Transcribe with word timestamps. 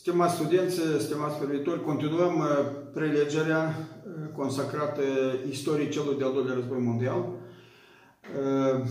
Stimați 0.00 0.34
studenți, 0.34 0.80
stimați 0.98 1.38
privitori, 1.38 1.84
continuăm 1.84 2.34
uh, 2.38 2.46
prelegerea 2.92 3.62
uh, 3.68 4.32
consacrată 4.36 5.02
istoriei 5.50 5.88
celui 5.88 6.18
de-al 6.18 6.32
doilea 6.32 6.54
război 6.54 6.78
mondial 6.80 7.18
uh, 7.18 8.86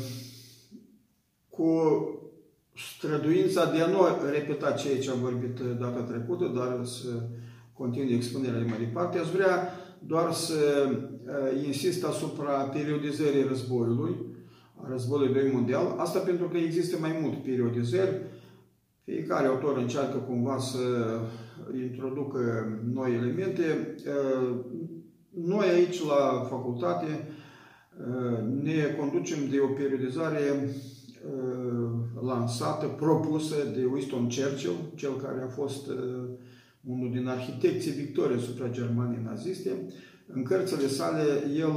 cu 1.50 1.70
străduința 2.76 3.72
de 3.72 3.82
a 3.82 3.88
nu 3.88 4.00
repeta 4.32 4.72
ceea 4.72 5.00
ce 5.00 5.10
am 5.10 5.20
vorbit 5.20 5.60
data 5.80 6.02
trecută, 6.02 6.52
dar 6.56 6.86
să 6.86 7.10
continui 7.74 8.16
expunerea 8.16 8.66
mai 8.68 8.80
departe. 8.80 9.18
Aș 9.18 9.30
vrea 9.30 9.74
doar 10.00 10.32
să 10.32 10.90
insist 11.66 12.06
asupra 12.06 12.52
periodizării 12.52 13.48
războiului, 13.48 14.16
a 14.76 14.88
războiului 14.90 15.52
mondial. 15.54 15.96
Asta 15.98 16.20
pentru 16.20 16.48
că 16.48 16.58
există 16.58 16.98
mai 17.00 17.20
multe 17.22 17.42
periodizări, 17.46 18.22
fiecare 19.10 19.48
autor 19.48 19.78
încearcă 19.78 20.18
cumva 20.18 20.58
să 20.58 20.80
introducă 21.84 22.40
noi 22.94 23.14
elemente. 23.14 23.96
Noi 25.30 25.68
aici 25.68 26.00
la 26.06 26.46
facultate 26.50 27.28
ne 28.64 28.96
conducem 29.00 29.38
de 29.50 29.60
o 29.60 29.68
periodizare 29.68 30.40
lansată, 32.26 32.86
propusă 32.86 33.56
de 33.76 33.86
Winston 33.92 34.24
Churchill, 34.24 34.92
cel 34.96 35.16
care 35.16 35.42
a 35.42 35.48
fost 35.48 35.90
unul 36.84 37.12
din 37.12 37.28
arhitecții 37.28 37.92
victoriei 37.92 38.38
asupra 38.38 38.70
Germaniei 38.70 39.24
naziste. 39.26 39.72
În 40.34 40.44
cărțile 40.44 40.88
sale, 40.88 41.24
el 41.58 41.74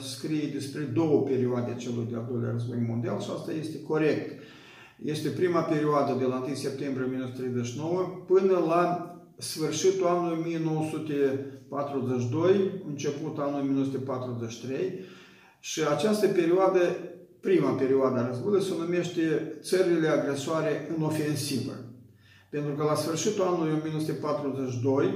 scrie 0.00 0.50
despre 0.52 0.82
două 0.82 1.22
perioade 1.22 1.74
celui 1.78 2.06
de-al 2.10 2.26
doilea 2.30 2.50
război 2.50 2.84
mondial 2.88 3.20
și 3.20 3.30
asta 3.34 3.52
este 3.52 3.82
corect. 3.82 4.42
Este 5.04 5.28
prima 5.28 5.60
perioadă 5.60 6.16
de 6.18 6.24
la 6.24 6.44
1 6.46 6.54
septembrie 6.54 7.04
1939 7.04 8.24
până 8.26 8.64
la 8.66 9.14
sfârșitul 9.36 10.06
anului 10.06 10.38
1942, 10.38 12.82
început 12.88 13.38
anul 13.38 13.60
1943 13.60 15.04
și 15.60 15.80
această 15.94 16.26
perioadă, 16.26 16.80
prima 17.40 17.70
perioadă 17.70 18.18
a 18.18 18.26
războiului, 18.26 18.64
se 18.64 18.72
numește 18.78 19.54
țările 19.60 20.08
agresoare 20.08 20.88
în 20.96 21.02
ofensivă. 21.02 21.72
Pentru 22.50 22.72
că 22.72 22.84
la 22.84 22.94
sfârșitul 22.94 23.44
anului 23.44 23.72
1942 23.72 25.04
uh, 25.04 25.12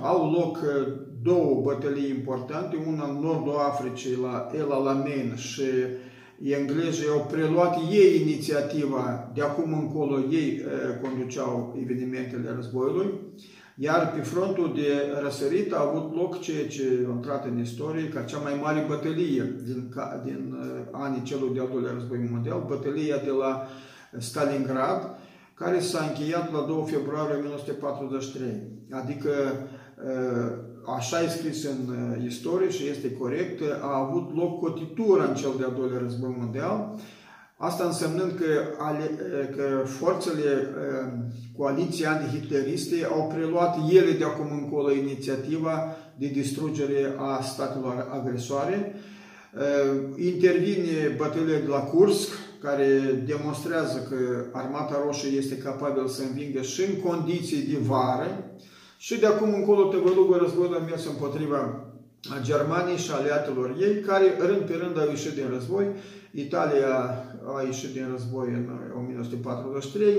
au 0.00 0.30
loc 0.30 0.56
uh, 0.56 0.92
două 1.22 1.60
bătălii 1.62 2.10
importante, 2.10 2.76
una 2.86 3.08
în 3.08 3.18
nordul 3.20 3.56
Africii, 3.56 4.18
la 4.22 4.50
El 4.54 4.72
Alamein 4.72 5.34
și 5.36 5.62
englezii 6.42 7.08
au 7.08 7.26
preluat 7.30 7.76
ei 7.90 8.20
inițiativa, 8.20 9.30
de 9.34 9.42
acum 9.42 9.72
încolo 9.72 10.18
ei 10.18 10.62
conduceau 11.02 11.78
evenimentele 11.82 12.52
războiului, 12.54 13.08
iar 13.74 14.12
pe 14.12 14.20
frontul 14.20 14.72
de 14.74 15.20
răsărit 15.22 15.72
a 15.72 15.80
avut 15.88 16.14
loc 16.14 16.40
ceea 16.40 16.66
ce 16.66 17.06
a 17.08 17.12
intrat 17.14 17.44
în 17.44 17.58
istorie 17.58 18.08
ca 18.08 18.22
cea 18.22 18.38
mai 18.38 18.60
mare 18.62 18.84
bătălie 18.88 19.54
din, 19.64 19.94
din 20.24 20.54
anii 20.90 21.22
celui 21.22 21.54
de-al 21.54 21.68
doilea 21.72 21.92
război 21.92 22.28
mondial, 22.30 22.64
bătălia 22.68 23.16
de 23.16 23.30
la 23.30 23.66
Stalingrad, 24.18 25.18
care 25.54 25.78
s-a 25.78 26.04
încheiat 26.04 26.52
la 26.52 26.64
2 26.68 26.84
februarie 26.86 27.36
1943. 27.36 28.48
Adică 28.90 29.30
așa 30.94 31.22
e 31.22 31.28
scris 31.28 31.64
în 31.64 31.88
uh, 31.88 32.24
istorie 32.26 32.70
și 32.70 32.88
este 32.88 33.12
corect, 33.12 33.62
a 33.82 34.06
avut 34.08 34.36
loc 34.36 34.60
cotitura 34.60 35.24
în 35.24 35.34
cel 35.34 35.50
de-al 35.58 35.74
doilea 35.78 35.98
război 35.98 36.34
mondial, 36.38 36.94
asta 37.56 37.84
însemnând 37.84 38.32
că, 38.32 38.44
ale, 38.78 39.10
uh, 39.10 39.56
că 39.56 39.86
forțele 39.86 40.50
uh, 40.52 41.12
coaliției 41.56 42.06
antihitleriste 42.06 43.04
au 43.04 43.32
preluat 43.34 43.76
ele 43.90 44.10
de 44.10 44.24
acum 44.24 44.58
încolo 44.62 44.92
inițiativa 44.92 45.96
de 46.18 46.26
distrugere 46.26 47.14
a 47.16 47.42
statelor 47.42 48.08
agresoare. 48.12 48.94
Intervine 50.16 51.14
bătălia 51.16 51.58
de 51.58 51.66
la 51.66 51.78
Kursk, 51.78 52.28
care 52.62 53.00
demonstrează 53.26 54.06
că 54.08 54.44
Armata 54.52 55.02
Roșie 55.04 55.38
este 55.38 55.58
capabilă 55.58 56.08
să 56.08 56.22
învingă 56.22 56.62
și 56.62 56.80
în 56.82 57.00
condiții 57.00 57.66
de 57.66 57.78
vară, 57.82 58.50
și 58.96 59.18
de 59.18 59.26
acum 59.26 59.54
încolo 59.54 59.82
tăvălugul 59.82 60.38
războiul 60.38 60.74
a 60.74 60.78
mers 60.78 61.06
împotriva 61.06 61.86
Germaniei 62.42 62.96
și 62.96 63.10
aliatelor 63.10 63.76
ei, 63.80 64.00
care 64.00 64.36
rând 64.38 64.60
pe 64.60 64.74
rând 64.74 64.98
au 64.98 65.08
ieșit 65.08 65.32
din 65.32 65.48
război. 65.52 65.86
Italia 66.30 66.94
a 67.56 67.62
ieșit 67.62 67.92
din 67.92 68.08
război 68.10 68.48
în 68.48 68.68
1943, 68.98 70.14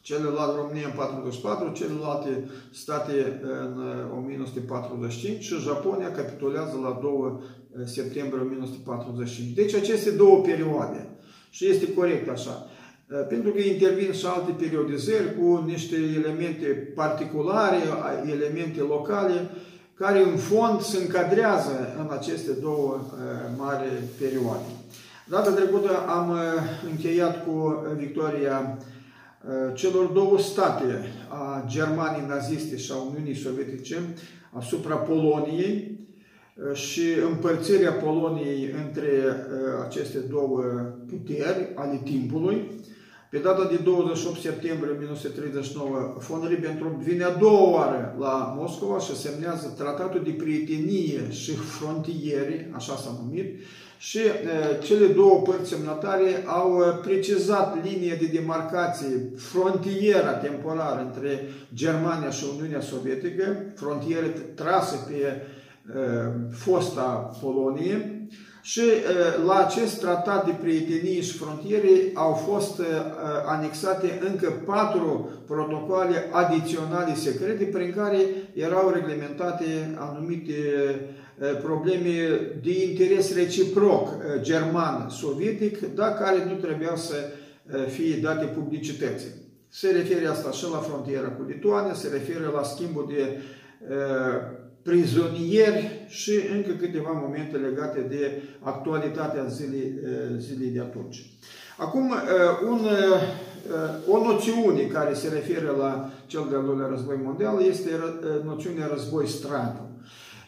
celelalte 0.00 0.56
România 0.56 0.86
în 0.86 0.94
1944, 0.98 1.72
celelalte 1.72 2.50
state 2.72 3.40
în 3.42 3.82
1945 4.18 5.42
și 5.42 5.54
Japonia 5.54 6.12
capitulează 6.12 6.76
la 6.82 6.98
2 7.02 7.86
septembrie 7.86 8.42
1945. 8.42 9.54
Deci 9.54 9.74
aceste 9.74 10.10
două 10.10 10.40
perioade. 10.40 11.08
Și 11.50 11.66
este 11.66 11.94
corect 11.94 12.28
așa. 12.28 12.66
Eh, 13.12 13.26
pentru 13.28 13.50
că 13.50 13.58
intervin 13.60 14.12
și 14.12 14.26
alte 14.26 14.50
periodizări 14.50 15.36
cu 15.38 15.64
niște 15.66 15.96
elemente 16.16 16.66
particulare, 16.94 17.76
elemente 18.32 18.80
locale, 18.80 19.50
care 19.94 20.22
în 20.22 20.36
fond 20.36 20.80
se 20.80 20.98
încadrează 21.02 21.94
în 21.98 22.08
aceste 22.10 22.50
două 22.60 23.00
eh, 23.00 23.50
mari 23.56 23.86
perioade. 24.20 24.70
Data 25.28 25.50
trecută 25.50 25.90
am 26.08 26.30
eh, 26.30 26.62
încheiat 26.90 27.44
cu 27.44 27.84
victoria 27.96 28.78
celor 29.74 30.04
două 30.04 30.38
state 30.38 31.04
a 31.28 31.64
Germaniei 31.68 32.28
naziste 32.28 32.76
și 32.76 32.92
a 32.92 32.96
Uniunii 32.96 33.34
Sovietice 33.34 34.14
asupra 34.52 34.94
Poloniei 34.96 35.98
și 36.72 37.02
împărțirea 37.30 37.92
Poloniei 37.92 38.74
între 38.86 39.08
aceste 39.86 40.18
două 40.18 40.62
puteri 41.08 41.68
ale 41.74 42.00
timpului, 42.04 42.79
pe 43.30 43.38
data 43.38 43.64
de 43.64 43.76
28 43.76 44.40
septembrie 44.40 44.92
1939, 44.92 46.16
von 46.28 46.46
Ribbentrop 46.48 46.92
vine 46.92 47.24
a 47.24 47.30
doua 47.30 47.70
oară 47.70 48.16
la 48.18 48.54
Moscova 48.58 48.98
și 48.98 49.16
semnează 49.16 49.74
tratatul 49.76 50.22
de 50.24 50.30
prietenie 50.30 51.30
și 51.30 51.54
frontiere, 51.54 52.70
așa 52.74 52.96
s-a 52.96 53.16
numit, 53.22 53.60
și 53.98 54.18
uh, 54.18 54.84
cele 54.84 55.06
două 55.06 55.40
părți 55.40 55.68
semnatare 55.68 56.44
au 56.46 56.82
precizat 57.02 57.84
linia 57.84 58.14
de 58.14 58.26
demarcație, 58.26 59.32
frontiera 59.36 60.32
temporară 60.32 61.10
între 61.14 61.48
Germania 61.74 62.30
și 62.30 62.44
Uniunea 62.56 62.80
Sovietică, 62.80 63.72
frontieră 63.74 64.26
trasă 64.54 64.96
pe 65.08 65.42
uh, 65.94 66.32
fosta 66.50 67.30
Polonie, 67.42 68.19
și 68.62 68.80
la 69.46 69.66
acest 69.66 70.00
tratat 70.00 70.44
de 70.44 70.56
prietenie 70.60 71.20
și 71.20 71.36
frontiere 71.36 71.90
au 72.14 72.32
fost 72.32 72.80
anexate 73.46 74.20
încă 74.30 74.52
patru 74.66 75.30
protocoale 75.46 76.28
adiționale 76.30 77.14
secrete 77.14 77.64
prin 77.64 77.92
care 77.96 78.18
erau 78.54 78.90
reglementate 78.90 79.96
anumite 79.98 80.54
probleme 81.62 82.40
de 82.62 82.84
interes 82.90 83.34
reciproc 83.34 84.08
german-sovietic, 84.40 85.94
dar 85.94 86.14
care 86.14 86.44
nu 86.44 86.54
trebuiau 86.54 86.96
să 86.96 87.14
fie 87.88 88.16
date 88.22 88.44
publicității. 88.44 89.28
Se 89.68 89.90
referă 89.90 90.30
asta 90.30 90.50
și 90.50 90.64
la 90.72 90.78
frontiera 90.78 91.28
cu 91.28 91.44
Lituania, 91.48 91.94
se 91.94 92.08
referă 92.12 92.52
la 92.54 92.62
schimbul 92.62 93.12
de 93.16 93.40
prizonieri 94.82 95.99
și 96.10 96.32
încă 96.54 96.70
câteva 96.72 97.10
momente 97.10 97.56
legate 97.56 98.00
de 98.00 98.42
actualitatea 98.60 99.44
zilei, 99.44 99.92
eh, 100.04 100.38
zilei 100.38 100.68
de 100.68 100.80
atunci. 100.80 101.26
Acum, 101.78 102.12
eh, 102.12 102.68
un, 102.68 102.78
eh, 102.78 103.20
o 104.08 104.24
noțiune 104.24 104.82
care 104.82 105.14
se 105.14 105.28
referă 105.28 105.74
la 105.78 106.10
cel 106.26 106.46
de-al 106.50 106.64
doilea 106.64 106.86
război 106.86 107.16
mondial 107.22 107.62
este 107.62 107.90
noțiunea 108.44 108.86
război 108.86 109.26
straniu. 109.26 109.88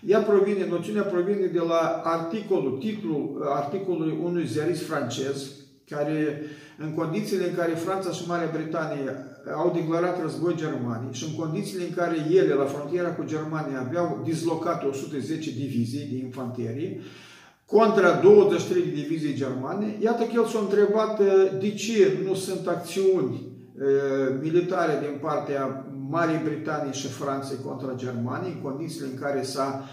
Ea 0.06 0.20
provine, 0.20 0.66
noțiunea 0.66 1.02
provine 1.02 1.46
de 1.46 1.58
la 1.58 2.00
articolul, 2.04 2.78
titlul 2.78 3.42
articolului 3.48 4.18
unui 4.22 4.46
ziarist 4.46 4.82
francez, 4.82 5.50
care 5.88 6.42
în 6.78 6.94
condițiile 6.94 7.48
în 7.48 7.54
care 7.54 7.72
Franța 7.72 8.10
și 8.10 8.26
Marea 8.26 8.50
Britanie 8.52 9.31
au 9.56 9.72
declarat 9.74 10.22
război 10.22 10.54
Germanii 10.56 11.12
și 11.12 11.24
în 11.24 11.34
condițiile 11.34 11.84
în 11.84 11.94
care 11.94 12.16
ele, 12.30 12.54
la 12.54 12.64
frontiera 12.64 13.14
cu 13.14 13.24
Germania, 13.24 13.80
aveau 13.80 14.20
dislocate 14.24 14.86
110 14.86 15.50
divizii 15.50 16.08
de 16.10 16.24
infanterie, 16.24 17.00
contra 17.66 18.20
23 18.22 18.82
de 18.82 18.90
divizii 18.90 19.34
germane, 19.34 19.96
iată 20.00 20.22
că 20.22 20.30
el 20.34 20.46
s-a 20.46 20.58
întrebat 20.58 21.20
de 21.60 21.70
ce 21.70 22.18
nu 22.26 22.34
sunt 22.34 22.66
acțiuni 22.66 23.50
militare 24.40 24.92
din 25.00 25.18
partea 25.20 25.86
Marii 26.08 26.40
Britanii 26.44 26.92
și 26.92 27.06
Franței 27.06 27.56
contra 27.66 27.92
Germaniei, 27.96 28.52
în 28.54 28.70
condițiile 28.70 29.06
în 29.06 29.18
care 29.18 29.42
s-a 29.42 29.84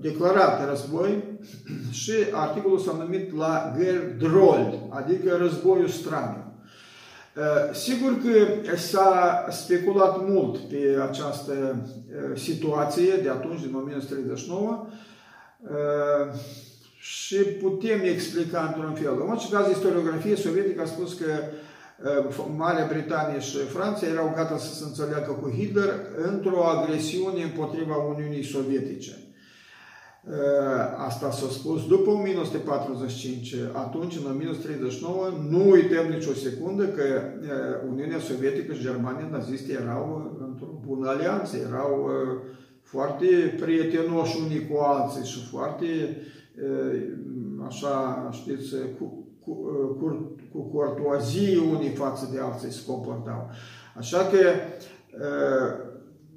declarat 0.00 0.68
război 0.68 1.24
și 2.00 2.12
articolul 2.32 2.78
s-a 2.78 2.96
numit 2.98 3.36
la 3.36 3.72
guerre 3.76 4.16
drôle, 4.18 4.88
adică 4.88 5.36
războiul 5.38 5.88
straniu. 5.88 6.49
Sigur 7.72 8.18
că 8.22 8.76
s-a 8.76 9.46
speculat 9.50 10.28
mult 10.28 10.56
pe 10.58 11.00
această 11.08 11.76
situație 12.34 13.14
de 13.22 13.28
atunci, 13.28 13.60
din 13.60 13.74
1939, 13.74 14.86
și 16.98 17.36
putem 17.36 18.00
explica 18.02 18.74
într-un 18.74 18.94
fel. 18.94 19.20
În 19.20 19.30
orice 19.30 19.48
caz, 19.50 19.70
istoriografia 19.70 20.36
sovietică 20.36 20.82
a 20.82 20.86
spus 20.86 21.14
că 21.14 21.26
Marea 22.56 22.86
Britanie 22.86 23.40
și 23.40 23.56
Franța 23.56 24.06
erau 24.06 24.32
gata 24.36 24.58
să 24.58 24.74
se 24.74 24.84
înțeleagă 24.84 25.32
cu 25.32 25.50
Hitler 25.50 25.94
într-o 26.16 26.64
agresiune 26.64 27.42
împotriva 27.42 27.96
Uniunii 27.96 28.44
Sovietice. 28.44 29.29
Asta 30.96 31.30
s-a 31.30 31.48
spus 31.50 31.86
după 31.86 32.10
1945. 32.10 33.54
Atunci, 33.72 34.16
în 34.16 34.30
1939, 34.30 35.28
nu 35.48 35.70
uităm 35.70 36.06
nicio 36.06 36.32
secundă 36.32 36.84
că 36.84 37.04
Uniunea 37.88 38.18
Sovietică 38.18 38.72
și 38.72 38.82
Germania 38.82 39.28
naziste 39.30 39.72
erau 39.72 40.36
într-o 40.48 40.80
bună 40.86 41.08
alianță, 41.08 41.56
erau 41.56 42.10
foarte 42.82 43.26
prietenoși 43.60 44.38
unii 44.44 44.68
cu 44.68 44.78
alții 44.78 45.24
și 45.24 45.46
foarte, 45.46 45.86
așa, 47.66 48.28
știți, 48.32 48.74
cu, 48.98 49.26
cu, 49.44 49.52
cu, 50.00 50.34
cu 50.52 50.60
cortoazie 50.60 51.58
unii 51.58 51.90
față 51.90 52.28
de 52.32 52.38
alții 52.40 52.72
se 52.72 52.84
comportau. 52.86 53.50
Așa 53.96 54.18
că, 54.18 54.38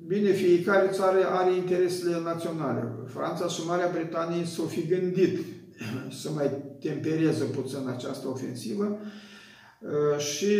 bine, 0.08 0.32
fiecare 0.32 0.90
țară 0.92 1.26
are 1.30 1.56
interesele 1.56 2.20
naționale. 2.24 2.92
Franța 3.08 3.48
și 3.48 3.66
Marea 3.66 3.92
Britanie 3.94 4.46
s-au 4.46 4.66
fi 4.66 4.88
gândit 4.88 5.40
să 6.22 6.30
mai 6.36 6.52
tempereze 6.80 7.44
puțin 7.44 7.88
această 7.88 8.28
ofensivă 8.28 9.00
și 10.18 10.56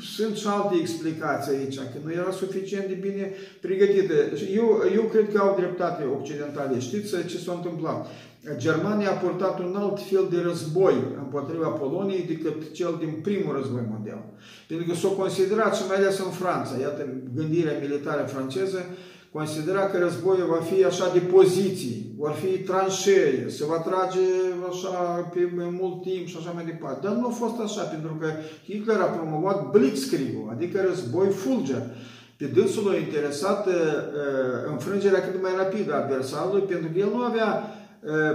sunt 0.00 0.36
și 0.36 0.46
alte 0.46 0.76
explicații 0.80 1.56
aici, 1.56 1.76
că 1.76 1.98
nu 2.04 2.12
era 2.12 2.30
suficient 2.30 2.86
de 2.88 2.94
bine 2.94 3.32
pregătită. 3.60 4.14
Eu, 4.54 4.82
eu 4.94 5.02
cred 5.02 5.32
că 5.32 5.38
au 5.38 5.56
dreptate 5.58 6.04
occidentale. 6.04 6.78
Știți 6.78 7.26
ce 7.26 7.38
s-a 7.38 7.52
întâmplat? 7.52 8.06
Germania 8.56 9.10
a 9.10 9.14
purtat 9.14 9.58
un 9.58 9.76
alt 9.76 10.00
fel 10.10 10.26
de 10.30 10.40
război 10.40 10.94
împotriva 11.18 11.68
Poloniei 11.68 12.26
decât 12.26 12.72
cel 12.72 12.96
din 12.98 13.18
primul 13.22 13.56
război 13.56 13.82
mondial. 13.90 14.24
Pentru 14.68 14.86
că 14.86 14.94
s-a 14.94 15.08
considerat, 15.08 15.76
și 15.76 15.82
mai 15.88 15.96
ales 15.96 16.18
în 16.18 16.30
Franța, 16.30 16.74
iată, 16.80 17.06
gândirea 17.34 17.78
militară 17.80 18.22
franceză, 18.22 18.78
considera 19.32 19.80
că 19.80 19.98
războiul 19.98 20.46
va 20.46 20.62
fi 20.70 20.84
așa 20.84 21.12
de 21.12 21.18
poziții, 21.18 22.14
vor 22.16 22.30
fi 22.30 22.58
tranșee, 22.58 23.48
se 23.48 23.64
va 23.64 23.78
trage 23.78 24.26
așa 24.70 25.30
pe 25.34 25.50
mult 25.80 26.02
timp 26.02 26.26
și 26.26 26.36
așa 26.38 26.50
mai 26.50 26.64
departe. 26.64 27.06
Dar 27.06 27.16
nu 27.16 27.26
a 27.26 27.30
fost 27.30 27.60
așa, 27.60 27.82
pentru 27.82 28.16
că 28.20 28.26
Hitler 28.64 29.00
a 29.00 29.04
promovat 29.16 29.70
blitzkrieg 29.70 30.34
adică 30.50 30.84
război 30.88 31.28
fulger. 31.28 31.82
Pe 32.36 32.44
dânsul 32.44 32.90
a 32.90 32.96
interesat 32.96 33.66
uh, 33.66 33.72
înfrângerea 34.70 35.22
cât 35.22 35.42
mai 35.42 35.52
rapidă 35.56 35.92
a 35.94 36.02
adversarului, 36.02 36.62
pentru 36.62 36.88
că 36.92 36.98
el 36.98 37.10
nu 37.12 37.22
avea 37.22 37.46
uh, 37.46 37.81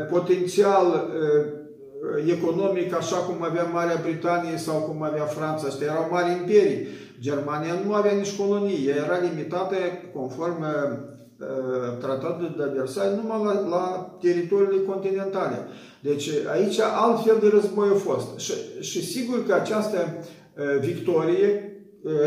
potențial 0.10 0.86
uh, 0.86 2.32
economic 2.32 2.96
așa 2.96 3.16
cum 3.16 3.44
avea 3.44 3.64
Marea 3.64 4.00
Britanie 4.02 4.58
sau 4.58 4.80
cum 4.82 5.04
avea 5.04 5.24
Franța. 5.24 5.68
Astea 5.68 5.88
erau 5.88 6.08
mari 6.12 6.32
imperii. 6.32 6.88
Germania 7.20 7.74
nu 7.86 7.94
avea 7.94 8.12
nici 8.12 8.36
colonii, 8.36 8.88
ea 8.88 8.96
era 8.96 9.18
limitată 9.18 9.76
conform 10.14 10.62
uh, 10.62 11.98
tratatului 12.00 12.54
de 12.58 12.72
Versailles 12.76 13.18
numai 13.18 13.44
la, 13.44 13.68
la 13.68 14.18
teritoriile 14.22 14.84
continentale. 14.84 15.68
Deci 16.02 16.30
aici 16.52 16.80
altfel 16.80 17.38
de 17.42 17.48
război 17.48 17.88
a 17.94 17.98
fost. 17.98 18.38
Și, 18.40 18.54
și 18.80 19.06
sigur 19.06 19.46
că 19.46 19.54
această 19.54 19.98
uh, 19.98 20.80
victorie 20.80 21.48
uh, 21.48 21.78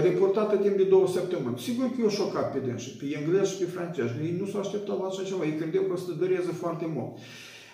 reportată 0.02 0.56
timp 0.56 0.76
de 0.76 0.84
două 0.84 1.06
săptămâni. 1.08 1.58
Sigur 1.58 1.84
că 1.84 1.98
eu 2.00 2.08
șocat 2.08 2.52
pe 2.52 2.58
dânsi, 2.58 2.96
pe 2.96 3.04
englezi 3.20 3.50
și 3.52 3.58
pe 3.58 3.64
francezi. 3.64 4.12
Ei 4.22 4.36
nu 4.40 4.46
s-au 4.46 4.60
așteptat 4.60 4.98
la 4.98 5.06
așa 5.06 5.22
ceva, 5.22 5.44
ei 5.44 5.56
credeau 5.60 5.84
că 5.84 5.92
o 5.92 5.96
să 5.96 6.12
dureze 6.18 6.52
foarte 6.62 6.86
mult. 6.94 7.12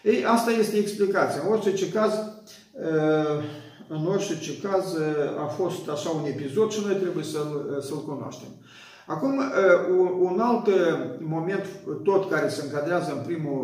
Ei, 0.02 0.24
asta 0.24 0.50
este 0.50 0.76
explicația. 0.76 1.40
În 1.44 1.52
orice 1.52 1.90
caz, 1.90 2.12
uh, 2.12 3.36
în 3.88 4.06
orice 4.06 4.58
caz 4.62 4.84
a 5.44 5.46
fost 5.46 5.88
așa 5.88 6.10
un 6.10 6.24
episod 6.26 6.70
și 6.70 6.80
noi 6.86 6.94
trebuie 6.94 7.24
să-l 7.24 7.78
să, 7.80 7.92
cunoaștem. 7.94 8.48
Acum, 9.06 9.42
un 10.20 10.40
alt 10.40 10.66
moment, 11.20 11.64
tot 12.04 12.30
care 12.30 12.48
se 12.48 12.62
încadrează 12.64 13.12
în, 13.16 13.22
primul, 13.26 13.60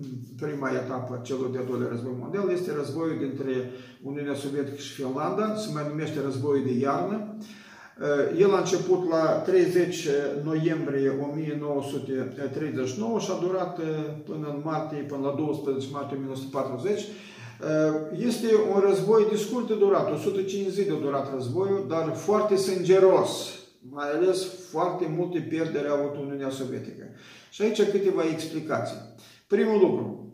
în 0.00 0.48
prima 0.48 0.70
etapă 0.70 1.20
celor 1.22 1.48
de-al 1.50 1.64
doilea 1.70 1.88
război 1.90 2.12
mondial, 2.18 2.50
este 2.50 2.72
războiul 2.76 3.18
dintre 3.18 3.70
Uniunea 4.02 4.34
Sovietică 4.34 4.76
și 4.76 4.92
Finlanda, 4.92 5.54
se 5.56 5.68
mai 5.72 5.86
numește 5.88 6.20
războiul 6.20 6.64
de 6.64 6.72
iarnă. 6.72 7.36
El 8.38 8.54
a 8.54 8.58
început 8.58 9.08
la 9.08 9.24
30 9.24 10.08
noiembrie 10.44 11.12
1939 11.32 13.18
și 13.18 13.30
a 13.30 13.40
durat 13.46 13.80
până 14.24 14.46
în 14.54 14.60
martie, 14.64 14.98
până 14.98 15.20
la 15.26 15.34
12 15.38 15.88
martie 15.92 16.16
1940 16.16 17.00
Uh, 17.60 18.18
este 18.26 18.46
un 18.74 18.80
război 18.88 19.26
de 19.30 19.36
scurtă 19.36 19.74
durată, 19.74 20.12
105 20.12 20.68
zile 20.68 20.92
a 20.92 21.00
durat 21.00 21.32
războiul, 21.34 21.86
dar 21.88 22.14
foarte 22.14 22.56
sângeros, 22.56 23.30
mai 23.90 24.10
ales 24.10 24.46
foarte 24.70 25.14
multe 25.16 25.38
pierderi 25.38 25.88
a 25.88 25.92
avut 25.92 26.16
Uniunea 26.20 26.50
Sovietică. 26.50 27.04
Și 27.50 27.62
aici 27.62 27.82
câteva 27.82 28.22
explicații. 28.32 28.96
Primul 29.46 29.80
lucru, 29.80 30.32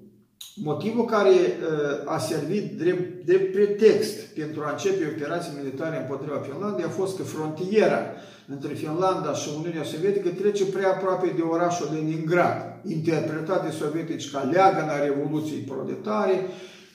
motivul 0.54 1.04
care 1.04 1.30
uh, 1.30 2.12
a 2.12 2.18
servit 2.18 2.78
drept, 2.78 3.09
de 3.24 3.32
pretext 3.32 4.16
pentru 4.34 4.62
a 4.62 4.70
începe 4.70 5.14
operații 5.16 5.58
militare 5.62 5.96
împotriva 5.98 6.38
Finlandei 6.48 6.84
a 6.84 6.88
fost 6.88 7.16
că 7.16 7.22
frontiera 7.22 8.00
între 8.48 8.74
Finlanda 8.74 9.32
și 9.32 9.48
Uniunea 9.56 9.82
Sovietică 9.82 10.28
trece 10.28 10.64
prea 10.64 10.88
aproape 10.88 11.32
de 11.36 11.42
orașul 11.42 11.88
Leningrad, 11.92 12.80
interpretat 12.86 13.64
de 13.64 13.70
sovietici 13.70 14.30
ca 14.30 14.48
leagăna 14.52 15.04
Revoluției 15.04 15.60
Proletare, 15.60 16.46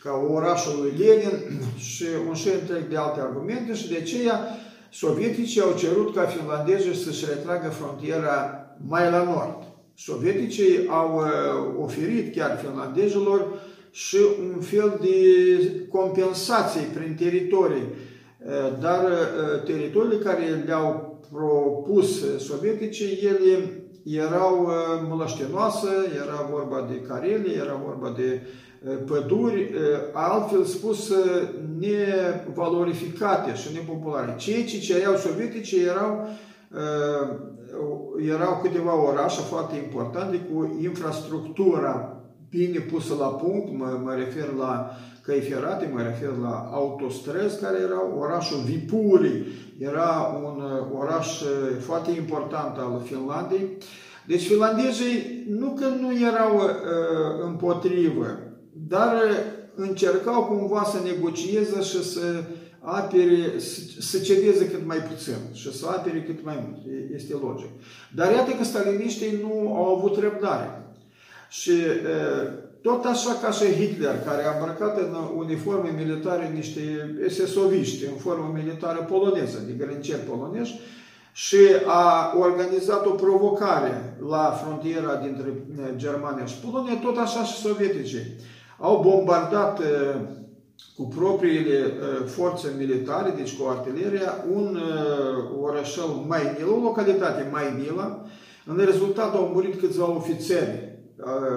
ca 0.04 0.12
orașul 0.34 0.82
lui 0.82 0.94
Lenin 0.98 1.62
și 1.94 2.06
un 2.28 2.34
șir 2.34 2.54
întreg 2.62 2.88
de 2.90 2.98
alte 2.98 3.20
argumente 3.20 3.74
și 3.74 3.90
de 3.90 3.96
aceea 3.96 4.40
sovieticii 4.92 5.62
au 5.62 5.74
cerut 5.78 6.16
ca 6.16 6.22
finlandezii 6.22 6.96
să-și 6.96 7.26
retragă 7.26 7.70
frontiera 7.70 8.66
mai 8.88 9.12
la 9.12 9.24
nord. 9.24 9.58
Sovieticii 9.98 10.88
au 10.88 11.16
uh, 11.16 11.84
oferit 11.84 12.36
chiar 12.36 12.60
finlandezilor 12.64 13.48
și 13.96 14.18
un 14.54 14.62
fel 14.62 15.00
de 15.02 15.18
compensație 15.90 16.82
prin 16.94 17.16
teritorii, 17.16 17.84
uh, 17.84 18.80
dar 18.82 19.04
uh, 19.04 19.64
teritoriile 19.64 20.24
care 20.24 20.64
le-au 20.66 21.20
propus 21.32 22.38
sovieticii, 22.38 23.20
ele 23.24 23.84
erau 24.04 24.68
mălăștenoase, 25.10 25.88
era 26.16 26.50
vorba 26.52 26.88
de 26.90 27.02
Carelie, 27.08 27.56
era 27.56 27.82
vorba 27.86 28.14
de 28.18 28.42
păduri, 29.06 29.72
altfel 30.14 30.64
spus, 30.64 31.12
nevalorificate 31.80 33.56
și 33.56 33.74
nepopulare. 33.74 34.36
Ceea 34.38 34.66
ce 34.66 34.80
cereau 34.80 35.16
sovietici 35.16 35.72
erau, 35.72 36.28
erau 38.30 38.60
câteva 38.62 39.04
orașe 39.04 39.42
foarte 39.42 39.76
importante 39.76 40.38
cu 40.38 40.80
infrastructura 40.82 42.15
bine 42.58 42.80
pusă 42.80 43.14
la 43.20 43.28
punct, 43.28 43.78
mă, 43.78 44.00
mă 44.04 44.14
refer 44.14 44.48
la 44.58 44.92
căi 45.22 45.40
ferate, 45.40 45.90
mă 45.94 46.02
refer 46.02 46.32
la 46.42 46.70
autostrăzi 46.72 47.60
care 47.60 47.78
erau, 47.82 48.18
orașul 48.20 48.58
Vipuri 48.66 49.46
era 49.78 50.40
un 50.44 50.64
oraș 51.00 51.42
foarte 51.80 52.12
important 52.12 52.78
al 52.78 53.02
Finlandei. 53.06 53.78
Deci 54.28 54.48
finlandezii 54.48 55.44
nu 55.50 55.78
că 55.80 55.86
nu 56.00 56.10
erau 56.28 56.56
uh, 56.56 57.46
împotrivă, 57.46 58.28
dar 58.88 59.14
încercau 59.76 60.44
cumva 60.44 60.84
să 60.84 60.98
negocieze 61.04 61.82
și 61.82 62.04
să 62.04 62.44
apere, 62.80 63.60
să 64.00 64.20
cedeze 64.20 64.70
cât 64.70 64.86
mai 64.86 64.98
puțin 64.98 65.34
și 65.54 65.78
să 65.78 65.88
apere 65.88 66.24
cât 66.24 66.44
mai 66.44 66.64
mult. 66.68 66.82
Este 67.16 67.34
logic. 67.42 67.70
Dar 68.16 68.32
iată 68.32 68.52
că 68.52 68.64
staliniștii 68.64 69.40
nu 69.42 69.76
au 69.76 69.96
avut 69.96 70.18
răbdare. 70.18 70.85
Și 71.60 71.74
tot 72.82 73.06
așa 73.06 73.34
ca 73.42 73.52
și 73.52 73.74
Hitler, 73.74 74.16
care 74.26 74.46
a 74.46 74.58
îmbrăcat 74.58 74.98
în 74.98 75.16
uniforme 75.36 75.90
militare 75.98 76.52
niște 76.54 76.82
esesoviști, 77.26 78.06
în 78.06 78.18
formă 78.18 78.52
militară 78.54 79.02
poloneză, 79.10 79.64
de 79.68 79.86
grănceri 79.86 80.20
polonești, 80.20 80.80
și 81.34 81.58
a 81.86 82.34
organizat 82.38 83.06
o 83.06 83.10
provocare 83.10 84.18
la 84.30 84.60
frontiera 84.64 85.16
dintre 85.16 85.54
Germania 85.96 86.46
și 86.46 86.60
Polonia, 86.60 87.00
tot 87.02 87.18
așa 87.18 87.44
și 87.44 87.62
sovieticii 87.62 88.36
au 88.80 89.02
bombardat 89.02 89.80
uh, 89.80 89.86
cu 90.96 91.08
propriile 91.08 91.80
uh, 91.86 92.26
forțe 92.28 92.68
militare, 92.78 93.34
deci 93.38 93.58
cu 93.58 93.68
artileria, 93.68 94.46
un 94.54 94.76
uh, 94.76 95.62
orășel 95.62 96.08
Mainila, 96.28 96.74
o 96.76 96.84
localitate 96.84 97.50
Mainila. 97.52 98.26
În 98.66 98.82
rezultat 98.86 99.36
au 99.36 99.52
murit 99.54 99.80
câțiva 99.80 100.10
ofițeri 100.10 100.95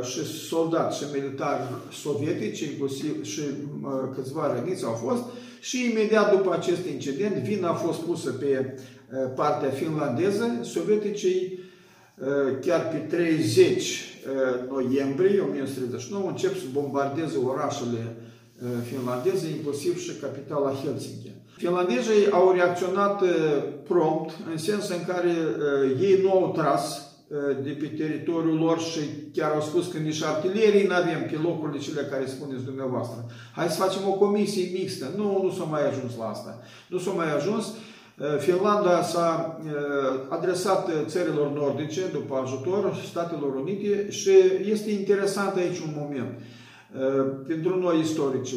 și 0.02 0.24
soldați 0.48 0.98
și 0.98 1.04
militari 1.14 1.62
sovietici, 1.92 2.60
inclusiv 2.60 3.24
și 3.24 3.40
câțiva 4.14 4.54
răniți 4.54 4.84
au 4.84 4.92
fost, 4.92 5.22
și 5.60 5.90
imediat 5.90 6.36
după 6.36 6.52
acest 6.52 6.86
incident, 6.86 7.34
vina 7.34 7.68
a 7.68 7.74
fost 7.74 7.98
pusă 7.98 8.30
pe 8.30 8.78
partea 9.34 9.70
finlandeză, 9.70 10.58
sovieticii 10.62 11.58
chiar 12.60 12.88
pe 12.88 12.96
30 12.96 14.04
noiembrie 14.70 15.40
1939 15.40 16.28
încep 16.28 16.56
să 16.56 16.64
bombardeze 16.72 17.36
orașele 17.36 18.16
finlandeze, 18.88 19.48
inclusiv 19.56 19.98
și 19.98 20.12
capitala 20.20 20.72
Helsinki. 20.84 21.30
Finlandezii 21.56 22.30
au 22.30 22.52
reacționat 22.52 23.22
prompt, 23.88 24.30
în 24.50 24.56
sens 24.58 24.88
în 24.88 25.04
care 25.06 25.34
ei 26.00 26.20
nu 26.22 26.30
au 26.30 26.52
tras 26.56 27.07
de 27.62 27.70
pe 27.70 27.87
teritoriul 27.87 28.58
lor 28.58 28.78
și 28.80 29.00
chiar 29.32 29.50
au 29.50 29.61
spus 29.61 29.87
că 29.87 29.99
nici 29.99 30.23
artilerii 30.23 30.87
nu 30.87 30.94
avem 30.94 31.26
pe 31.30 31.38
locurile 31.42 31.78
cele 31.78 32.02
care 32.11 32.26
spuneți 32.26 32.64
dumneavoastră. 32.64 33.26
Hai 33.54 33.68
să 33.68 33.80
facem 33.82 34.02
o 34.08 34.12
comisie 34.12 34.70
mixtă. 34.73 35.06
Nu, 35.16 35.40
nu 35.42 35.50
s-a 35.50 35.64
mai 35.64 35.88
ajuns 35.88 36.16
la 36.18 36.28
asta. 36.28 36.61
Nu 36.88 36.99
s-a 36.99 37.11
mai 37.11 37.35
ajuns. 37.35 37.75
Finlanda 38.38 39.02
s-a 39.02 39.61
adresat 40.28 40.90
țărilor 41.06 41.52
nordice 41.52 42.00
după 42.12 42.35
ajutor 42.44 43.02
Statelor 43.11 43.54
Unite 43.54 44.11
și 44.11 44.30
este 44.64 44.90
interesant 44.90 45.56
aici 45.56 45.78
un 45.78 45.94
moment 45.97 46.38
pentru 47.47 47.78
noi 47.78 48.00
istorici. 48.00 48.54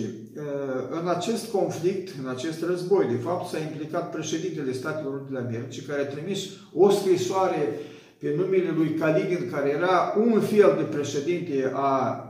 În 1.01 1.07
acest 1.07 1.51
conflict, 1.51 2.13
în 2.23 2.29
acest 2.29 2.63
război, 2.63 3.05
de 3.05 3.19
fapt, 3.23 3.49
s-a 3.49 3.57
implicat 3.57 4.11
președintele 4.11 4.71
Statelor 4.71 5.13
Unite 5.13 5.31
de 5.31 5.37
Americii, 5.37 5.81
care 5.81 6.01
a 6.01 6.07
trimis 6.07 6.39
o 6.73 6.89
scrisoare 6.89 7.79
pe 8.21 8.33
numele 8.37 8.73
lui 8.75 8.93
Kaligin, 8.93 9.49
care 9.51 9.69
era 9.69 10.13
un 10.17 10.39
fel 10.39 10.73
de 10.77 10.95
președinte 10.95 11.71
a 11.73 12.23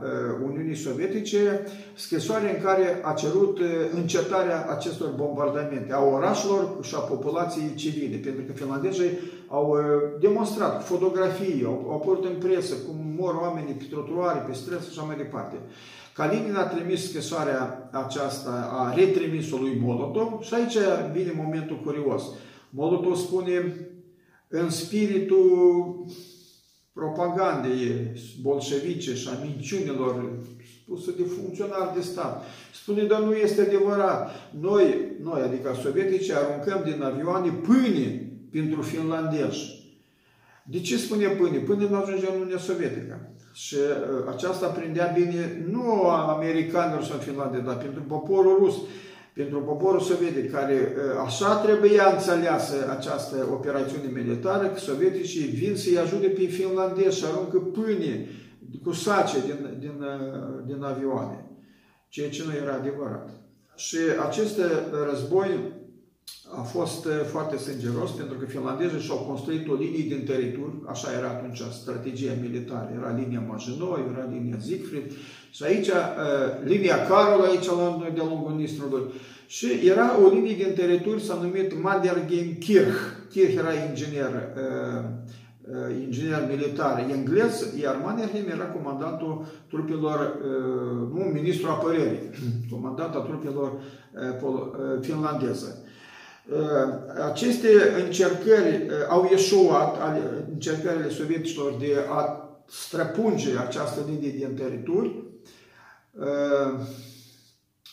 Uniunii 0.44 0.74
Sovietice, 0.74 1.66
scrisoare 1.94 2.56
în 2.56 2.62
care 2.62 3.00
a 3.02 3.12
cerut 3.12 3.58
încetarea 3.94 4.66
acestor 4.70 5.08
bombardamente 5.16 5.92
a 5.92 6.04
orașelor 6.04 6.78
și 6.82 6.94
a 6.94 6.98
populației 6.98 7.74
civile, 7.74 8.16
pentru 8.16 8.42
că 8.46 8.52
finlandezii 8.52 9.18
au 9.48 9.76
demonstrat 10.20 10.84
fotografii, 10.84 11.64
au, 11.66 11.86
au 11.88 11.94
apărut 11.94 12.24
în 12.24 12.48
presă 12.48 12.74
cum 12.86 12.96
mor 13.18 13.34
oamenii 13.34 13.74
pe 13.74 13.84
trotuare, 13.90 14.44
pe 14.46 14.52
străzi 14.52 14.84
și 14.84 14.98
așa 14.98 15.06
mai 15.06 15.16
departe. 15.16 15.56
Kalinin 16.14 16.54
a 16.54 16.66
trimis 16.66 17.08
scrisoarea 17.08 17.88
aceasta, 17.90 18.70
a 18.72 18.94
retrimis-o 18.94 19.56
lui 19.56 19.78
Molotov 19.80 20.40
și 20.40 20.54
aici 20.54 20.76
vine 21.12 21.32
momentul 21.36 21.80
curios. 21.84 22.22
Molotov 22.70 23.16
spune 23.16 23.76
în 24.54 24.70
spiritul 24.70 26.04
propagandei 26.92 28.12
bolșevice 28.42 29.14
și 29.14 29.28
a 29.28 29.44
minciunilor 29.44 30.40
spuse 30.82 31.12
de 31.16 31.22
funcționari 31.22 31.94
de 31.94 32.00
stat. 32.00 32.44
Spune, 32.74 33.02
dar 33.02 33.20
nu 33.20 33.32
este 33.34 33.60
adevărat. 33.60 34.30
Noi, 34.60 35.12
noi 35.22 35.40
adică 35.40 35.76
sovietici, 35.82 36.30
aruncăm 36.30 36.82
din 36.84 37.02
avioane 37.02 37.50
pâine 37.50 38.32
pentru 38.50 38.82
finlandezi. 38.82 39.80
De 40.64 40.80
ce 40.80 40.96
spune 40.96 41.26
pâine? 41.26 41.58
Pâine 41.58 41.88
nu 41.88 41.96
ajunge 41.96 42.26
în 42.26 42.34
Uniunea 42.34 42.58
Sovietică. 42.58 43.34
Și 43.52 43.74
uh, 43.74 44.34
aceasta 44.34 44.66
prindea 44.66 45.12
bine 45.14 45.66
nu 45.70 46.08
a 46.08 46.34
americanilor 46.34 47.04
sau 47.04 47.18
Finlandia, 47.18 47.60
dar 47.60 47.76
pentru 47.76 48.02
poporul 48.02 48.58
rus 48.58 48.74
pentru 49.32 49.60
poporul 49.60 50.00
sovietic, 50.00 50.50
care 50.50 50.94
ă, 51.16 51.20
așa 51.20 51.56
trebuia 51.56 52.12
înțeleasă 52.12 52.74
această 52.98 53.48
operațiune 53.52 54.20
militară, 54.20 54.66
că 54.66 54.78
sovieticii 54.78 55.46
vin 55.46 55.76
să-i 55.76 55.98
ajute 55.98 56.26
pe 56.26 56.44
finlandezi 56.44 57.18
și 57.18 57.24
aruncă 57.24 57.58
pâine 57.58 58.28
cu 58.82 58.92
sace 58.92 59.36
din, 59.40 59.76
din, 59.78 60.02
ă, 60.02 60.62
din 60.66 60.82
avioane, 60.82 61.46
ceea 62.08 62.30
ce 62.30 62.42
nu 62.44 62.52
era 62.64 62.74
adevărat. 62.74 63.30
Și 63.76 63.98
acest 64.26 64.60
război 65.10 65.80
a 66.58 66.62
fost 66.62 67.06
foarte 67.30 67.56
sângeros 67.56 68.10
pentru 68.10 68.38
că 68.38 68.44
finlandezii 68.44 69.00
și-au 69.00 69.18
construit 69.18 69.68
o 69.68 69.74
linie 69.74 70.16
din 70.16 70.24
teritoriu, 70.24 70.84
așa 70.86 71.12
era 71.18 71.28
atunci 71.28 71.62
strategia 71.80 72.32
militară, 72.40 72.92
era 72.96 73.16
linia 73.16 73.40
Maginot, 73.40 73.98
era 73.98 74.28
linia 74.32 74.58
Siegfried 74.60 75.12
și 75.54 75.62
aici 75.62 75.90
linia 76.64 77.06
Carol 77.06 77.44
aici 77.44 77.66
la 77.66 78.10
de 78.14 78.22
lungul 78.28 78.54
Nistrului 78.56 79.02
și 79.46 79.66
era 79.84 80.20
o 80.24 80.28
linie 80.28 80.54
din 80.54 80.74
teritoriu 80.74 81.18
s-a 81.18 81.38
numit 81.42 81.82
Mannerheim 81.82 82.54
Kirch. 82.58 82.98
Kirch 83.30 83.54
era 83.54 83.72
inginer, 83.88 84.32
inginer 86.04 86.46
militar 86.48 87.06
englez, 87.10 87.74
iar 87.80 88.00
Mannerheim 88.04 88.48
era 88.48 88.64
comandantul 88.64 89.44
trupelor, 89.68 90.38
nu, 91.14 91.20
ministrul 91.20 91.70
apărării, 91.70 92.30
comandantul 92.72 93.20
trupelor 93.20 93.72
finlandeze. 95.00 95.84
Aceste 97.30 97.68
încercări 98.04 98.86
au 99.08 99.28
ieșuat, 99.30 99.96
încercările 100.52 101.08
sovieticelor 101.08 101.72
de 101.78 101.96
a 102.10 102.48
străpunge 102.68 103.50
această 103.66 104.00
linie 104.08 104.30
din 104.30 104.54
teritoriu, 104.54 105.31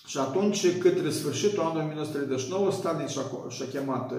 și 0.06 0.18
atunci, 0.18 0.78
către 0.78 1.10
sfârșitul 1.10 1.64
anului 1.64 1.82
1939, 1.82 2.72
Stalin 2.72 3.08
și-a 3.50 3.66
chemat 3.72 4.14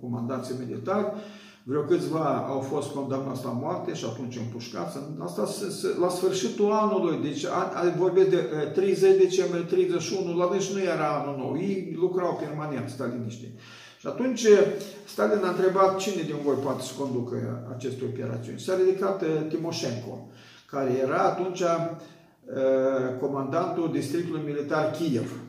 comandanții 0.00 0.54
militari, 0.66 1.12
vreo 1.62 1.82
câțiva 1.82 2.46
au 2.48 2.60
fost 2.60 2.90
condamnați 2.90 3.44
la 3.44 3.50
moarte 3.50 3.94
și 3.94 4.04
atunci 4.04 4.36
împușcați. 4.36 4.98
Asta 5.18 5.48
la 6.00 6.08
sfârșitul 6.08 6.72
anului, 6.72 7.18
deci 7.22 7.44
vorbesc 7.96 8.28
de 8.28 8.36
30 8.74 9.16
decembrie 9.16 9.62
31, 9.62 10.36
la 10.36 10.48
deci 10.52 10.72
nu 10.72 10.80
era 10.80 11.08
anul 11.08 11.36
nou, 11.36 11.56
ei 11.58 11.96
lucrau 11.98 12.40
permanent, 12.46 12.88
staliniștii. 12.88 13.54
Și 13.98 14.06
atunci 14.06 14.46
Stalin 15.06 15.44
a 15.44 15.48
întrebat 15.48 15.96
cine 15.96 16.22
din 16.22 16.36
voi 16.44 16.54
poate 16.54 16.82
să 16.82 16.92
conducă 16.98 17.66
aceste 17.74 18.04
operațiuni. 18.04 18.60
S-a 18.60 18.76
ridicat 18.76 19.24
Timoșenko, 19.48 20.28
care 20.70 20.90
era 21.02 21.22
atunci 21.22 21.62
comandantul 23.20 23.90
districtului 23.92 24.42
militar 24.46 24.90
Kiev. 24.90 25.40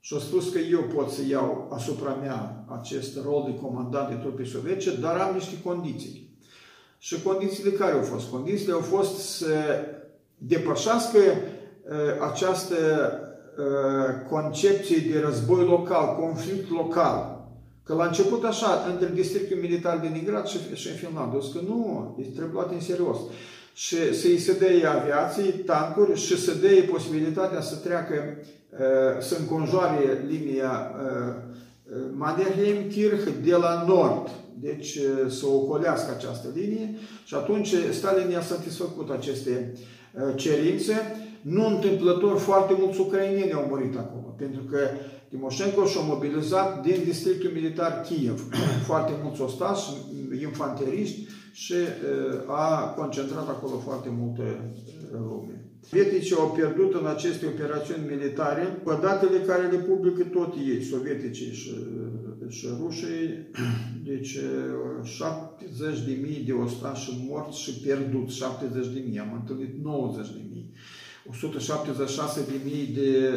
Și 0.00 0.14
a 0.16 0.18
spus 0.18 0.52
că 0.52 0.58
eu 0.58 0.80
pot 0.80 1.10
să 1.10 1.20
iau 1.28 1.70
asupra 1.72 2.10
mea 2.10 2.64
acest 2.80 3.18
rol 3.24 3.42
de 3.46 3.60
comandant 3.60 4.08
de 4.08 4.14
trupe 4.14 4.44
sovietice, 4.44 4.96
dar 5.00 5.16
am 5.16 5.34
niște 5.34 5.62
condiții. 5.64 6.28
Și 6.98 7.22
condițiile 7.22 7.70
care 7.70 7.92
au 7.92 8.02
fost? 8.02 8.30
Condițiile 8.30 8.72
au 8.72 8.80
fost 8.80 9.16
să 9.18 9.54
depășească 10.38 11.18
această 12.30 12.76
concepție 14.30 15.12
de 15.12 15.20
război 15.20 15.64
local, 15.64 16.16
conflict 16.16 16.70
local. 16.70 17.38
Că 17.84 17.94
la 17.94 18.06
început 18.06 18.44
așa, 18.44 18.86
între 18.92 19.10
districtul 19.14 19.56
militar 19.56 19.98
de 19.98 20.06
Nigrat 20.06 20.46
și, 20.46 20.58
și 20.74 20.88
Finlanda, 20.88 21.36
că 21.52 21.60
nu, 21.66 22.14
trebuie 22.34 22.52
luat 22.52 22.72
în 22.72 22.80
serios. 22.80 23.18
Și 23.72 24.14
să-i 24.14 24.38
se 24.38 24.52
dea 24.58 24.92
aviații, 24.92 25.52
tancuri 25.52 26.20
și 26.20 26.38
să 26.44 26.54
dea 26.54 26.82
posibilitatea 26.90 27.60
să 27.60 27.76
treacă, 27.76 28.14
să 29.20 29.36
înconjoare 29.38 30.24
linia 30.28 30.90
Mannerheim-Kirch 32.12 33.28
de 33.44 33.54
la 33.54 33.84
nord. 33.86 34.30
Deci 34.60 34.98
să 35.28 35.46
ocolească 35.46 36.14
această 36.16 36.48
linie 36.54 36.94
și 37.24 37.34
atunci 37.34 37.74
Stalin 37.92 38.30
i-a 38.30 38.40
satisfăcut 38.40 39.10
aceste 39.10 39.72
cerințe. 40.34 40.94
Nu 41.40 41.66
întâmplător, 41.66 42.38
foarte 42.38 42.74
mulți 42.78 43.00
ucrainieni 43.00 43.52
au 43.52 43.66
murit 43.68 43.96
acolo, 43.96 44.34
pentru 44.38 44.62
că 44.62 44.78
Timoșenko 45.30 45.84
și-a 45.84 46.00
mobilizat 46.00 46.82
din 46.82 47.04
districtul 47.04 47.50
militar 47.50 48.00
Kiev 48.00 48.48
foarte 48.90 49.12
mulți 49.22 49.40
ostași, 49.40 49.90
infanteriști 50.42 51.28
și 51.52 51.74
a 52.46 52.94
concentrat 52.96 53.48
acolo 53.48 53.76
foarte 53.78 54.08
multe 54.18 54.72
lume. 55.12 55.64
Sovietici 55.88 56.32
au 56.32 56.50
pierdut 56.50 56.94
în 56.94 57.06
aceste 57.06 57.46
operațiuni 57.46 58.08
militare 58.08 58.62
pe 58.62 58.98
datele 59.02 59.38
care 59.38 59.66
le 59.66 59.76
publică 59.76 60.22
tot 60.22 60.54
ei, 60.66 60.82
sovieticii 60.82 61.52
și, 61.52 61.70
și 62.48 62.66
rușii, 62.80 63.50
deci 64.10 64.38
70 65.02 66.00
de 66.00 66.18
mii 66.22 66.42
de 66.46 66.52
ostași 66.52 67.26
morți 67.28 67.60
și 67.60 67.70
pierduți, 67.70 68.36
70 68.36 68.86
de 68.86 69.02
mii, 69.08 69.18
am 69.18 69.32
întâlnit 69.40 69.84
90 69.84 70.26
de 70.26 70.40
mii, 70.50 70.72
176 71.28 72.44
de 72.50 72.56
mii 72.64 72.86
de 72.94 73.30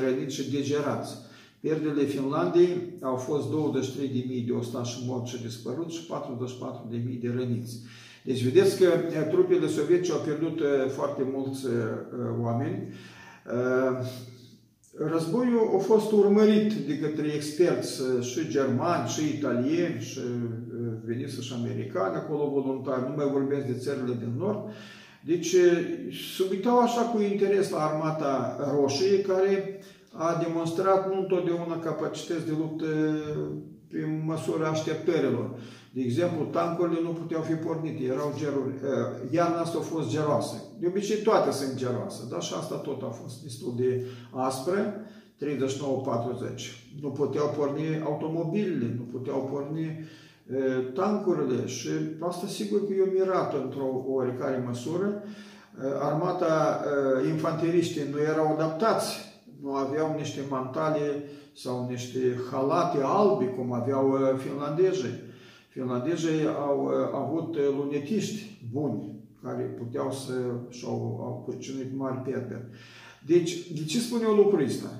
răniți 0.00 0.34
și 0.34 0.50
degerați. 0.50 1.28
Pierderile 1.60 2.04
Finlandei 2.04 2.98
au 3.00 3.16
fost 3.16 3.48
23.000 3.48 4.46
de 4.46 4.52
ostași 4.52 4.98
morți 5.06 5.30
și 5.30 5.42
dispăruți 5.42 5.96
și 5.96 6.06
44.000 6.06 7.20
de 7.20 7.34
răniți. 7.36 7.78
Deci 8.24 8.44
vedeți 8.44 8.78
că 8.78 8.88
trupele 9.30 9.66
sovietice 9.66 10.12
au 10.12 10.18
pierdut 10.18 10.60
foarte 10.88 11.22
mulți 11.32 11.66
oameni. 12.42 12.92
Războiul 15.12 15.70
a 15.74 15.78
fost 15.78 16.12
urmărit 16.12 16.72
de 16.72 16.98
către 16.98 17.26
experți 17.34 18.02
și 18.20 18.48
germani, 18.48 19.08
și 19.08 19.36
italieni, 19.36 20.00
și 20.00 20.18
veniți 21.04 21.44
și 21.44 21.52
americani, 21.52 22.16
acolo 22.16 22.50
voluntari, 22.50 23.08
nu 23.08 23.14
mai 23.16 23.30
vorbesc 23.32 23.66
de 23.66 23.78
țările 23.78 24.16
din 24.18 24.34
nord, 24.38 24.58
Deci 25.24 25.54
se 26.36 26.44
uitau 26.50 26.78
așa 26.78 27.00
cu 27.00 27.20
interes 27.20 27.70
la 27.70 27.78
armata 27.78 28.56
roșie, 28.74 29.20
care 29.20 29.80
a 30.26 30.42
demonstrat 30.44 31.08
nu 31.08 31.20
întotdeauna 31.20 31.78
capacități 31.78 32.46
de 32.46 32.54
luptă 32.58 32.86
pe 33.90 34.22
măsura 34.24 34.68
așteptărilor. 34.68 35.50
De 35.92 36.00
exemplu, 36.00 36.44
tancurile 36.44 37.00
nu 37.02 37.08
puteau 37.08 37.42
fi 37.42 37.54
pornite, 37.54 38.04
erau 38.04 38.34
geruri. 38.36 38.74
Iarna 39.30 39.60
asta 39.60 39.78
a 39.78 39.90
fost 39.94 40.10
geroasă. 40.10 40.56
De 40.80 40.86
obicei 40.86 41.22
toate 41.22 41.50
sunt 41.50 41.74
geroase, 41.74 42.22
dar 42.30 42.42
și 42.42 42.54
asta 42.56 42.74
tot 42.74 43.02
a 43.02 43.12
fost 43.22 43.42
destul 43.42 43.74
de 43.76 44.06
aspră, 44.30 44.94
39-40. 45.38 45.46
Nu 47.00 47.08
puteau 47.08 47.54
porni 47.56 48.02
automobilele, 48.04 48.94
nu 48.96 49.18
puteau 49.18 49.48
porni 49.52 50.08
tancurile 50.94 51.66
și 51.66 51.88
asta 52.18 52.46
sigur 52.46 52.86
că 52.86 52.92
e 52.92 53.02
o 53.02 53.12
mirată 53.12 53.60
într-o 53.64 54.04
oarecare 54.06 54.64
măsură. 54.66 55.22
Armata, 56.00 56.84
infanteriștii 57.28 58.02
nu 58.12 58.18
erau 58.18 58.52
adaptați, 58.52 59.08
nu 59.14 59.29
aveau 59.64 60.14
niște 60.16 60.40
mantale 60.48 61.22
sau 61.56 61.86
niște 61.88 62.18
halate 62.50 62.98
albi, 63.02 63.46
cum 63.56 63.72
aveau 63.72 64.18
finlandezii. 64.36 65.28
Finlandezii 65.68 66.46
au 66.58 66.86
avut 67.14 67.56
lunetiști 67.76 68.68
buni, 68.72 69.20
care 69.42 69.62
puteau 69.62 70.12
să 70.12 70.32
și-au 70.68 71.20
au 71.22 71.42
purcinuit 71.44 71.96
mari 71.96 72.16
pierderi. 72.16 72.68
Deci, 73.26 73.70
de 73.72 73.84
ce 73.84 73.98
spun 73.98 74.20
eu 74.22 74.34
lucrul 74.34 74.64
ăsta? 74.64 74.90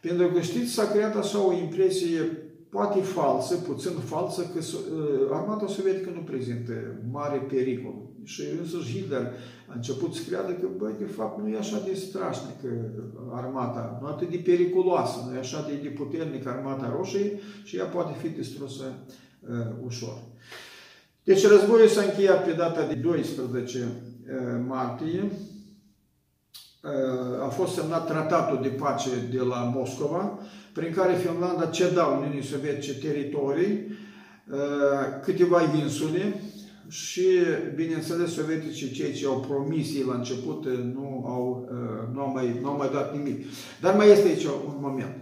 Pentru 0.00 0.28
că, 0.28 0.40
știți, 0.40 0.72
s-a 0.72 0.86
creat 0.86 1.16
așa 1.16 1.46
o 1.46 1.52
impresie 1.52 2.20
poate 2.68 3.00
falsă, 3.00 3.56
puțin 3.56 3.90
falsă, 3.90 4.42
că 4.42 4.58
uh, 4.58 5.28
armata 5.32 5.66
sovietică 5.66 6.10
nu 6.10 6.20
prezintă 6.20 6.72
mare 7.10 7.38
pericol. 7.38 8.07
Și 8.28 8.42
însuși 8.60 8.92
Hitler 8.92 9.32
a 9.66 9.72
început 9.74 10.14
să 10.14 10.22
creadă 10.28 10.52
că, 10.52 10.66
băi, 10.76 10.92
de 10.98 11.04
fapt, 11.04 11.40
nu 11.40 11.48
e 11.48 11.58
așa 11.58 11.82
de 11.86 11.94
strașnică 11.94 12.68
armata, 13.32 13.98
nu 14.00 14.06
atât 14.06 14.30
de 14.30 14.36
periculoasă, 14.36 15.18
nu 15.26 15.36
e 15.36 15.38
așa 15.38 15.66
de, 15.68 15.74
de 15.82 15.88
puternică 15.88 16.48
armata 16.48 16.94
roșie 16.96 17.40
și 17.64 17.76
ea 17.76 17.84
poate 17.84 18.16
fi 18.22 18.28
distrusă 18.28 18.84
uh, 19.40 19.56
ușor. 19.84 20.18
Deci 21.24 21.46
războiul 21.46 21.88
s-a 21.88 22.02
încheiat 22.02 22.44
pe 22.44 22.52
data 22.52 22.86
de 22.86 22.94
12 22.94 23.78
uh, 23.78 24.64
martie. 24.66 25.30
Uh, 26.82 27.44
a 27.44 27.48
fost 27.48 27.74
semnat 27.74 28.06
tratatul 28.06 28.58
de 28.62 28.68
pace 28.68 29.10
de 29.30 29.40
la 29.40 29.72
Moscova, 29.74 30.38
prin 30.72 30.92
care 30.92 31.14
Finlanda 31.14 31.66
ceda 31.66 32.04
Uniunii 32.04 32.44
Sovietice 32.44 32.94
teritorii, 32.94 33.98
uh, 34.50 34.58
câteva 35.22 35.62
insule 35.82 36.34
și, 36.88 37.26
bineînțeles, 37.74 38.32
sovieticii, 38.32 38.90
cei 38.90 39.12
ce 39.12 39.26
au 39.26 39.40
promis 39.40 39.94
ei 39.94 40.04
la 40.08 40.14
început, 40.14 40.64
uh, 40.64 40.78
nu 40.94 41.24
au, 41.26 41.68
uh, 41.70 42.14
nu 42.14 42.20
au, 42.20 42.32
mai, 42.32 42.58
nu 42.62 42.68
au 42.68 42.76
mai 42.76 42.90
dat 42.92 43.16
nimic. 43.16 43.44
Dar 43.80 43.94
mai 43.94 44.10
este 44.10 44.28
aici 44.28 44.44
un 44.44 44.78
moment. 44.80 45.16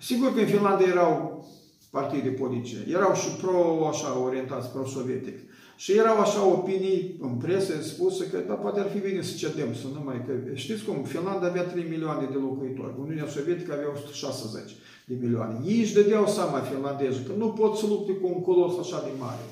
Sigur 0.00 0.34
că 0.34 0.40
în 0.40 0.46
Finlanda 0.46 0.84
erau 0.84 1.44
partide 1.90 2.28
politice, 2.28 2.76
erau 2.88 3.14
și 3.14 3.28
pro, 3.42 3.88
așa, 3.88 4.18
orientați 4.18 4.68
pro-sovietic. 4.68 5.38
Și 5.76 5.92
erau 5.92 6.18
așa 6.20 6.46
opinii 6.46 7.16
în 7.20 7.34
presă 7.44 7.72
spuse 7.82 8.26
că 8.26 8.38
da, 8.48 8.54
poate 8.54 8.80
ar 8.80 8.88
fi 8.90 8.98
bine 8.98 9.22
să 9.22 9.34
cedem, 9.36 9.74
să 9.74 9.86
nu 9.94 10.00
mai... 10.04 10.22
Că, 10.26 10.32
știți 10.54 10.84
cum? 10.84 11.02
Finlanda 11.02 11.46
avea 11.46 11.62
3 11.62 11.86
milioane 11.90 12.26
de 12.32 12.38
locuitori, 12.46 12.94
Uniunea 13.00 13.26
Sovietică 13.26 13.72
avea 13.72 13.90
160 13.92 14.76
de 15.04 15.14
milioane. 15.20 15.54
Ei 15.66 15.80
își 15.80 15.94
dădeau 15.94 16.26
seama 16.26 16.58
finlandeză 16.58 17.20
că 17.26 17.32
nu 17.38 17.48
pot 17.48 17.76
să 17.76 17.86
lupte 17.86 18.12
cu 18.12 18.26
un 18.34 18.40
colos 18.42 18.74
așa 18.78 18.98
de 19.06 19.12
mare. 19.18 19.44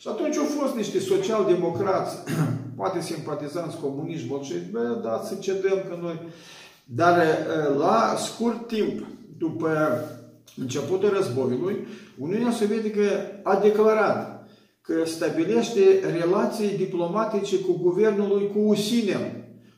Și 0.00 0.08
atunci 0.08 0.36
au 0.36 0.44
fost 0.44 0.74
niște 0.74 0.98
social-democrați, 0.98 2.16
poate 2.76 3.00
simpatizanți 3.00 3.76
comuniști, 3.76 4.26
bolșevici, 4.26 4.70
bă, 4.70 5.00
da, 5.02 5.22
să 5.28 5.34
cedăm 5.34 5.78
că 5.88 5.98
noi... 6.00 6.20
Dar 6.84 7.16
la 7.78 8.14
scurt 8.16 8.66
timp, 8.66 9.06
după 9.38 9.68
începutul 10.56 11.08
războiului, 11.08 11.86
Uniunea 12.18 12.50
Sovietică 12.50 13.02
a 13.42 13.56
declarat 13.62 14.48
că 14.80 15.04
stabilește 15.04 15.80
relații 16.18 16.76
diplomatice 16.76 17.58
cu 17.58 17.72
guvernul 17.72 18.28
lui 18.28 18.50
cu 18.52 18.58
Usinem, 18.58 19.20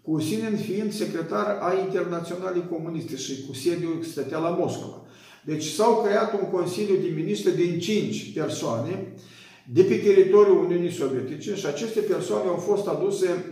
cu 0.03 0.11
Usinem 0.11 0.57
fiind 0.57 0.93
secretar 0.93 1.59
a 1.61 1.73
Internaționalei 1.81 2.69
Comuniste 2.71 3.17
și 3.17 3.47
cu 3.47 3.55
sediul 3.55 4.03
stătea 4.03 4.39
la 4.39 4.49
Moscova. 4.49 5.03
Deci 5.45 5.65
s-au 5.65 6.03
creat 6.07 6.33
un 6.33 6.51
Consiliu 6.51 6.95
de 6.95 7.13
Ministri 7.15 7.57
din 7.57 7.79
cinci 7.79 8.33
persoane 8.35 9.15
de 9.67 9.83
pe 9.83 9.95
teritoriul 9.95 10.65
Uniunii 10.65 10.91
Sovietice 10.91 11.55
și 11.55 11.67
aceste 11.67 12.01
persoane 12.01 12.49
au 12.49 12.57
fost 12.57 12.87
aduse 12.87 13.29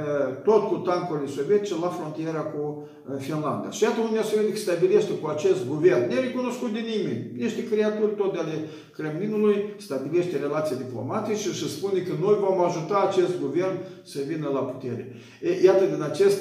eh, 0.00 0.02
tot 0.44 0.62
cu 0.68 0.74
tancurile 0.74 1.28
sovietice 1.28 1.74
la 1.80 1.88
frontiera 1.88 2.40
cu 2.40 2.88
eh, 3.10 3.16
Finlanda. 3.18 3.70
Și 3.70 3.82
iată 3.82 4.00
Uniunea 4.00 4.22
Sovietică 4.22 4.58
stabilește 4.58 5.12
cu 5.12 5.26
acest 5.28 5.66
guvern, 5.66 6.08
nerecunoscut 6.08 6.72
de 6.72 6.78
nimeni, 6.78 7.30
niște 7.36 7.64
creaturi 7.64 8.14
tot 8.14 8.32
de 8.32 8.38
ale 8.38 8.56
Kremlinului, 8.96 9.74
stabilește 9.76 10.36
relații 10.36 10.76
diplomatice 10.76 11.50
și 11.52 11.68
spune 11.68 11.98
că 12.00 12.12
noi 12.20 12.36
vom 12.44 12.60
ajuta 12.60 13.08
acest 13.08 13.40
guvern 13.40 13.76
să 14.02 14.18
vină 14.26 14.48
la 14.52 14.60
putere. 14.60 15.12
E, 15.42 15.64
iată 15.64 15.84
din 15.84 16.02
acest 16.02 16.38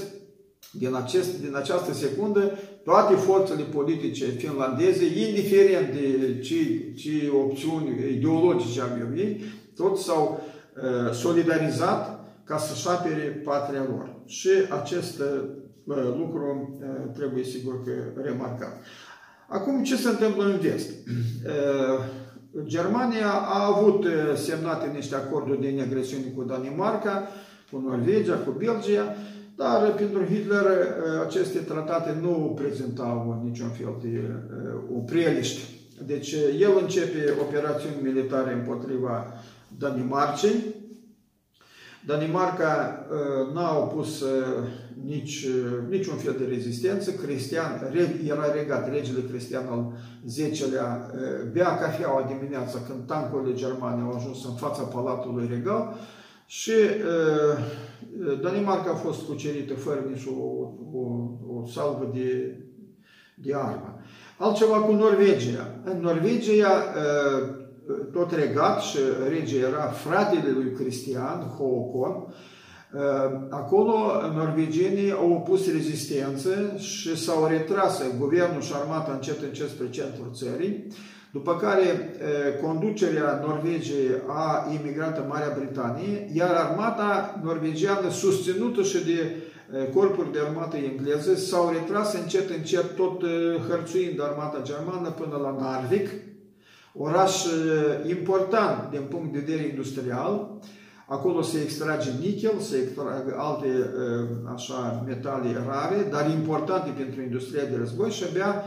din, 0.75 0.95
acest, 0.95 1.41
din 1.41 1.55
această 1.55 1.93
secundă, 1.93 2.59
toate 2.83 3.15
forțele 3.15 3.63
politice 3.63 4.25
finlandeze, 4.25 5.05
indiferent 5.05 5.93
de 5.93 6.39
ce, 6.39 6.93
ce 6.93 7.31
opțiuni 7.43 8.13
ideologice 8.13 8.81
aveau 8.81 9.07
ei, 9.15 9.43
toți 9.75 10.03
s-au 10.03 10.41
uh, 10.75 11.13
solidarizat 11.13 12.23
ca 12.43 12.57
să-și 12.57 12.87
apere 12.87 13.41
patria 13.43 13.85
lor. 13.89 14.15
Și 14.25 14.49
acest 14.81 15.19
uh, 15.19 15.95
lucru 16.17 16.77
uh, 16.79 17.13
trebuie 17.13 17.43
sigur 17.43 17.83
că 17.83 17.91
remarcat. 18.23 18.81
Acum, 19.47 19.83
ce 19.83 19.95
se 19.95 20.09
întâmplă 20.09 20.43
în 20.43 20.59
vest? 20.59 20.89
Uh, 21.43 21.99
Germania 22.63 23.31
a 23.31 23.65
avut 23.65 24.05
semnate 24.35 24.91
niște 24.95 25.15
acorduri 25.15 25.61
de 25.61 25.69
neagresiune 25.69 26.23
cu 26.35 26.43
Danimarca, 26.43 27.27
cu 27.71 27.83
Norvegia, 27.87 28.35
cu 28.35 28.51
Belgia, 28.51 29.15
dar 29.55 29.93
pentru 29.93 30.23
Hitler 30.25 30.65
aceste 31.25 31.59
tratate 31.59 32.17
nu 32.21 32.57
prezentau 32.61 33.41
niciun 33.43 33.69
fel 33.69 33.95
de 34.01 34.21
opreliște. 34.95 35.61
Deci 36.05 36.31
el 36.59 36.71
începe 36.81 37.33
operațiuni 37.41 37.95
militare 38.03 38.53
împotriva 38.53 39.33
Danimarcei. 39.77 40.81
Danimarca 42.05 43.05
n-a 43.53 43.77
opus 43.77 44.23
nici, 45.05 45.47
niciun 45.89 46.15
fel 46.15 46.35
de 46.37 46.45
rezistență. 46.45 47.11
Cristian, 47.11 47.93
era 48.27 48.53
regat, 48.53 48.89
regele 48.89 49.19
Cristian 49.29 49.65
al 49.67 49.93
X-lea 50.25 51.11
bea 51.51 51.77
cafeaua 51.77 52.33
dimineața 52.37 52.79
când 52.87 52.99
tancurile 53.05 53.55
germane 53.55 54.01
au 54.01 54.15
ajuns 54.15 54.45
în 54.45 54.55
fața 54.55 54.81
palatului 54.81 55.47
regal 55.49 55.95
și 56.59 56.71
uh, 56.71 57.57
Danimarca 58.41 58.91
a 58.91 58.95
fost 58.95 59.25
cucerită 59.25 59.73
fără 59.73 60.05
nici 60.09 60.25
o, 60.25 60.41
o, 60.97 61.03
o 61.55 61.65
salvă 61.67 62.09
de, 62.13 62.57
de 63.35 63.53
armă. 63.55 63.99
Altceva 64.37 64.77
cu 64.77 64.91
Norvegia. 64.91 65.79
În 65.83 65.99
Norvegia, 66.01 66.67
uh, 66.67 67.49
tot 68.11 68.31
regat 68.31 68.81
și 68.81 68.97
rege 69.29 69.57
era 69.57 69.87
fratele 69.87 70.51
lui 70.53 70.71
Cristian, 70.71 71.39
Håkon, 71.57 72.11
uh, 72.11 73.47
Acolo 73.49 74.21
norvegienii 74.35 75.11
au 75.11 75.31
opus 75.31 75.71
rezistență 75.71 76.75
și 76.77 77.17
s-au 77.17 77.45
retras 77.45 78.01
guvernul 78.19 78.61
și 78.61 78.73
armata 78.75 79.13
încet 79.13 79.41
încet 79.41 79.69
spre 79.69 79.89
centrul 79.89 80.31
țării. 80.33 80.87
După 81.33 81.55
care 81.55 82.15
conducerea 82.61 83.43
Norvegiei 83.47 84.09
a 84.27 84.67
imigrat 84.79 85.17
în 85.17 85.27
Marea 85.27 85.55
Britanie, 85.59 86.29
iar 86.33 86.49
armata 86.49 87.41
norvegiană, 87.43 88.09
susținută 88.09 88.81
și 88.81 89.05
de 89.05 89.35
corpuri 89.93 90.31
de 90.31 90.39
armată 90.39 90.77
engleză, 90.77 91.35
s-au 91.35 91.69
retras 91.69 92.13
încet, 92.13 92.49
încet, 92.49 92.95
tot 92.95 93.23
hărțuind 93.69 94.21
armata 94.21 94.61
germană 94.63 95.09
până 95.09 95.37
la 95.41 95.55
Narvik, 95.59 96.09
oraș 96.93 97.43
important 98.09 98.89
din 98.91 99.01
punct 99.09 99.33
de 99.33 99.39
vedere 99.45 99.67
industrial. 99.67 100.61
Acolo 101.07 101.41
se 101.41 101.59
extrage 101.61 102.09
nichel, 102.19 102.59
se 102.59 102.77
extrage 102.77 103.31
alte 103.37 103.67
așa, 104.55 105.03
metale 105.07 105.63
rare, 105.67 106.07
dar 106.11 106.29
importante 106.29 106.89
pentru 106.97 107.21
industria 107.21 107.63
de 107.63 107.75
război 107.77 108.09
și 108.09 108.23
abia 108.29 108.63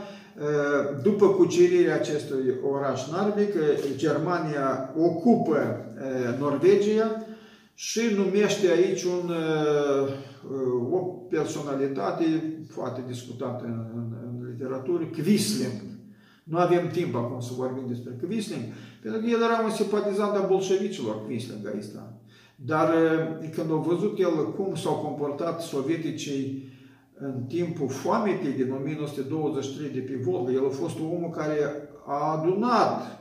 după 1.03 1.27
cucerirea 1.27 1.95
acestui 1.95 2.53
oraș 2.71 3.07
Narvik, 3.09 3.53
Germania 3.95 4.93
ocupă 4.97 5.85
Norvegia 6.39 7.25
și 7.73 8.01
numește 8.15 8.67
aici 8.67 9.03
un, 9.03 9.31
o 10.91 10.97
personalitate 11.29 12.25
foarte 12.69 13.03
discutată 13.07 13.63
în, 13.65 13.85
în, 13.95 14.13
în 14.27 14.47
literatură, 14.49 15.03
Quisling. 15.03 15.81
Nu 16.43 16.57
avem 16.57 16.89
timp 16.89 17.15
acum 17.15 17.39
să 17.39 17.51
vorbim 17.57 17.83
despre 17.87 18.11
Quisling, 18.25 18.63
pentru 19.01 19.21
că 19.21 19.27
el 19.27 19.41
era 19.41 19.61
un 19.63 19.69
simpatizant 19.69 20.35
al 20.35 20.47
bolșevicilor, 20.47 21.25
Quisling 21.25 21.73
ăsta. 21.77 22.13
Dar 22.55 22.93
când 23.55 23.71
au 23.71 23.85
văzut 23.87 24.19
el 24.19 24.53
cum 24.53 24.75
s-au 24.75 24.93
comportat 24.93 25.61
sovieticii 25.61 26.75
în 27.19 27.43
timpul 27.47 27.89
foametei 27.89 28.51
din 28.51 28.71
1923 28.71 29.89
de 29.89 29.99
pe 29.99 30.19
Volga, 30.23 30.51
el 30.51 30.65
a 30.65 30.69
fost 30.69 30.97
omul 30.99 31.29
care 31.29 31.57
a 32.05 32.37
adunat 32.37 33.19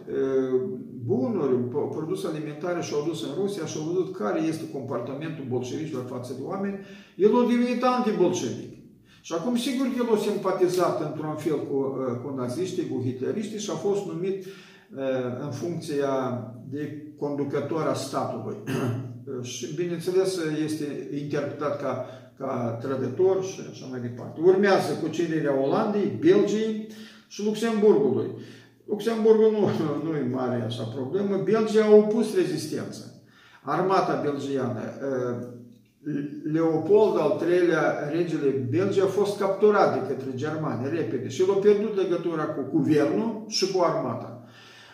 bunuri, 1.04 1.68
produse 1.68 2.26
alimentare 2.26 2.80
și 2.82 2.94
au 2.94 3.04
dus 3.06 3.22
în 3.22 3.30
Rusia 3.40 3.66
și 3.66 3.78
au 3.78 3.84
văzut 3.84 4.16
care 4.16 4.40
este 4.40 4.70
comportamentul 4.70 5.44
bolșevicilor 5.48 6.04
față 6.08 6.32
de 6.38 6.42
oameni, 6.44 6.78
el 7.16 7.36
a 7.36 7.48
devenit 7.48 7.82
antibolșevic. 7.82 8.74
Și 9.20 9.32
acum, 9.32 9.56
sigur 9.56 9.86
că 9.86 9.92
el 9.96 10.14
a 10.14 10.18
simpatizat 10.18 11.00
într-un 11.10 11.34
fel 11.34 11.58
cu, 11.68 11.76
cu 12.22 12.34
naziștii, 12.36 12.88
cu 12.88 13.02
hitleriștii 13.02 13.58
și 13.58 13.70
a 13.70 13.74
fost 13.74 14.06
numit 14.06 14.44
în 15.44 15.50
funcția 15.50 16.12
de 16.68 17.02
conducător 17.18 17.86
a 17.86 17.94
statului. 17.94 18.56
și, 19.52 19.74
bineînțeles, 19.74 20.38
este 20.64 21.08
interpretat 21.20 21.80
ca, 21.80 22.06
ca 22.38 22.78
trădător 22.82 23.44
și 23.44 23.60
așa 23.70 23.86
mai 23.90 24.00
departe. 24.00 24.40
Urmează 24.40 24.92
cucerirea 25.02 25.62
Olandei, 25.62 26.18
Belgiei 26.20 26.88
și 27.28 27.44
Luxemburgului. 27.44 28.30
Luxemburgul 28.84 29.50
nu, 29.50 29.70
nu 30.10 30.16
e 30.16 30.28
mare 30.32 30.62
așa 30.66 30.82
problemă. 30.82 31.36
Belgia 31.44 31.84
a 31.84 31.94
opus 31.94 32.34
rezistență. 32.34 33.22
Armata 33.62 34.20
belgiană, 34.22 34.80
Leopold 36.52 37.18
al 37.18 37.42
III-lea, 37.48 38.10
regele 38.12 38.50
Belgia, 38.70 39.04
a 39.04 39.06
fost 39.06 39.38
capturat 39.38 39.94
de 39.94 40.14
către 40.14 40.30
germani 40.34 40.90
repede 40.90 41.28
și 41.28 41.42
el 41.42 41.50
a 41.50 41.54
pierdut 41.54 41.96
legătura 41.96 42.44
cu 42.44 42.68
guvernul 42.72 43.44
și 43.48 43.72
cu 43.72 43.80
armata. 43.82 44.46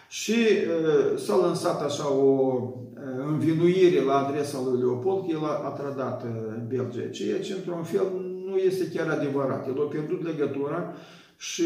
Și 0.08 0.32
uh, 0.32 1.18
s-a 1.18 1.36
lansat 1.36 1.82
așa 1.82 2.12
o 2.12 2.22
uh, 2.22 2.81
învinuire 3.26 4.02
la 4.02 4.26
adresa 4.26 4.58
lui 4.64 4.80
Leopold 4.80 5.24
că 5.24 5.30
el 5.30 5.44
a, 5.44 5.62
a 5.64 5.68
trădat 5.68 6.22
uh, 6.22 6.30
Belgia, 6.68 7.08
ceea 7.10 7.40
ce 7.40 7.52
într-un 7.52 7.82
fel 7.82 8.06
nu 8.46 8.56
este 8.56 8.88
chiar 8.94 9.08
adevărat. 9.08 9.66
El 9.66 9.82
a 9.82 9.88
pierdut 9.90 10.24
legătura 10.24 10.94
și 11.36 11.64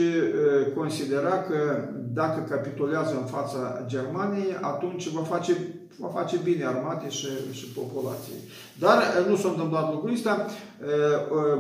considera 0.75 1.43
că 1.43 1.89
dacă 2.13 2.47
capitulează 2.49 3.15
în 3.21 3.27
fața 3.27 3.85
Germaniei, 3.87 4.57
atunci 4.61 5.09
va 5.09 5.21
face, 5.21 5.53
va 5.99 6.09
face 6.09 6.37
bine 6.45 6.65
armate 6.65 7.09
și, 7.09 7.27
și 7.51 7.67
populației. 7.67 8.41
Dar 8.79 9.03
nu 9.29 9.37
s-a 9.37 9.49
întâmplat 9.49 9.93
lucrul 9.93 10.13
ăsta. 10.13 10.47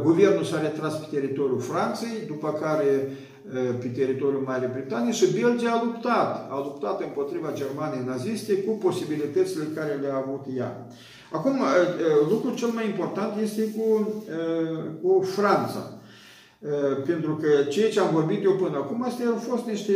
Guvernul 0.03 0.45
s-a 0.45 0.61
retras 0.61 0.95
pe 0.95 1.07
teritoriul 1.17 1.61
Franței, 1.61 2.27
după 2.27 2.53
care 2.61 3.09
pe 3.80 3.87
teritoriul 3.87 4.42
Marii 4.46 4.70
Britanii 4.72 5.12
și 5.12 5.32
Belgia 5.32 5.70
a 5.70 5.82
luptat. 5.85 6.50
A 6.50 6.59
luptat 6.64 7.02
împotriva 7.02 7.52
Germaniei 7.54 8.06
naziste 8.06 8.54
cu 8.62 8.72
posibilitățile 8.72 9.64
care 9.74 9.98
le-a 10.02 10.16
avut 10.16 10.44
ea. 10.56 10.87
Acum, 11.32 11.61
lucrul 12.30 12.54
cel 12.54 12.68
mai 12.68 12.87
important 12.87 13.40
este 13.42 13.62
cu, 13.76 14.14
cu 15.02 15.22
Franța. 15.22 15.90
Pentru 17.06 17.37
că 17.37 17.62
ceea 17.62 17.90
ce 17.90 18.00
am 18.00 18.11
vorbit 18.12 18.44
eu 18.44 18.52
până 18.52 18.76
acum, 18.76 19.02
astea 19.02 19.26
au 19.26 19.37
fost 19.37 19.66
niște 19.66 19.92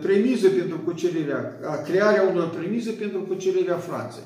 premize 0.00 0.48
pentru 0.48 0.78
cucerirea, 0.78 1.58
crearea 1.84 2.28
unor 2.32 2.48
premize 2.48 2.90
pentru 2.90 3.20
cucerirea 3.20 3.76
Franței. 3.76 4.22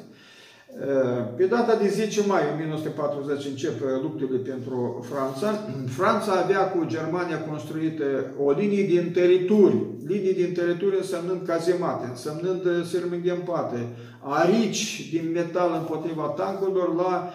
Pe 1.37 1.45
data 1.45 1.75
de 1.75 1.89
10 1.89 2.27
mai 2.27 2.41
1940 2.55 3.47
încep 3.47 3.81
luptele 4.03 4.39
pentru 4.39 5.07
Franța. 5.11 5.59
Franța 5.89 6.33
avea 6.33 6.69
cu 6.69 6.85
Germania 6.87 7.41
construită 7.41 8.05
o 8.45 8.51
linie 8.51 8.85
din 8.85 9.11
terituri, 9.13 9.77
linii 10.07 10.35
din 10.35 10.53
terituri 10.53 10.97
însemnând 10.97 11.41
cazemate, 11.47 12.07
însemnând 12.09 12.85
sârmă 12.85 13.17
împate, 13.39 13.89
arici 14.21 15.09
din 15.13 15.31
metal 15.35 15.71
împotriva 15.79 16.23
tancurilor 16.23 16.95
la 16.95 17.33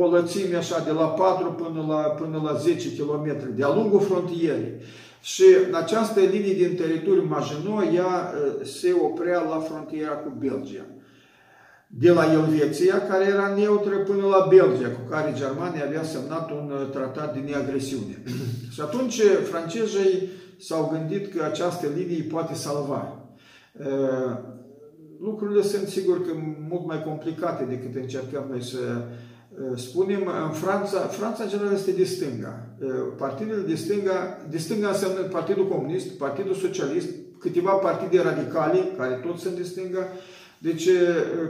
o 0.00 0.10
lățime 0.10 0.56
așa 0.56 0.82
de 0.84 0.90
la 0.90 1.06
4 1.06 1.52
până 1.52 1.84
la, 1.88 1.96
până 1.96 2.40
la 2.44 2.52
10 2.52 2.88
km, 2.96 3.54
de-a 3.56 3.74
lungul 3.74 4.00
frontierei. 4.00 4.72
Și 5.20 5.44
în 5.68 5.74
această 5.74 6.20
linie 6.20 6.54
din 6.54 6.76
teritoriul 6.76 7.24
Maginot, 7.24 7.94
ea 7.94 8.34
se 8.62 8.94
oprea 9.02 9.40
la 9.40 9.58
frontiera 9.58 10.12
cu 10.12 10.32
Belgia 10.38 10.84
de 11.98 12.10
la 12.10 12.32
Elveția, 12.32 13.06
care 13.08 13.24
era 13.24 13.54
neutră, 13.54 13.96
până 13.96 14.26
la 14.26 14.46
Belgia, 14.48 14.88
cu 14.88 15.10
care 15.10 15.34
Germania 15.36 15.84
avea 15.84 16.02
semnat 16.02 16.50
un 16.50 16.70
uh, 16.70 16.90
tratat 16.90 17.34
de 17.34 17.40
neagresiune. 17.50 18.22
și 18.74 18.80
atunci 18.80 19.18
uh, 19.18 19.38
francezii 19.50 20.28
s-au 20.60 20.88
gândit 20.92 21.34
că 21.34 21.44
această 21.44 21.86
linie 21.96 22.16
îi 22.16 22.22
poate 22.22 22.54
salva. 22.54 23.26
Uh, 23.72 24.36
lucrurile 25.20 25.62
sunt 25.62 25.88
sigur 25.88 26.26
că 26.26 26.32
mult 26.68 26.86
mai 26.86 27.02
complicate 27.02 27.64
decât 27.64 27.94
încercăm 27.94 28.44
noi 28.50 28.62
să 28.62 28.78
spunem. 29.76 30.30
În 30.46 30.50
Franța, 30.50 30.98
Franța 30.98 31.46
general 31.46 31.72
este 31.72 31.90
de 31.90 32.04
stânga. 32.04 32.66
Partidele 33.16 33.60
de 33.60 33.74
stânga, 33.74 34.46
de 34.50 34.58
stânga 34.58 34.88
înseamnă 34.88 35.20
Partidul 35.20 35.68
Comunist, 35.68 36.10
Partidul 36.10 36.54
Socialist, 36.54 37.08
câteva 37.38 37.70
partide 37.70 38.20
radicale, 38.20 38.78
care 38.96 39.14
tot 39.14 39.38
sunt 39.38 39.56
de 39.56 39.62
stânga, 39.62 40.06
deci 40.62 40.88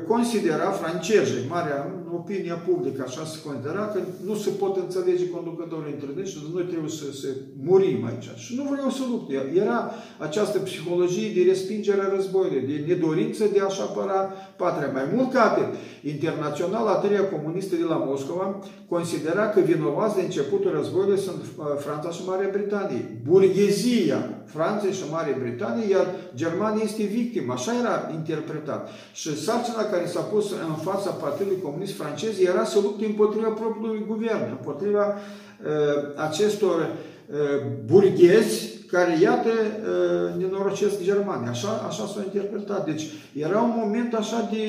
considera 0.09 0.71
francezii, 0.71 1.49
marea 1.49 2.03
opinia 2.15 2.55
publică, 2.55 3.05
așa 3.07 3.25
se 3.25 3.39
considera 3.47 3.85
că 3.93 4.01
nu 4.25 4.35
se 4.35 4.51
pot 4.51 4.77
înțelege 4.77 5.29
conducătorii 5.29 5.93
între 5.93 6.25
și 6.25 6.37
noi 6.55 6.63
trebuie 6.63 6.91
să, 6.91 7.05
să 7.21 7.29
murim 7.63 8.05
aici. 8.05 8.29
Și 8.37 8.57
nu 8.57 8.63
vreau 8.73 8.91
să 8.91 9.03
lupt. 9.11 9.31
Era 9.55 9.91
această 10.19 10.59
psihologie 10.59 11.33
de 11.35 11.49
respingere 11.49 12.01
a 12.01 12.15
războiului, 12.17 12.69
de 12.71 12.85
nedorință 12.87 13.45
de 13.53 13.61
a-și 13.61 13.81
apăra 13.81 14.33
patria. 14.57 14.91
Mai 14.93 15.07
mult 15.15 15.33
ca 15.33 15.43
atât, 15.43 15.71
Internaționala 16.03 16.95
Treia 16.95 17.29
Comunistă 17.29 17.75
de 17.77 17.85
la 17.85 17.97
Moscova 17.97 18.59
considera 18.89 19.49
că 19.49 19.61
vinovați 19.61 20.17
de 20.17 20.23
începutul 20.23 20.71
războiului 20.77 21.19
sunt 21.19 21.43
Franța 21.79 22.11
și 22.11 22.23
Marea 22.27 22.49
Britanie. 22.53 23.21
Burghezia 23.29 24.32
Franței 24.45 24.93
și 24.93 25.03
Marea 25.11 25.37
Britanie, 25.41 25.91
iar 25.91 26.07
Germania 26.35 26.83
este 26.85 27.03
victimă. 27.03 27.53
Așa 27.53 27.73
era 27.81 28.11
interpretat. 28.15 28.89
Și 29.13 29.43
sarcina 29.43 29.85
care 29.85 30.07
s-a 30.07 30.21
pus 30.21 30.51
în 30.51 30.75
fața 30.75 31.11
Partidului 31.11 31.63
Comunist 31.63 31.97
francez 31.97 32.41
era 32.41 32.65
să 32.65 32.79
lupte 32.83 33.07
împotriva 33.07 33.49
propriului 33.49 34.05
guvern, 34.07 34.51
împotriva 34.51 35.07
uh, 35.07 36.25
acestor 36.29 36.79
uh, 36.81 37.37
burghezi 37.85 38.81
care, 38.93 39.19
iată, 39.21 39.49
uh, 39.49 40.43
nenorocesc 40.43 41.03
Germania. 41.03 41.51
Așa, 41.51 41.85
așa 41.89 42.07
s-a 42.07 42.23
interpretat. 42.25 42.87
Deci 42.87 43.07
era 43.35 43.61
un 43.61 43.73
moment 43.77 44.15
așa 44.15 44.49
de, 44.53 44.65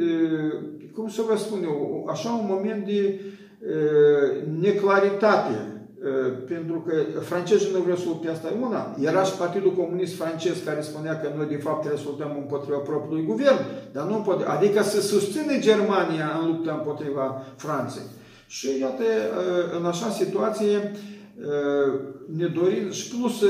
uh, 0.00 0.62
cum 0.94 1.08
să 1.08 1.22
vă 1.28 1.36
spun 1.36 1.62
eu, 1.62 2.06
așa 2.10 2.30
un 2.30 2.46
moment 2.48 2.86
de 2.86 3.20
uh, 3.60 4.46
neclaritate 4.60 5.71
pentru 6.46 6.84
că 6.86 7.20
francezii 7.20 7.72
nu 7.72 7.80
vreau 7.80 7.96
să 7.96 8.04
lupte 8.06 8.28
asta 8.30 8.48
e 8.48 8.64
una. 8.64 8.96
Era 9.00 9.22
și 9.22 9.36
Partidul 9.36 9.72
Comunist 9.72 10.14
francez 10.16 10.56
care 10.64 10.80
spunea 10.80 11.20
că 11.20 11.28
noi 11.36 11.46
de 11.46 11.56
fapt 11.56 11.80
trebuie 11.80 12.00
să 12.00 12.06
luptăm 12.08 12.36
împotriva 12.38 12.76
propriului 12.76 13.24
guvern, 13.24 13.58
dar 13.92 14.04
nu 14.04 14.16
împotriva, 14.16 14.50
adică 14.50 14.82
să 14.82 15.00
susține 15.00 15.58
Germania 15.58 16.38
în 16.40 16.46
lupta 16.46 16.72
împotriva 16.72 17.42
Franței. 17.56 18.02
Și 18.46 18.68
iată, 18.80 19.04
în 19.78 19.84
așa 19.84 20.10
situație, 20.10 20.92
ne 22.26 22.46
dorim, 22.46 22.90
și 22.90 23.14
plus, 23.14 23.44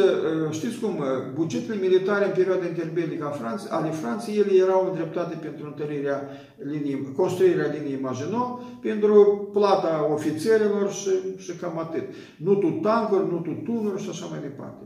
știți 0.51 0.79
cum, 0.79 1.05
bugetele 1.35 1.79
militare 1.81 2.25
în 2.25 2.33
perioada 2.35 2.67
interbelică 2.67 3.25
a 3.25 3.31
Franței, 3.31 3.71
ale 3.71 3.91
Franței, 3.91 4.37
ele 4.37 4.63
erau 4.63 4.87
îndreptate 4.87 5.37
pentru 5.43 5.67
întărirea 5.67 6.29
linii, 6.57 7.13
construirea 7.17 7.73
liniei 7.73 8.01
Maginot, 8.01 8.61
pentru 8.81 9.49
plata 9.53 10.09
ofițerilor 10.13 10.93
și, 10.93 11.11
și 11.39 11.53
cam 11.61 11.79
atât. 11.79 12.03
Nu 12.37 12.55
tu 12.55 12.69
tancuri, 12.83 13.31
nu 13.31 13.39
tu 13.39 13.63
tunuri 13.65 14.03
și 14.03 14.09
așa 14.11 14.27
mai 14.31 14.41
departe. 14.41 14.85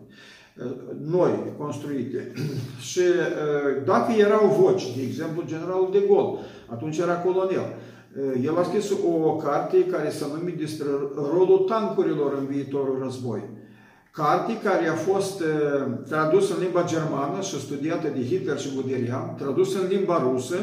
Noi, 1.11 1.53
construite. 1.59 2.33
și 2.91 3.01
dacă 3.85 4.13
erau 4.19 4.47
voci, 4.61 4.97
de 4.97 5.03
exemplu, 5.03 5.43
generalul 5.47 5.89
de 5.93 6.05
Gaulle, 6.09 6.39
atunci 6.67 6.99
era 6.99 7.15
colonel, 7.15 7.75
el 8.43 8.59
a 8.59 8.63
scris 8.63 8.93
o 9.27 9.37
carte 9.37 9.85
care 9.85 10.11
se 10.11 10.25
numește 10.35 10.61
despre 10.61 10.87
rolul 11.33 11.65
tancurilor 11.69 12.37
în 12.39 12.47
viitorul 12.47 12.99
război. 13.03 13.43
Carte 14.11 14.59
care 14.65 14.89
a 14.89 14.95
fost 14.95 15.43
tradusă 16.09 16.55
în 16.55 16.63
limba 16.63 16.85
germană 16.85 17.41
și 17.41 17.61
studiată 17.61 18.09
de 18.15 18.23
Hitler 18.25 18.59
și 18.59 18.75
Guderian, 18.75 19.35
tradusă 19.39 19.79
în 19.81 19.89
limba 19.89 20.29
rusă, 20.31 20.57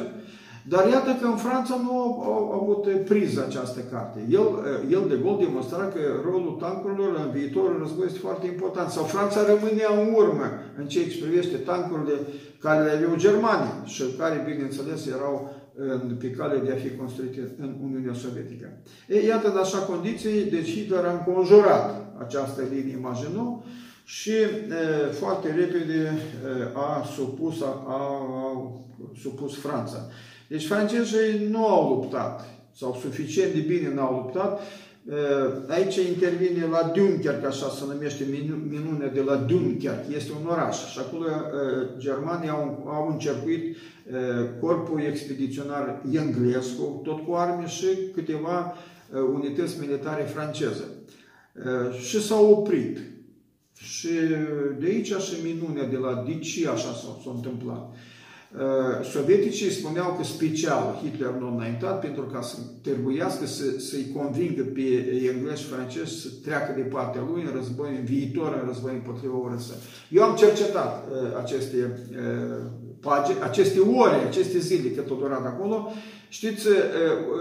dar 0.67 0.87
iată 0.87 1.11
că 1.21 1.25
în 1.27 1.35
Franța 1.35 1.75
nu 1.83 1.95
a 2.23 2.55
avut 2.61 3.05
priză 3.05 3.45
această 3.47 3.79
carte. 3.91 4.19
El, 4.29 4.47
el 4.95 5.03
de 5.09 5.19
Gaulle 5.23 5.45
demonstra 5.45 5.83
că 5.93 5.99
rolul 6.25 6.57
tancurilor 6.59 7.11
în 7.25 7.31
viitorul 7.39 7.77
război 7.79 8.05
este 8.05 8.25
foarte 8.27 8.45
important. 8.47 8.89
Sau 8.89 9.03
Franța 9.03 9.39
rămânea 9.51 9.89
în 10.01 10.13
urmă 10.21 10.47
în 10.79 10.85
ceea 10.87 11.07
ce 11.07 11.23
privește 11.23 11.57
tancurile 11.57 12.15
care 12.59 12.83
le 12.83 12.91
aveau 12.91 13.15
Germania 13.15 13.75
și 13.85 14.03
care, 14.19 14.47
bineînțeles, 14.49 15.07
erau 15.07 15.35
în, 15.75 16.15
pe 16.19 16.31
cale 16.31 16.57
de 16.57 16.71
a 16.71 16.75
fi 16.75 16.95
construite 16.95 17.55
în 17.59 17.75
Uniunea 17.83 18.13
Sovietică. 18.13 18.77
E, 19.07 19.25
iată, 19.25 19.51
în 19.51 19.57
așa 19.57 19.77
condiții, 19.77 20.43
deci 20.43 20.71
Hitler 20.71 21.05
a 21.05 21.11
înconjurat 21.11 22.15
această 22.25 22.61
linie 22.71 22.97
Maginot 23.01 23.63
și 24.03 24.31
e, 24.31 25.11
foarte 25.11 25.47
repede 25.47 25.93
e, 25.93 26.11
a 26.73 27.03
supus, 27.15 27.61
a, 27.61 27.83
a, 27.87 27.93
a 27.95 28.71
supus 29.21 29.57
Franța. 29.57 30.07
Deci 30.47 30.65
francezii 30.65 31.47
nu 31.49 31.67
au 31.67 31.89
luptat, 31.89 32.45
sau 32.75 32.97
suficient 33.01 33.53
de 33.53 33.59
bine 33.59 33.93
n-au 33.93 34.15
luptat. 34.15 34.61
Aici 35.67 35.95
intervine 35.95 36.67
la 36.71 36.91
Dunkerque, 36.95 37.47
așa 37.47 37.69
se 37.69 37.83
numește 37.87 38.25
minunea 38.69 39.07
de 39.07 39.21
la 39.21 39.35
Dunkerque, 39.35 40.15
este 40.15 40.31
un 40.41 40.47
oraș 40.47 40.91
și 40.91 40.99
acolo 40.99 41.25
germanii 41.97 42.49
au, 42.49 42.83
au 42.87 43.09
încercuit 43.11 43.77
corpul 44.59 44.99
expediționar 44.99 46.01
englez, 46.11 46.67
tot 47.03 47.25
cu 47.25 47.33
arme 47.33 47.67
și 47.67 47.85
câteva 48.13 48.75
unități 49.33 49.79
militare 49.79 50.23
franceze. 50.23 50.83
Și 52.07 52.21
s-au 52.21 52.51
oprit. 52.51 52.99
Și 53.73 54.09
de 54.79 54.85
aici 54.85 55.13
și 55.13 55.35
minunea 55.43 55.87
de 55.87 55.97
la 55.97 56.23
de 56.27 56.39
ce 56.39 56.69
așa 56.69 56.93
s-a 57.23 57.31
întâmplat. 57.35 57.93
Uh, 58.53 59.05
sovieticii 59.05 59.71
spuneau 59.71 60.15
că 60.17 60.23
special 60.23 60.99
Hitler 61.03 61.29
nu 61.39 61.45
a 61.45 61.53
înaintat 61.53 61.99
pentru 61.99 62.21
ca 62.21 62.41
să 62.41 62.57
trebuiască 62.81 63.45
să, 63.45 63.63
să-i 63.79 64.11
convingă 64.15 64.63
pe 64.63 64.81
englezi 65.33 65.61
și 65.61 65.67
francezi 65.67 66.21
să 66.21 66.27
treacă 66.43 66.73
de 66.75 66.81
partea 66.81 67.21
lui 67.31 67.41
în 67.41 67.51
război, 67.55 67.89
în 67.99 68.03
viitor, 68.03 68.59
în 68.61 68.67
război 68.67 68.93
împotriva 68.93 69.35
URSS. 69.35 69.73
Eu 70.09 70.23
am 70.23 70.35
cercetat 70.35 71.07
uh, 71.11 71.37
aceste 71.43 71.77
uh, 72.11 72.65
pagini, 72.99 73.37
aceste 73.41 73.79
ore, 73.79 74.15
aceste 74.27 74.59
zile 74.59 74.89
cât 74.89 75.09
o 75.09 75.15
durat 75.15 75.45
acolo. 75.45 75.91
Știți, 76.29 76.67
uh, 76.67 76.75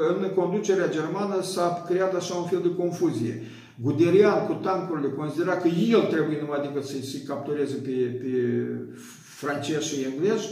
în 0.08 0.30
conducerea 0.34 0.88
germană 0.88 1.42
s-a 1.42 1.84
creat 1.88 2.14
așa 2.14 2.34
un 2.34 2.46
fel 2.46 2.60
de 2.62 2.74
confuzie. 2.74 3.42
Guderian 3.82 4.46
cu 4.46 4.52
tancurile 4.52 5.08
considera 5.08 5.56
că 5.56 5.68
el 5.68 6.00
trebuie 6.00 6.38
numai 6.40 6.60
decât 6.60 6.84
să-i 6.84 7.02
să 7.02 7.16
captureze 7.26 7.74
pe, 7.74 7.90
pe 7.90 8.30
francezi 9.36 9.88
și 9.88 10.06
englezi, 10.12 10.46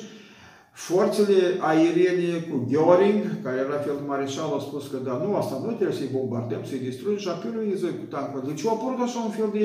Forțele 0.88 1.40
aeriene 1.70 2.30
cu 2.48 2.56
Göring, 2.70 3.22
care 3.44 3.58
era 3.66 3.78
fel 3.86 3.96
de 4.00 4.06
mareșal, 4.06 4.48
au 4.52 4.60
spus 4.68 4.84
că 4.90 4.98
da, 5.06 5.14
nu, 5.24 5.36
asta 5.36 5.56
nu 5.64 5.72
trebuie 5.72 5.96
să-i 5.96 6.16
bombardăm, 6.18 6.62
să-i 6.64 6.86
distrugem 6.88 7.18
și 7.18 7.28
apelul 7.28 7.62
ei 7.64 7.98
cu 8.00 8.06
tancul. 8.14 8.42
Deci 8.46 8.66
a 8.66 8.70
apărut 8.70 9.00
așa 9.02 9.20
un 9.20 9.32
fel 9.38 9.50
de 9.58 9.64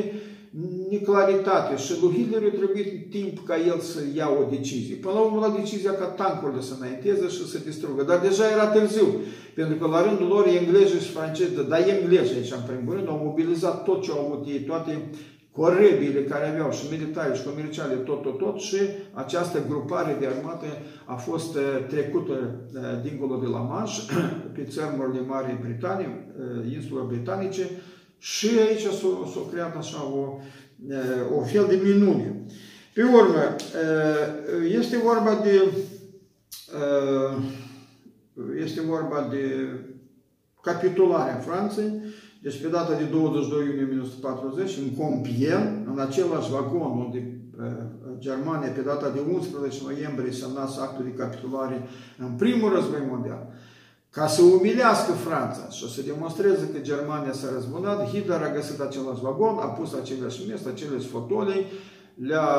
neclaritate 0.89 1.73
și 1.83 1.93
lui 2.01 2.13
Hitler 2.15 2.43
a 2.43 2.55
trebuit 2.59 3.09
timp 3.09 3.35
ca 3.47 3.55
el 3.71 3.79
să 3.79 3.99
ia 4.19 4.27
o 4.39 4.49
decizie. 4.55 4.95
Până 4.95 5.13
la 5.13 5.19
urmă 5.19 5.39
la 5.45 5.55
decizia 5.59 5.93
ca 6.01 6.05
tancurile 6.05 6.61
să 6.61 6.73
înainteze 6.77 7.27
și 7.35 7.43
să 7.51 7.57
distrugă. 7.69 8.01
Dar 8.03 8.19
deja 8.27 8.45
era 8.55 8.67
târziu, 8.67 9.07
pentru 9.59 9.75
că 9.77 9.85
la 9.87 10.03
rândul 10.07 10.27
lor 10.27 10.45
englezii 10.47 11.05
și 11.05 11.15
francezi, 11.17 11.69
dar 11.71 11.81
englezii 11.95 12.37
aici 12.39 12.57
în 12.59 12.65
primul 12.69 12.93
rând, 12.95 13.07
au 13.07 13.21
mobilizat 13.27 13.83
tot 13.87 13.99
ce 14.03 14.11
au 14.11 14.21
avut 14.25 14.47
ei, 14.47 14.59
toate 14.71 14.91
corăbiile 15.55 16.23
care 16.23 16.47
aveau 16.47 16.71
și 16.71 16.85
militari 16.91 17.37
și 17.37 17.43
comerciale, 17.43 17.93
tot, 17.93 18.21
tot, 18.21 18.37
tot 18.37 18.59
și 18.59 18.77
această 19.13 19.65
grupare 19.67 20.17
de 20.19 20.27
armate 20.27 20.67
a 21.05 21.15
fost 21.15 21.55
uh, 21.55 21.85
trecută 21.87 22.33
uh, 22.33 22.81
dincolo 23.03 23.35
de 23.35 23.47
la 23.47 23.57
Manș, 23.57 23.97
pe 24.55 24.63
țărmurile 24.63 25.21
Marii 25.25 25.59
Britanii, 25.61 26.07
uh, 26.07 26.73
insula 26.73 27.03
britanice 27.03 27.69
și 28.17 28.47
aici 28.67 28.81
s-a 28.81 29.49
creat 29.51 29.77
așa 29.77 30.03
o, 30.03 30.37
o 31.37 31.41
fel 31.41 31.65
de 31.69 31.79
minune. 31.83 32.45
Pe 32.93 33.03
urmă, 33.03 33.55
este 34.79 34.97
vorba 34.97 35.41
de 35.43 35.61
este 38.63 38.81
vorba 38.81 39.27
de 39.31 39.69
capitularea 40.61 41.35
Franței, 41.35 42.01
deci 42.45 42.61
pe 42.61 42.67
data 42.67 42.93
de 42.93 43.03
22 43.03 43.65
iunie 43.65 43.83
1940, 43.83 44.77
în 44.83 44.89
Compiègne, 45.03 45.83
în 45.91 45.99
același 46.07 46.51
vagon 46.51 46.91
unde 47.05 47.19
Germania 48.17 48.69
pe 48.69 48.81
data 48.81 49.09
de 49.09 49.21
11 49.33 49.81
noiembrie 49.83 50.31
semnase 50.31 50.77
actul 50.81 51.03
de 51.05 51.13
capitulare 51.21 51.87
în 52.17 52.31
primul 52.41 52.73
război 52.73 53.03
mondial, 53.09 53.43
ca 54.09 54.27
să 54.27 54.41
umilească 54.41 55.11
Franța 55.11 55.69
și 55.69 55.93
să 55.93 56.01
demonstreze 56.01 56.69
că 56.73 56.79
Germania 56.79 57.33
s-a 57.33 57.49
răzbunat, 57.53 58.09
Hitler 58.11 58.41
a 58.41 58.55
găsit 58.57 58.79
același 58.79 59.21
vagon, 59.21 59.57
a 59.57 59.69
pus 59.77 59.93
aceleași 59.93 60.47
mese, 60.49 60.69
aceleași 60.69 61.07
fotolii, 61.07 61.65
le-a 62.27 62.49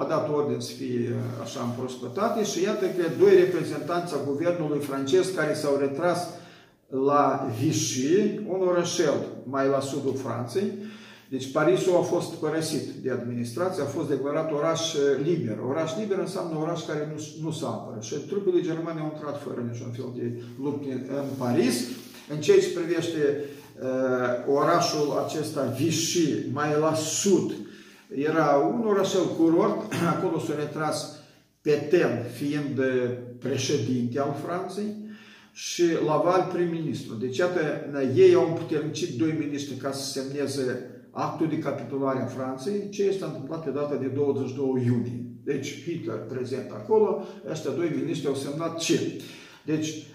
a 0.00 0.04
dat 0.08 0.24
ordine 0.36 0.60
să 0.60 0.72
fie 0.72 1.14
așa 1.42 1.60
împrospătate 1.62 2.44
și 2.44 2.62
iată 2.62 2.84
că 2.96 3.04
doi 3.18 3.34
reprezentanți 3.44 4.14
a 4.14 4.26
guvernului 4.30 4.80
francez 4.88 5.28
care 5.28 5.54
s-au 5.54 5.76
retras 5.78 6.20
la 6.90 7.50
Vichy, 7.60 8.40
un 8.46 8.60
orășel 8.60 9.14
mai 9.44 9.68
la 9.68 9.80
sudul 9.80 10.14
Franței. 10.14 10.72
Deci 11.28 11.52
Parisul 11.52 11.96
a 11.96 12.00
fost 12.00 12.32
părăsit 12.32 12.88
de 13.02 13.10
administrație, 13.10 13.82
a 13.82 13.86
fost 13.86 14.08
declarat 14.08 14.52
oraș 14.52 14.94
liber. 15.22 15.58
Oraș 15.68 15.90
liber 15.98 16.18
înseamnă 16.18 16.58
oraș 16.58 16.86
care 16.86 17.12
nu, 17.14 17.44
nu 17.44 17.50
s-a 17.50 17.66
apără. 17.66 18.00
Și 18.00 18.14
trupele 18.14 18.60
germane 18.60 19.00
au 19.00 19.10
intrat 19.14 19.42
fără 19.42 19.64
niciun 19.70 19.90
fel 19.90 20.12
de 20.16 20.42
lupte 20.62 21.06
în 21.08 21.24
Paris. 21.38 21.74
În 22.28 22.40
ceea 22.40 22.58
ce 22.58 22.78
privește 22.78 23.44
uh, 23.82 24.54
orașul 24.54 25.24
acesta 25.26 25.74
Vichy, 25.78 26.50
mai 26.52 26.68
la 26.80 26.94
sud, 26.94 27.52
era 28.14 28.72
un 28.74 28.86
orășel 28.86 29.26
curort, 29.38 29.92
acolo 30.16 30.38
s-a 30.38 30.54
retras 30.58 31.18
Petain, 31.60 32.24
fiind 32.34 32.80
președinte 33.38 34.20
al 34.20 34.36
Franței, 34.44 34.96
și 35.52 35.84
Laval 36.06 36.50
prim-ministru. 36.52 37.14
Deci, 37.14 37.36
iată, 37.36 37.60
ei 38.14 38.34
au 38.34 38.46
împuternicit 38.46 39.18
doi 39.18 39.36
miniștri 39.38 39.74
ca 39.74 39.92
să 39.92 40.20
semneze 40.20 40.90
actul 41.10 41.48
de 41.48 41.58
capitulare 41.58 42.22
a 42.22 42.26
Franței, 42.26 42.88
ce 42.90 43.02
este 43.02 43.24
întâmplat 43.24 43.64
pe 43.64 43.70
data 43.70 43.94
de 43.94 44.06
22 44.06 44.84
iunie. 44.84 45.24
Deci, 45.44 45.82
Hitler 45.82 46.16
prezent 46.28 46.70
acolo, 46.70 47.22
ăștia 47.50 47.70
doi 47.70 47.92
miniștri 47.96 48.28
au 48.28 48.34
semnat 48.34 48.78
ce? 48.78 49.22
Deci, 49.64 50.06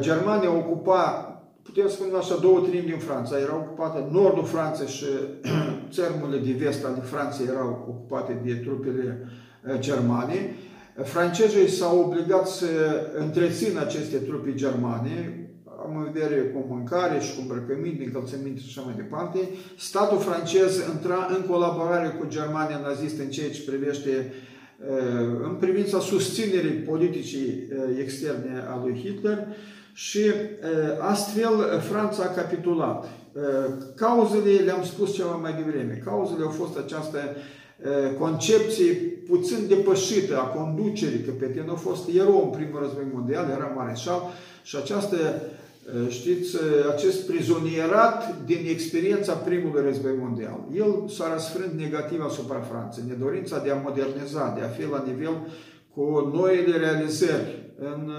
Germania 0.00 0.56
ocupa, 0.56 1.34
putem 1.62 1.88
spune 1.88 2.16
așa, 2.16 2.36
două 2.36 2.60
treimi 2.60 2.86
din 2.86 2.98
Franța. 2.98 3.38
Era 3.38 3.56
ocupată 3.56 4.08
nordul 4.12 4.44
Franței 4.44 4.86
și 4.86 5.04
țărmurile 5.94 6.38
de 6.38 6.64
vest 6.64 6.84
ale 6.84 7.00
Franței 7.02 7.46
erau 7.46 7.86
ocupate 7.88 8.40
de 8.44 8.54
trupele 8.54 9.28
germane. 9.78 10.54
Francezii 11.04 11.68
s-au 11.68 12.00
obligat 12.00 12.48
să 12.48 12.66
întrețină 13.18 13.80
aceste 13.80 14.16
trupe 14.16 14.54
germane, 14.54 15.40
am 15.84 15.96
în 15.96 16.12
vedere 16.12 16.40
cu 16.40 16.64
mâncare 16.68 17.20
și 17.20 17.34
cu 17.34 17.40
îmbrăcăminte, 17.40 18.04
încălțăminte 18.04 18.60
și 18.60 18.66
așa 18.68 18.80
mai 18.86 18.94
departe. 18.96 19.38
Statul 19.78 20.18
francez 20.18 20.76
intra 20.92 21.28
în 21.36 21.42
colaborare 21.50 22.08
cu 22.18 22.26
Germania 22.28 22.78
nazistă 22.78 23.22
în 23.22 23.30
ceea 23.30 23.50
ce 23.50 23.70
privește 23.70 24.32
uh, 24.90 25.40
în 25.42 25.56
privința 25.60 25.98
susținerii 26.00 26.70
politicii 26.70 27.48
uh, 27.48 27.98
externe 28.00 28.64
a 28.68 28.80
lui 28.84 29.00
Hitler 29.04 29.46
și 29.92 30.18
uh, 30.18 30.34
astfel 31.00 31.80
Franța 31.90 32.22
a 32.22 32.34
capitulat. 32.34 33.08
Cauzele 33.96 34.64
le-am 34.64 34.84
spus 34.84 35.14
ceva 35.14 35.34
mai 35.34 35.62
devreme. 35.64 36.02
Cauzele 36.04 36.44
au 36.44 36.50
fost 36.50 36.78
această 36.78 37.18
concepție 38.18 38.92
puțin 39.28 39.66
depășită 39.68 40.38
a 40.38 40.46
conducerii, 40.58 41.22
că 41.22 41.30
Petain 41.30 41.68
a 41.68 41.74
fost 41.74 42.08
erou 42.16 42.42
în 42.44 42.58
primul 42.58 42.80
război 42.82 43.06
mondial, 43.12 43.48
era 43.50 43.72
mareșal 43.76 44.20
și 44.62 44.76
această, 44.76 45.16
știți, 46.08 46.56
acest 46.94 47.26
prizonierat 47.26 48.44
din 48.44 48.66
experiența 48.68 49.32
primului 49.32 49.82
război 49.82 50.12
mondial. 50.18 50.58
El 50.74 51.08
s-a 51.08 51.32
răsfrânt 51.32 51.72
negativ 51.72 52.20
asupra 52.24 52.60
Franței, 52.60 53.04
nedorința 53.08 53.62
de 53.64 53.70
a 53.70 53.82
moderniza, 53.84 54.54
de 54.58 54.64
a 54.64 54.68
fi 54.68 54.82
la 54.90 55.04
nivel 55.06 55.36
cu 55.94 56.30
noile 56.34 56.76
realizări. 56.76 57.72
În, 57.78 58.10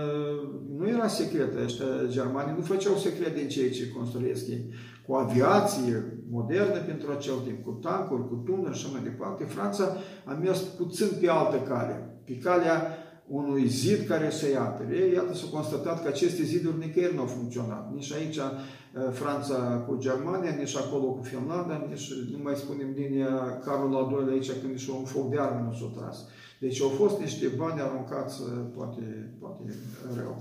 nu 0.77 0.87
era 0.87 1.07
secretă, 1.07 1.57
ăștia 1.63 1.85
germanii 2.07 2.55
nu 2.57 2.63
făceau 2.63 2.95
secret 2.95 3.35
din 3.35 3.47
ceea 3.47 3.69
ce 3.69 3.91
construiesc 3.95 4.47
ei 4.47 4.65
cu 5.11 5.17
aviație 5.17 6.23
modernă 6.29 6.79
pentru 6.79 7.11
acel 7.11 7.33
timp, 7.45 7.63
cu 7.63 7.71
tancuri, 7.71 8.27
cu 8.27 8.35
tuneri 8.45 8.77
și 8.77 8.85
așa 8.85 8.93
mai 8.93 9.03
departe, 9.03 9.43
Franța 9.43 9.85
a 10.25 10.33
mers 10.33 10.59
puțin 10.59 11.07
pe 11.19 11.29
altă 11.29 11.57
cale, 11.57 12.21
pe 12.25 12.37
calea 12.37 12.97
unui 13.27 13.67
zid 13.67 14.07
care 14.07 14.29
să-i 14.29 14.55
apere. 14.55 14.97
Iată, 14.97 15.33
s-a 15.33 15.45
constatat 15.51 16.01
că 16.01 16.07
aceste 16.07 16.43
ziduri 16.43 16.77
nicăieri 16.77 17.15
nu 17.15 17.19
au 17.19 17.25
funcționat. 17.25 17.93
Nici 17.93 18.13
aici 18.13 18.37
uh, 18.37 18.51
Franța 19.11 19.85
cu 19.87 19.95
Germania, 19.97 20.51
nici 20.51 20.75
acolo 20.75 21.03
cu 21.03 21.23
Finlanda, 21.23 21.85
nici, 21.89 22.07
nu 22.31 22.39
mai 22.43 22.55
spunem, 22.55 22.89
linia 22.95 23.59
Carol 23.65 23.95
al 23.95 24.25
II 24.27 24.33
aici, 24.33 24.51
când 24.51 24.71
nici 24.73 24.87
un 24.87 25.03
foc 25.03 25.29
de 25.29 25.39
armă 25.39 25.67
nu 25.67 25.73
s-a 25.73 25.99
tras. 25.99 26.17
Deci 26.59 26.81
au 26.81 26.89
fost 26.89 27.19
niște 27.19 27.47
bani 27.57 27.81
aruncați, 27.81 28.41
uh, 28.41 28.47
poate, 28.75 29.35
poate 29.39 29.63
rău. 30.17 30.35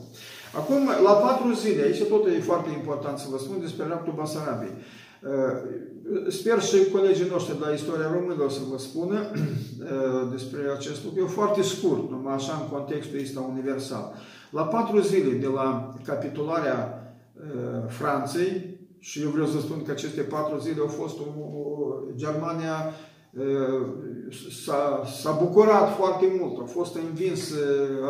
Acum, 0.57 0.89
la 1.05 1.13
patru 1.13 1.53
zile, 1.53 1.83
aici 1.83 2.03
tot 2.03 2.27
e 2.27 2.41
foarte 2.41 2.71
important 2.71 3.19
să 3.19 3.27
vă 3.31 3.39
spun 3.39 3.61
despre 3.61 3.87
raptul 3.87 4.13
Basarabiei. 4.17 4.75
Uh, 5.23 6.29
sper 6.29 6.63
și 6.63 6.91
colegii 6.93 7.29
noștri 7.31 7.59
de 7.59 7.65
la 7.65 7.73
istoria 7.73 8.13
românilor 8.13 8.51
să 8.51 8.61
vă 8.71 8.79
spună 8.79 9.19
uh, 9.35 10.29
despre 10.31 10.61
acest 10.77 11.05
lucru. 11.05 11.21
E 11.21 11.27
foarte 11.27 11.63
scurt, 11.63 12.11
numai 12.11 12.35
așa 12.35 12.53
în 12.63 12.77
contextul 12.77 13.19
ăsta 13.23 13.41
universal. 13.41 14.13
La 14.51 14.63
patru 14.63 15.01
zile 15.01 15.33
de 15.37 15.47
la 15.47 15.95
capitularea 16.05 16.79
uh, 17.35 17.83
Franței, 17.89 18.79
și 18.99 19.23
eu 19.23 19.29
vreau 19.29 19.47
să 19.47 19.61
spun 19.61 19.83
că 19.83 19.91
aceste 19.91 20.21
patru 20.21 20.59
zile 20.59 20.81
au 20.81 20.87
fost 20.87 21.19
o, 21.19 21.25
Germania 22.17 22.95
s-a 25.23 25.31
bucurat 25.43 25.97
foarte 25.97 26.27
mult, 26.39 26.59
a 26.61 26.65
fost 26.65 26.97
învins 26.97 27.41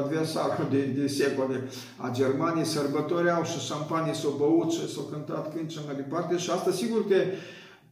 adversarul 0.02 0.66
de, 0.70 0.82
de 1.00 1.06
secole 1.06 1.68
a 1.96 2.10
Germaniei, 2.12 2.64
sărbătoreau 2.64 3.44
și 3.44 3.58
șampanii 3.58 4.14
s-au 4.14 4.34
băut 4.38 4.72
și 4.72 4.92
s-au 4.94 5.02
cântat 5.02 5.54
când 5.54 5.70
și 5.70 5.78
mai 5.86 5.94
departe 5.94 6.36
și 6.36 6.50
asta 6.50 6.70
sigur 6.70 7.08
că 7.08 7.16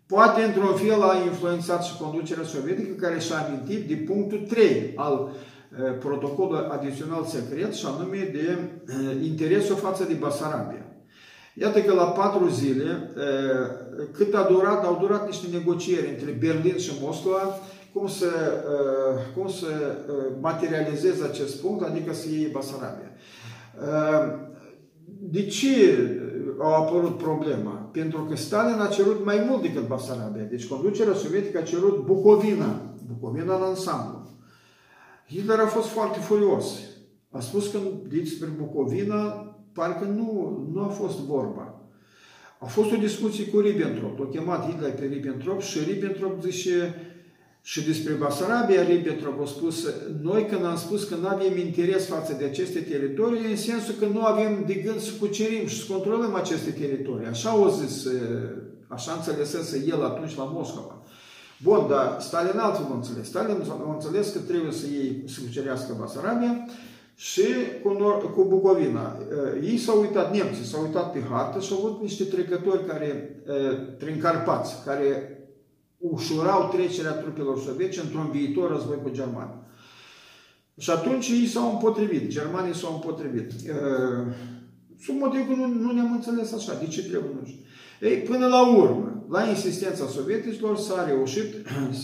poate 0.07 0.43
într-un 0.43 0.75
fel 0.75 1.03
a 1.03 1.23
influențat 1.25 1.85
și 1.85 1.97
conducerea 1.97 2.45
sovietică 2.45 3.07
care 3.07 3.19
și-a 3.19 3.47
amintit 3.47 3.89
de 3.89 3.95
punctul 3.95 4.47
3 4.49 4.93
al 4.97 5.31
protocolului 5.99 6.69
adițional 6.71 7.25
secret 7.25 7.75
și 7.75 7.87
anume 7.87 8.31
de 8.33 8.59
interesul 9.23 9.77
față 9.77 10.05
de 10.05 10.15
Basarabia. 10.15 10.83
Iată 11.55 11.81
că 11.81 11.95
la 11.95 12.05
patru 12.05 12.49
zile, 12.49 13.11
cât 14.13 14.35
a 14.35 14.47
durat, 14.51 14.85
au 14.85 14.99
durat 15.01 15.27
niște 15.27 15.47
negocieri 15.53 16.09
între 16.09 16.37
Berlin 16.41 16.79
și 16.79 16.93
Moscova, 17.01 17.59
cum 17.93 18.07
să, 18.07 18.27
cum 19.37 19.49
să 19.49 19.67
materializeze 20.41 21.25
acest 21.25 21.61
punct, 21.61 21.83
adică 21.83 22.13
să 22.13 22.29
iei 22.29 22.51
Basarabia. 22.53 23.11
De 25.21 25.47
ce 25.47 25.99
a 26.61 26.77
apărut 26.77 27.17
problema? 27.17 27.91
Pentru 27.93 28.25
că 28.25 28.37
Stalin 28.37 28.81
a 28.81 28.87
cerut 28.87 29.25
mai 29.25 29.47
mult 29.49 29.63
decât 29.63 29.87
Basarabia. 29.87 30.43
Deci 30.43 30.67
conducerea 30.67 31.15
sovietică 31.15 31.59
a 31.59 31.63
cerut 31.63 32.05
Bucovina, 32.05 32.95
Bucovina 33.07 33.57
în 33.57 33.63
ansamblu. 33.63 34.27
Hitler 35.29 35.59
a 35.59 35.67
fost 35.67 35.89
foarte 35.89 36.19
furios. 36.19 36.65
A 37.31 37.41
spus 37.41 37.71
că 37.71 37.79
despre 38.09 38.49
Bucovina 38.59 39.17
parcă 39.73 40.05
nu, 40.05 40.69
nu 40.73 40.83
a 40.83 40.89
fost 40.89 41.19
vorba. 41.19 41.83
A 42.61 42.67
fost 42.67 42.93
o 42.93 42.97
discuție 42.97 43.47
cu 43.47 43.59
Ribbentrop. 43.59 44.19
L-a 44.19 44.27
chemat 44.27 44.71
Hitler 44.71 44.93
pe 44.93 45.05
Ribbentrop 45.05 45.61
și 45.61 45.79
Ribbentrop 45.79 46.43
zice 46.43 46.95
și 47.63 47.87
despre 47.87 48.13
Basarabia, 48.13 48.83
Ribbentrop 48.83 49.41
a 49.43 49.47
spus, 49.47 49.87
noi 50.23 50.47
când 50.51 50.65
am 50.65 50.77
spus 50.77 51.05
că 51.05 51.15
nu 51.15 51.29
avem 51.29 51.59
interes 51.59 52.07
față 52.07 52.35
de 52.39 52.45
aceste 52.45 52.81
teritorii, 52.81 53.51
în 53.51 53.57
sensul 53.57 53.95
că 53.99 54.07
nu 54.07 54.25
avem 54.25 54.65
de 54.67 54.75
gând 54.75 55.01
să 55.01 55.11
cucerim 55.21 55.67
și 55.67 55.79
să 55.79 55.93
controlăm 55.93 56.35
aceste 56.35 56.71
teritorii. 56.71 57.27
Așa 57.27 57.49
au 57.51 57.69
zis, 57.69 58.07
așa 58.87 59.13
înțelesese 59.13 59.85
el 59.89 60.05
atunci 60.05 60.37
la 60.37 60.45
Moscova. 60.45 61.03
Bun, 61.63 61.87
dar 61.89 62.17
Stalin 62.21 62.59
altfel 62.59 62.87
nu 62.89 62.95
înțeles. 62.95 63.27
Stalin 63.27 63.57
a 63.69 63.93
înțeles 63.93 64.33
că 64.33 64.39
trebuie 64.39 64.73
să 64.73 64.87
iei, 64.93 65.25
să 65.27 65.41
cucerească 65.47 65.97
Basarabia 66.01 66.67
și 67.15 67.45
cu, 67.83 67.97
Nor- 67.97 68.35
cu 68.35 68.45
Bucovina. 68.45 69.17
Ei 69.63 69.79
s-au 69.79 70.01
uitat, 70.01 70.35
nemții 70.35 70.65
s-au 70.65 70.83
uitat 70.83 71.13
pe 71.13 71.23
hartă 71.31 71.61
și 71.61 71.73
au 71.73 71.79
avut 71.79 72.01
niște 72.03 72.25
trecători 72.25 72.87
care, 72.87 73.41
prin 73.99 74.19
Carpați, 74.21 74.75
care 74.85 75.38
ușurau 75.99 76.69
trecerea 76.73 77.13
trupelor 77.13 77.59
sovietice 77.61 78.01
într-un 78.01 78.31
viitor 78.31 78.71
război 78.71 78.99
cu 79.03 79.11
Germania. 79.11 79.63
Și 80.79 80.91
atunci 80.91 81.29
ei 81.29 81.47
s-au 81.47 81.71
împotrivit, 81.71 82.29
germanii 82.29 82.75
s-au 82.75 82.93
împotrivit. 82.95 83.51
Sub 85.01 85.17
motiv 85.19 85.47
că 85.47 85.55
nu, 85.55 85.67
nu 85.67 85.93
ne-am 85.93 86.13
înțeles 86.13 86.53
așa, 86.53 86.79
de 86.79 86.87
ce 86.87 87.01
trebuie, 87.01 87.31
nu 87.41 87.47
știu. 87.47 87.61
Ei, 88.01 88.17
până 88.17 88.47
la 88.47 88.77
urmă, 88.77 89.27
la 89.29 89.49
insistența 89.49 90.07
sovieticilor 90.07 90.77
s-a 90.77 91.05
reușit, 91.07 91.55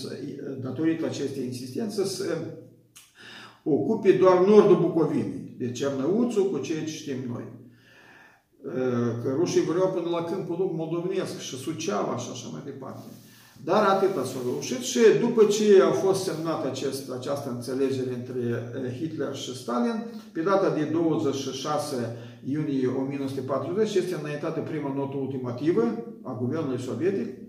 datorită 0.64 1.06
acestei 1.06 1.44
insistențe, 1.44 2.04
să 2.04 2.24
ocupe 3.62 4.12
doar 4.12 4.38
nordul 4.46 4.76
Bucovinei, 4.80 5.54
de 5.58 5.70
Cernăuțul 5.70 6.50
cu 6.50 6.58
ceea 6.58 6.80
ce 6.80 6.86
știm 6.86 7.18
noi. 7.28 7.44
Că 9.22 9.34
rușii 9.36 9.60
vreau 9.60 9.88
până 9.88 10.08
la 10.08 10.24
câmpul 10.24 10.72
moldovenesc 10.76 11.38
și 11.38 11.56
Suceava 11.56 12.16
și 12.16 12.28
așa 12.32 12.48
mai 12.52 12.62
departe. 12.64 13.04
Dar 13.62 13.84
atâta 13.84 14.24
s-a 14.24 14.38
reușit 14.44 14.80
și 14.80 14.98
după 15.20 15.44
ce 15.44 15.82
a 15.82 15.90
fost 15.90 16.22
semnat 16.22 16.64
acest, 16.64 17.10
această 17.10 17.50
înțelegere 17.50 18.14
între 18.14 18.96
Hitler 18.98 19.34
și 19.34 19.56
Stalin, 19.56 20.04
pe 20.32 20.40
data 20.40 20.70
de 20.70 20.84
26 20.84 22.16
iunie 22.44 22.86
1940 22.86 23.94
este 23.94 24.14
înaintată 24.14 24.60
prima 24.60 24.92
notă 24.94 25.16
ultimativă 25.16 26.04
a 26.22 26.36
guvernului 26.40 26.80
sovietic, 26.80 27.42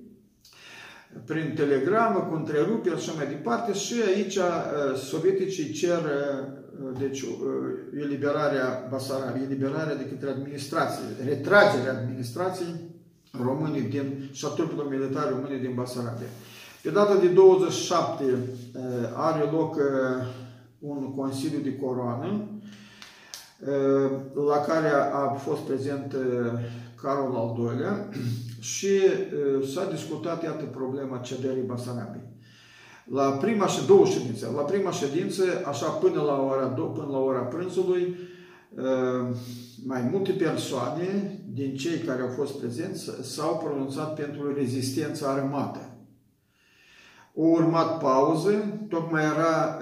prin 1.26 1.54
telegramă, 1.56 2.20
cu 2.20 2.36
întreruperi 2.36 3.02
și 3.02 3.10
mai 3.16 3.28
departe 3.28 3.74
și 3.74 3.94
aici 4.16 4.38
sovieticii 4.96 5.72
cer 5.72 6.00
deci, 7.00 7.26
eliberarea 8.02 8.88
Basarabiei, 8.90 9.46
eliberarea 9.46 9.96
de 9.96 10.06
către 10.10 10.30
administrație, 10.30 11.04
retragerea 11.26 11.98
administrației 11.98 12.76
românii 13.44 13.82
din, 13.82 14.30
și 14.32 14.46
a 14.46 14.48
trupelor 14.48 14.90
militare 14.90 15.30
române 15.30 15.58
din 15.58 15.74
Basarabia. 15.76 16.28
Pe 16.82 16.90
data 16.90 17.16
de 17.16 17.28
27 17.28 18.24
are 19.16 19.50
loc 19.52 19.76
un 20.80 21.14
Consiliu 21.16 21.60
de 21.60 21.76
Coroană 21.76 22.48
la 24.48 24.58
care 24.68 24.90
a 25.14 25.28
fost 25.28 25.62
prezent 25.62 26.16
Carol 27.02 27.36
al 27.36 27.56
II-lea 27.60 28.10
și 28.74 29.00
s-a 29.74 29.90
discutat, 29.92 30.44
iată, 30.44 30.64
problema 30.64 31.18
cederii 31.18 31.62
Basarabiei. 31.62 32.34
La 33.12 33.30
prima 33.30 33.68
și 33.68 33.86
două 33.86 34.06
ședințe. 34.06 34.48
La 34.56 34.62
prima 34.62 34.92
ședință, 34.92 35.44
așa 35.66 35.86
până 35.86 36.22
la 36.22 36.42
ora, 36.42 36.66
până 36.68 37.08
la 37.12 37.18
ora 37.18 37.40
prânzului, 37.40 38.16
mai 39.86 40.10
multe 40.12 40.32
persoane 40.32 41.40
din 41.56 41.76
cei 41.76 41.98
care 41.98 42.22
au 42.22 42.28
fost 42.28 42.60
prezenți 42.60 43.10
s-au 43.22 43.58
pronunțat 43.64 44.16
pentru 44.16 44.54
rezistența 44.54 45.28
armată. 45.28 45.80
O 47.34 47.46
urmat 47.46 48.00
pauză, 48.00 48.52
tocmai 48.90 49.24
era 49.24 49.80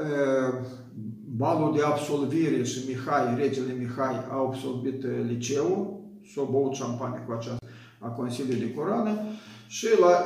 balul 1.36 1.76
de 1.76 1.84
absolvire 1.84 2.64
și 2.64 2.80
Mihai, 2.88 3.36
regele 3.36 3.74
Mihai, 3.74 4.26
a 4.30 4.36
absolvit 4.36 5.04
liceul, 5.28 6.02
s-a 6.34 6.42
băut 6.52 6.74
șampanie 6.74 7.24
cu 7.28 7.32
aceasta 7.32 7.66
a 8.00 8.08
Consiliului 8.08 8.66
de 8.66 8.74
Coroană 8.74 9.18
și 9.68 9.88
la, 10.00 10.26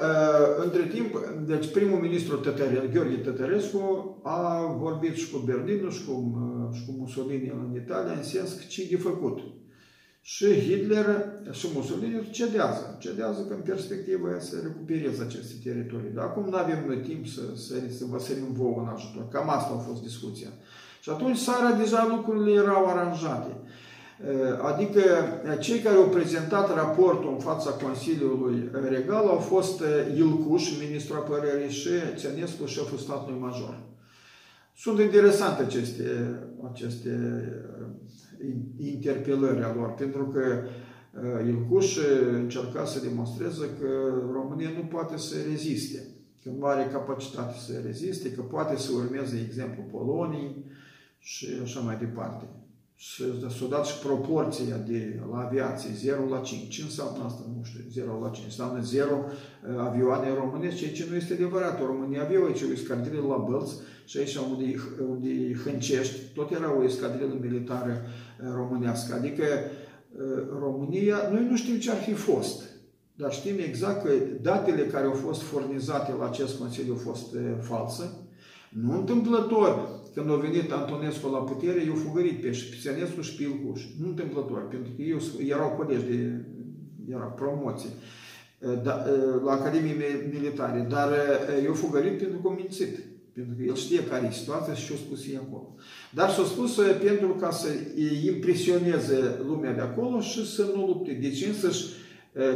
între 0.63 0.83
timp, 0.83 1.17
deci 1.45 1.71
primul 1.71 1.99
ministru 1.99 2.35
Tătărescu, 2.35 2.89
Gheorghe 2.93 3.15
Tătărescu 3.15 3.81
a 4.23 4.61
vorbit 4.79 5.15
și 5.15 5.31
cu 5.31 5.37
Berlinul 5.45 5.91
și 5.91 6.05
cu, 6.05 6.37
și 6.73 6.85
cu 6.85 6.91
Mussolini 6.97 7.49
în 7.49 7.75
Italia 7.75 8.13
în 8.17 8.23
sens 8.23 8.53
că 8.53 8.63
ce 8.67 8.87
de 8.89 8.97
făcut. 8.97 9.39
Și 10.33 10.47
Hitler 10.59 11.05
și 11.51 11.67
Mussolini 11.73 12.29
cedează. 12.31 12.97
Cedează 12.99 13.41
că 13.47 13.53
în 13.53 13.61
perspectivă 13.61 14.27
să 14.39 14.55
recupereze 14.63 15.23
aceste 15.23 15.53
teritorii. 15.63 16.15
Dar 16.15 16.23
acum 16.23 16.49
nu 16.49 16.55
avem 16.55 17.01
timp 17.01 17.27
să, 17.27 17.41
să, 17.55 17.73
să 17.97 18.03
vă 18.09 18.19
sărim 18.19 18.51
vouă 18.51 18.79
în 18.81 18.93
ajutor. 18.95 19.27
Cam 19.27 19.49
asta 19.49 19.73
a 19.73 19.85
fost 19.89 20.01
discuția. 20.01 20.47
Și 21.01 21.09
atunci 21.09 21.37
seara 21.37 21.71
deja 21.71 22.07
lucrurile 22.15 22.51
erau 22.51 22.85
aranjate. 22.85 23.51
Adică 24.61 25.01
cei 25.59 25.79
care 25.79 25.95
au 25.95 26.09
prezentat 26.09 26.75
raportul 26.75 27.29
în 27.33 27.39
fața 27.39 27.69
Consiliului 27.69 28.69
Regal 28.89 29.27
au 29.27 29.37
fost 29.37 29.83
Ilcuș, 30.15 30.63
ministrul 30.87 31.17
apărării, 31.17 31.69
și 31.69 31.89
Țănescu, 32.15 32.65
șeful 32.65 32.97
statului 32.97 33.39
major. 33.39 33.79
Sunt 34.77 34.99
interesante 34.99 35.63
aceste, 35.63 36.03
aceste 36.71 37.11
interpelări 38.77 39.63
a 39.63 39.73
lor, 39.75 39.93
pentru 39.93 40.27
că 40.27 40.63
Ilcuș 41.47 41.97
încerca 42.33 42.85
să 42.85 42.99
demonstreze 42.99 43.69
că 43.79 43.87
România 44.31 44.69
nu 44.77 44.83
poate 44.83 45.17
să 45.17 45.35
reziste, 45.49 46.07
că 46.43 46.49
nu 46.57 46.65
are 46.65 46.89
capacitate 46.91 47.57
să 47.57 47.81
reziste, 47.85 48.31
că 48.31 48.41
poate 48.41 48.77
să 48.77 48.91
urmeze 48.95 49.43
exemplul 49.45 49.85
Poloniei 49.91 50.65
și 51.19 51.47
așa 51.63 51.79
mai 51.79 51.97
departe 51.97 52.47
s-a 53.49 53.65
dat 53.69 53.85
și 53.85 53.99
proporția 53.99 54.77
de, 54.77 55.19
la 55.31 55.37
aviație, 55.37 55.89
0 55.95 56.27
la 56.29 56.39
5. 56.39 56.75
Ce 56.75 56.81
înseamnă 56.81 57.23
asta? 57.23 57.41
Nu 57.55 57.63
știu, 57.63 57.81
0 57.89 58.19
la 58.21 58.29
5. 58.29 58.45
Înseamnă 58.45 58.81
0 58.81 59.09
uh, 59.09 59.79
avioane 59.79 60.33
românești, 60.33 60.79
ceea 60.79 60.91
ce 60.91 61.05
nu 61.09 61.15
este 61.15 61.33
adevărat. 61.33 61.79
România 61.85 62.23
avea 62.23 62.39
aici 62.45 62.61
o 62.61 62.71
escadrilă 62.71 63.27
la 63.27 63.37
Bălți 63.37 63.75
și 64.07 64.17
aici 64.17 64.35
unde, 64.35 64.75
unde 65.09 65.53
Hâncești, 65.63 66.19
tot 66.33 66.51
era 66.51 66.77
o 66.77 66.83
escadrilă 66.83 67.37
militară 67.41 68.01
uh, 68.05 68.47
românească. 68.55 69.15
Adică 69.15 69.43
uh, 69.43 70.43
România, 70.59 71.17
noi 71.31 71.47
nu 71.49 71.55
știm 71.55 71.79
ce 71.79 71.91
ar 71.91 71.97
fi 71.97 72.13
fost. 72.13 72.63
Dar 73.15 73.31
știm 73.31 73.55
exact 73.57 74.03
că 74.03 74.11
datele 74.41 74.81
care 74.81 75.05
au 75.05 75.13
fost 75.13 75.41
furnizate 75.41 76.13
la 76.19 76.25
acest 76.25 76.57
Consiliu 76.57 76.93
au 76.93 76.99
fost 76.99 77.35
false. 77.61 78.03
Nu 78.69 78.97
întâmplător 78.97 79.89
când 80.13 80.31
a 80.31 80.35
venit 80.35 80.71
Antonescu 80.71 81.29
la 81.29 81.37
putere, 81.37 81.83
i-au 81.83 81.95
fugărit 81.95 82.41
pe 82.41 82.47
Pițănescu 82.71 83.21
și 83.21 83.35
Pilcuș. 83.35 83.81
Nu 84.01 84.07
întâmplător, 84.07 84.67
pentru 84.67 84.91
că 84.95 85.01
ei 85.01 85.49
erau 85.49 85.69
colegi 85.69 86.05
de 86.05 86.45
era 87.09 87.25
promoție 87.25 87.89
da, 88.83 89.05
la 89.43 89.51
Academie 89.51 89.95
Militare, 90.33 90.85
dar 90.89 91.09
i-au 91.63 91.73
fugărit 91.73 92.17
pentru 92.17 92.37
că 92.37 92.47
au 92.47 92.53
mințit. 92.53 92.97
Pentru 93.37 93.55
că 93.57 93.63
el 93.71 93.75
știe 93.75 94.03
care 94.11 94.27
e 94.29 94.41
situația 94.41 94.73
și 94.73 94.85
ce-a 94.87 94.95
spus 95.05 95.19
ei 95.31 95.39
acolo. 95.45 95.67
Dar 96.17 96.29
s-a 96.29 96.45
spus 96.53 96.71
pentru 97.07 97.27
ca 97.41 97.51
să 97.51 97.67
impresioneze 98.33 99.17
lumea 99.49 99.73
de 99.73 99.81
acolo 99.81 100.19
și 100.19 100.41
să 100.55 100.63
nu 100.75 100.85
lupte. 100.85 101.11
Deci 101.21 101.45
însăși 101.45 101.83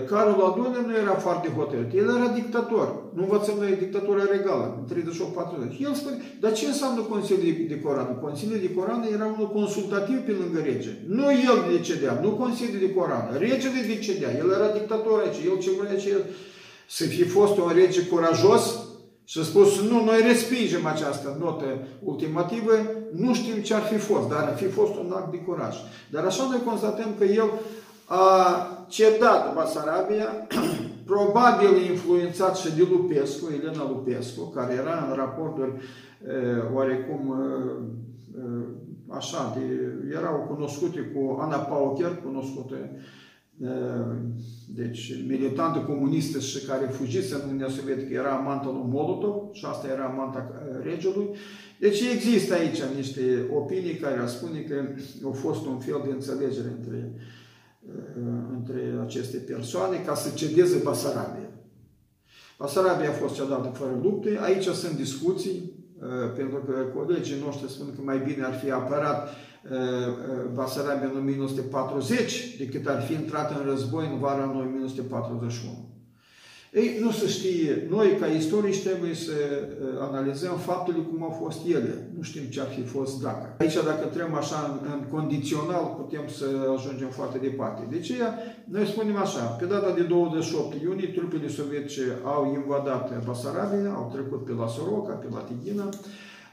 Carol 0.10 0.40
al 0.46 0.54
II 0.58 0.86
nu 0.88 0.96
era 1.04 1.16
foarte 1.26 1.48
hotărât, 1.58 1.94
el 1.94 2.08
era 2.18 2.30
dictator. 2.42 2.88
Nu 3.16 3.22
învățăm 3.24 3.56
noi 3.58 3.76
dictatura 3.86 4.24
regală, 4.36 4.66
în 4.78 4.84
38-40. 5.78 5.80
El 5.80 5.94
spune, 5.94 6.18
dar 6.40 6.52
ce 6.54 6.66
înseamnă 6.68 7.02
Consiliul 7.02 7.68
de 7.68 7.80
Coran? 7.80 8.20
Consiliul 8.22 8.60
de 8.60 8.74
Coran 8.74 9.08
era 9.14 9.26
unul 9.26 9.50
consultativ 9.60 10.18
pe 10.18 10.32
lângă 10.32 10.60
rege. 10.60 10.94
Nu 11.08 11.24
el 11.50 11.58
decedea, 11.72 12.20
nu 12.24 12.30
Consiliul 12.30 12.80
de 12.80 12.94
Coran. 12.94 13.24
Regele 13.38 13.82
decedea, 13.94 14.32
el 14.38 14.50
era 14.58 14.70
dictator 14.80 15.20
aici, 15.20 15.46
el 15.50 15.58
ce 15.64 15.70
vrea 15.80 15.98
ce 15.98 16.10
el. 16.10 16.24
Să 16.88 17.04
fi 17.04 17.24
fost 17.24 17.58
un 17.58 17.72
rege 17.74 18.02
curajos 18.02 18.64
și 19.32 19.40
a 19.40 19.44
spus, 19.44 19.82
nu, 19.82 20.04
noi 20.04 20.22
respingem 20.28 20.86
această 20.86 21.38
notă 21.40 21.66
ultimativă, 22.04 22.72
nu 23.12 23.34
știm 23.34 23.62
ce 23.62 23.74
ar 23.74 23.82
fi 23.82 23.98
fost, 23.98 24.30
dar 24.30 24.44
ar 24.44 24.56
fi 24.56 24.66
fost 24.66 24.96
un 24.96 25.12
act 25.12 25.32
de 25.32 25.38
curaj. 25.38 25.76
Dar 26.10 26.26
așa 26.26 26.48
noi 26.50 26.62
constatăm 26.66 27.16
că 27.18 27.24
el 27.24 27.50
a 28.06 28.26
cedat 28.88 29.54
Basarabia, 29.54 30.48
probabil 31.12 31.90
influențat 31.90 32.58
și 32.58 32.76
de 32.76 32.88
Lupescu, 32.90 33.54
Elena 33.62 33.88
Lupescu, 33.88 34.44
care 34.56 34.74
era 34.74 35.08
în 35.10 35.16
raporturi 35.16 35.74
oarecum 36.74 37.36
așa, 39.08 39.58
de, 39.58 39.94
erau 40.18 40.46
cunoscute 40.54 41.00
cu 41.00 41.38
Ana 41.42 41.58
Paucher, 41.58 42.20
cunoscută 42.24 42.76
deci 44.68 45.14
militantă 45.28 45.80
comunistă 45.80 46.39
și 46.39 46.66
care 46.66 46.86
fugise 46.86 47.36
în 47.36 47.41
Uniunea 47.43 47.70
Sovietică, 47.70 48.14
era 48.14 48.32
amanta 48.32 48.70
lui 48.70 48.89
Molotov 48.89 49.53
și 49.53 49.66
asta 49.66 49.88
era 49.88 50.03
amanta 50.03 50.51
regelui. 50.84 51.30
Deci 51.80 52.01
există 52.14 52.53
aici 52.53 52.82
niște 52.95 53.22
opinii 53.53 53.95
care 53.95 54.28
spune 54.28 54.59
că 54.59 54.76
a 55.28 55.32
fost 55.32 55.66
un 55.66 55.80
fel 55.80 56.01
de 56.05 56.12
înțelegere 56.12 56.74
între 56.78 57.14
uh, 57.16 57.22
Uh, 57.88 57.93
între 58.53 58.82
aceste 59.03 59.38
persoane 59.38 59.97
ca 59.97 60.16
să 60.16 60.30
cedeze 60.36 60.78
Basarabia. 60.84 61.49
Basarabia 62.57 63.09
a 63.09 63.14
fost 63.14 63.36
cedată 63.36 63.72
fără 63.74 63.99
lupte. 64.01 64.39
Aici 64.41 64.64
sunt 64.64 64.95
discuții, 64.95 65.74
uh, 65.99 66.34
pentru 66.36 66.57
că 66.57 66.72
colegii 66.95 67.41
noștri 67.45 67.72
spun 67.72 67.95
că 67.95 68.01
mai 68.03 68.18
bine 68.18 68.43
ar 68.43 68.53
fi 68.53 68.72
apărat 68.72 69.28
uh, 69.28 69.51
Basarabia 70.53 71.09
în 71.14 71.18
1940 71.18 72.57
decât 72.57 72.88
ar 72.88 73.01
fi 73.01 73.14
intrat 73.14 73.51
în 73.57 73.66
război 73.70 74.09
în 74.12 74.20
vara 74.20 74.49
1941. 74.49 75.91
Ei, 76.74 76.97
nu 77.01 77.12
se 77.12 77.28
știe. 77.28 77.88
Noi, 77.89 78.18
ca 78.20 78.26
istorici, 78.26 78.84
trebuie 78.84 79.14
să 79.14 79.32
uh, 79.32 79.88
analizăm 79.99 80.57
faptele 80.57 80.97
cum 80.97 81.24
au 81.24 81.38
fost 81.43 81.59
ele. 81.68 82.12
Nu 82.16 82.22
știm 82.22 82.41
ce 82.49 82.62
ar 82.62 82.68
fi 82.68 82.82
fost 82.82 83.22
dacă. 83.22 83.55
Aici, 83.59 83.74
dacă 83.74 84.05
trăim 84.05 84.34
așa 84.34 84.59
în, 84.70 84.89
în 84.93 85.01
condițional, 85.16 85.95
putem 85.97 86.22
să 86.38 86.45
ajungem 86.78 87.09
foarte 87.09 87.38
departe. 87.38 87.82
De 87.89 87.99
ce 87.99 88.14
noi 88.66 88.86
spunem 88.86 89.16
așa, 89.16 89.43
pe 89.43 89.66
data 89.66 89.91
de 89.93 90.01
28 90.01 90.82
iunie, 90.82 91.07
trupele 91.07 91.47
sovietice 91.47 92.03
au 92.24 92.53
invadat 92.53 93.24
Basarabia, 93.26 93.93
au 93.93 94.09
trecut 94.14 94.45
pe 94.45 94.51
la 94.51 94.68
Soroca, 94.68 95.14
pe 95.14 95.28
la 95.32 95.39
Tighina, 95.39 95.89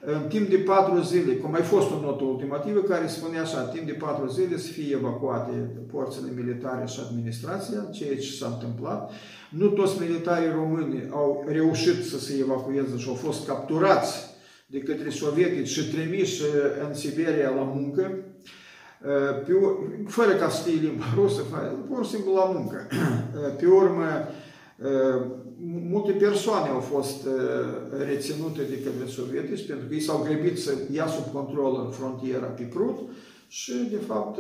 în 0.05 0.29
timp 0.29 0.49
de 0.49 0.57
patru 0.57 1.03
zile, 1.03 1.33
cum 1.33 1.51
mai 1.51 1.61
fost 1.61 1.91
o 1.91 2.01
notă 2.01 2.25
ultimativă 2.25 2.81
care 2.81 3.07
spune 3.07 3.39
așa, 3.39 3.63
timp 3.63 3.87
de 3.87 3.93
patru 3.93 4.27
zile 4.27 4.59
să 4.59 4.73
fie 4.73 4.95
evacuate 4.95 5.71
forțele 5.91 6.33
militare 6.37 6.87
și 6.87 7.01
administrația, 7.09 7.89
ceea 7.93 8.17
ce 8.17 8.33
s-a 8.33 8.47
întâmplat. 8.47 9.11
Nu 9.51 9.67
toți 9.67 10.01
militarii 10.01 10.51
români 10.55 11.09
au 11.11 11.45
reușit 11.49 12.05
să 12.05 12.19
se 12.19 12.37
evacueze 12.41 12.97
și 12.97 13.09
au 13.09 13.15
fost 13.15 13.47
capturați 13.47 14.37
de 14.67 14.79
către 14.79 15.11
sovietici 15.11 15.69
și 15.69 15.91
trimiși 15.91 16.43
în 16.89 16.95
Siberia 16.95 17.49
la 17.49 17.63
muncă, 17.63 18.11
pe, 19.47 19.53
fără 20.07 20.33
ca 20.33 20.49
să 20.49 20.61
știe 20.61 20.81
limba 20.81 21.05
rusă, 21.15 21.41
pur 21.89 22.05
și 22.05 22.11
simplu 22.11 22.33
la 22.35 22.45
muncă. 22.45 22.87
Pe 23.59 23.67
urmă, 23.67 24.29
multe 25.91 26.13
persoane 26.13 26.69
au 26.69 26.81
fost 26.81 27.27
reținute 28.07 28.63
de 28.63 28.83
către 28.83 29.07
sovietici 29.07 29.67
pentru 29.67 29.87
că 29.87 29.95
ei 29.95 30.01
s-au 30.01 30.23
grăbit 30.23 30.59
să 30.59 30.73
ia 30.93 31.07
sub 31.07 31.33
control 31.33 31.91
frontiera 31.91 32.47
pe 32.47 32.63
Prut 32.63 32.99
și, 33.49 33.73
de 33.91 33.97
fapt, 33.97 34.39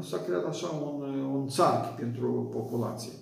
s-a 0.00 0.18
creat 0.26 0.46
așa 0.46 0.66
un, 0.66 1.24
un 1.34 1.48
țarc 1.48 1.96
pentru 1.96 2.50
populație. 2.52 3.12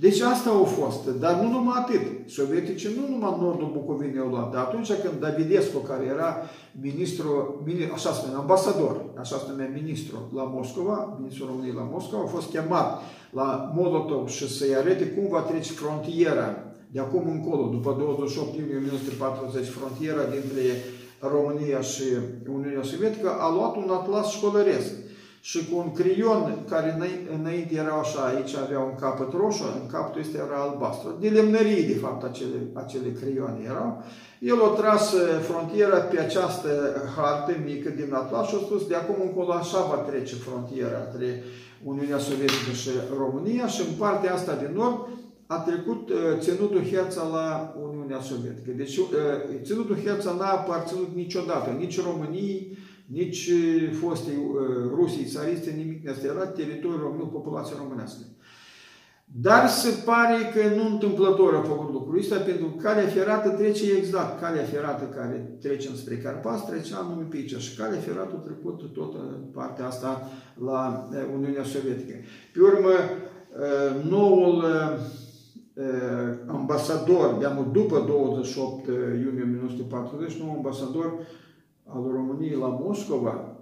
Deci 0.00 0.20
asta 0.20 0.50
a 0.50 0.64
fost, 0.64 1.06
dar 1.20 1.34
nu 1.40 1.48
numai 1.50 1.76
atât. 1.78 2.30
Sovieticii 2.30 2.96
nu 2.96 3.14
numai 3.14 3.36
nordul 3.40 3.70
Bucovinei 3.72 4.20
au 4.20 4.28
luat, 4.28 4.52
dar 4.52 4.62
atunci 4.62 4.92
când 4.92 5.20
Davidescu, 5.20 5.78
care 5.78 6.04
era 6.04 6.36
ministru, 6.80 7.28
așa 7.92 8.12
spune, 8.12 8.34
ambasador, 8.36 9.04
așa 9.20 9.36
se 9.36 9.44
numea 9.48 9.70
ministru 9.74 10.16
la 10.34 10.42
Moscova, 10.42 11.16
ministrul 11.18 11.46
României 11.46 11.74
la 11.74 11.88
Moscova, 11.92 12.22
a 12.22 12.26
fost 12.26 12.50
chemat 12.50 13.02
la 13.30 13.72
Molotov 13.74 14.28
și 14.28 14.56
să-i 14.56 14.74
arete 14.74 15.06
cum 15.06 15.28
va 15.28 15.40
trece 15.40 15.72
frontiera 15.72 16.48
de 16.92 17.00
acum 17.00 17.24
încolo, 17.30 17.68
după 17.68 17.96
28 17.98 18.56
iunie 18.56 18.76
1940, 18.76 19.66
frontiera 19.66 20.22
dintre 20.36 20.62
România 21.20 21.80
și 21.80 22.04
Uniunea 22.48 22.82
Sovietică, 22.82 23.30
a 23.38 23.52
luat 23.54 23.76
un 23.76 23.90
atlas 23.90 24.30
școlăresc 24.30 24.92
și 25.50 25.68
cu 25.68 25.76
un 25.76 25.92
crion 25.92 26.64
care 26.68 26.90
înainte 27.38 27.74
era 27.74 27.94
așa, 28.04 28.20
aici 28.20 28.54
avea 28.54 28.80
un 28.80 28.94
capăt 29.00 29.32
roșu, 29.32 29.64
în 29.82 29.86
capătul 29.94 30.20
ăsta 30.20 30.38
era 30.46 30.58
albastru. 30.62 31.16
De 31.20 31.28
lemnărie, 31.28 31.86
de 31.92 31.98
fapt, 32.04 32.22
acele, 32.24 32.58
acele 32.72 33.10
creioane 33.20 33.60
erau. 33.64 34.02
El 34.40 34.58
a 34.62 34.68
tras 34.80 35.12
uh, 35.12 35.20
frontiera 35.48 35.98
pe 35.98 36.20
această 36.20 36.70
hartă 37.16 37.52
mică 37.64 37.88
din 37.88 38.14
atlas 38.14 38.48
și 38.48 38.54
a 38.54 38.64
spus, 38.66 38.86
de 38.86 38.94
acum 38.94 39.16
încolo 39.22 39.52
așa 39.52 39.80
va 39.90 39.96
trece 39.96 40.34
frontiera 40.34 40.98
între 41.06 41.42
Uniunea 41.84 42.18
Sovietică 42.18 42.72
și 42.82 42.90
România 43.18 43.66
și 43.66 43.80
în 43.80 43.94
partea 43.98 44.34
asta 44.34 44.54
de 44.54 44.70
nord 44.74 44.98
a 45.46 45.58
trecut 45.58 46.10
uh, 46.10 46.16
ținutul 46.38 46.82
Herța 46.90 47.22
la 47.36 47.74
Uniunea 47.86 48.20
Sovietică. 48.20 48.70
Deci 48.76 48.96
uh, 48.96 49.06
ținutul 49.62 49.98
Herța 50.04 50.32
n-a 50.32 50.50
aparținut 50.50 51.10
niciodată, 51.14 51.70
nici 51.78 52.02
României, 52.02 52.77
nici 53.12 53.50
foste 54.00 54.30
Rusiei 54.94 55.24
țariste, 55.24 55.70
nimic. 55.70 56.08
Asta 56.08 56.26
era 56.26 56.46
teritoriul 56.46 57.00
român, 57.00 57.26
populația 57.26 57.76
românească. 57.78 58.22
Dar 59.40 59.68
se 59.68 59.90
pare 60.04 60.38
că 60.54 60.74
nu 60.76 60.92
întâmplător 60.92 61.54
a 61.54 61.60
făcut 61.60 61.92
lucrul 61.92 62.18
ăsta, 62.18 62.36
pentru 62.36 62.66
că 62.66 62.82
calea 62.82 63.06
ferată 63.06 63.48
trece 63.48 63.84
exact. 63.96 64.40
Calea 64.40 64.64
ferată 64.64 65.04
care 65.04 65.56
trece 65.60 65.88
spre 65.94 66.16
Carpați 66.16 66.66
trecea 66.66 67.06
numai 67.08 67.24
pe 67.30 67.36
aici 67.36 67.56
și 67.56 67.76
calea 67.76 67.98
ferată 67.98 68.34
a 68.36 68.46
trecut 68.46 68.92
tot 68.92 69.14
în 69.14 69.44
partea 69.52 69.86
asta 69.86 70.28
la 70.64 71.08
Uniunea 71.34 71.64
Sovietică. 71.64 72.14
Pe 72.52 72.60
urmă, 72.60 72.90
noul 74.08 74.64
ambasador, 76.46 77.28
după 77.72 78.04
28 78.06 78.86
iunie 79.24 79.42
1940, 79.42 80.38
noul 80.38 80.56
ambasador 80.56 81.12
al 81.94 82.02
României 82.12 82.56
la 82.56 82.66
Moscova, 82.66 83.56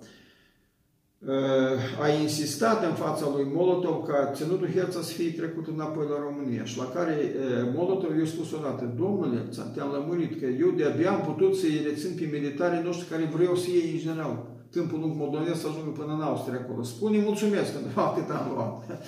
a 2.03 2.09
insistat 2.23 2.85
în 2.85 2.93
fața 2.93 3.27
lui 3.35 3.47
Molotov 3.55 4.07
ca 4.07 4.31
ținutul 4.33 4.71
Herța 4.75 5.01
să 5.01 5.13
fie 5.13 5.31
trecut 5.31 5.67
înapoi 5.67 6.07
la 6.11 6.19
România 6.27 6.65
și 6.65 6.79
la 6.79 6.91
care 6.95 7.17
Molotov 7.75 8.19
i-a 8.19 8.27
spus 8.27 8.53
odată, 8.53 8.95
domnule, 8.99 9.49
te-am 9.75 9.91
lămurit 9.93 10.41
că 10.41 10.47
eu 10.47 10.71
de-abia 10.71 11.13
am 11.13 11.21
putut 11.21 11.57
să-i 11.57 11.83
rețin 11.85 12.11
pe 12.19 12.29
militarii 12.33 12.85
noștri 12.85 13.09
care 13.09 13.31
vreau 13.35 13.55
să 13.55 13.71
iei 13.71 13.93
în 13.93 13.99
general 13.99 14.47
câmpul 14.73 15.01
lung 15.01 15.17
moldonez 15.17 15.61
să 15.61 15.67
ajungă 15.69 15.91
până 15.91 16.13
în 16.13 16.21
Austria 16.21 16.61
acolo. 16.61 16.83
Spune 16.83 17.19
mulțumesc, 17.19 17.73
că 17.73 17.79
de 17.83 17.89
fapt 17.89 18.19
atât 18.19 18.35
am 18.35 18.53
luat. 18.55 19.03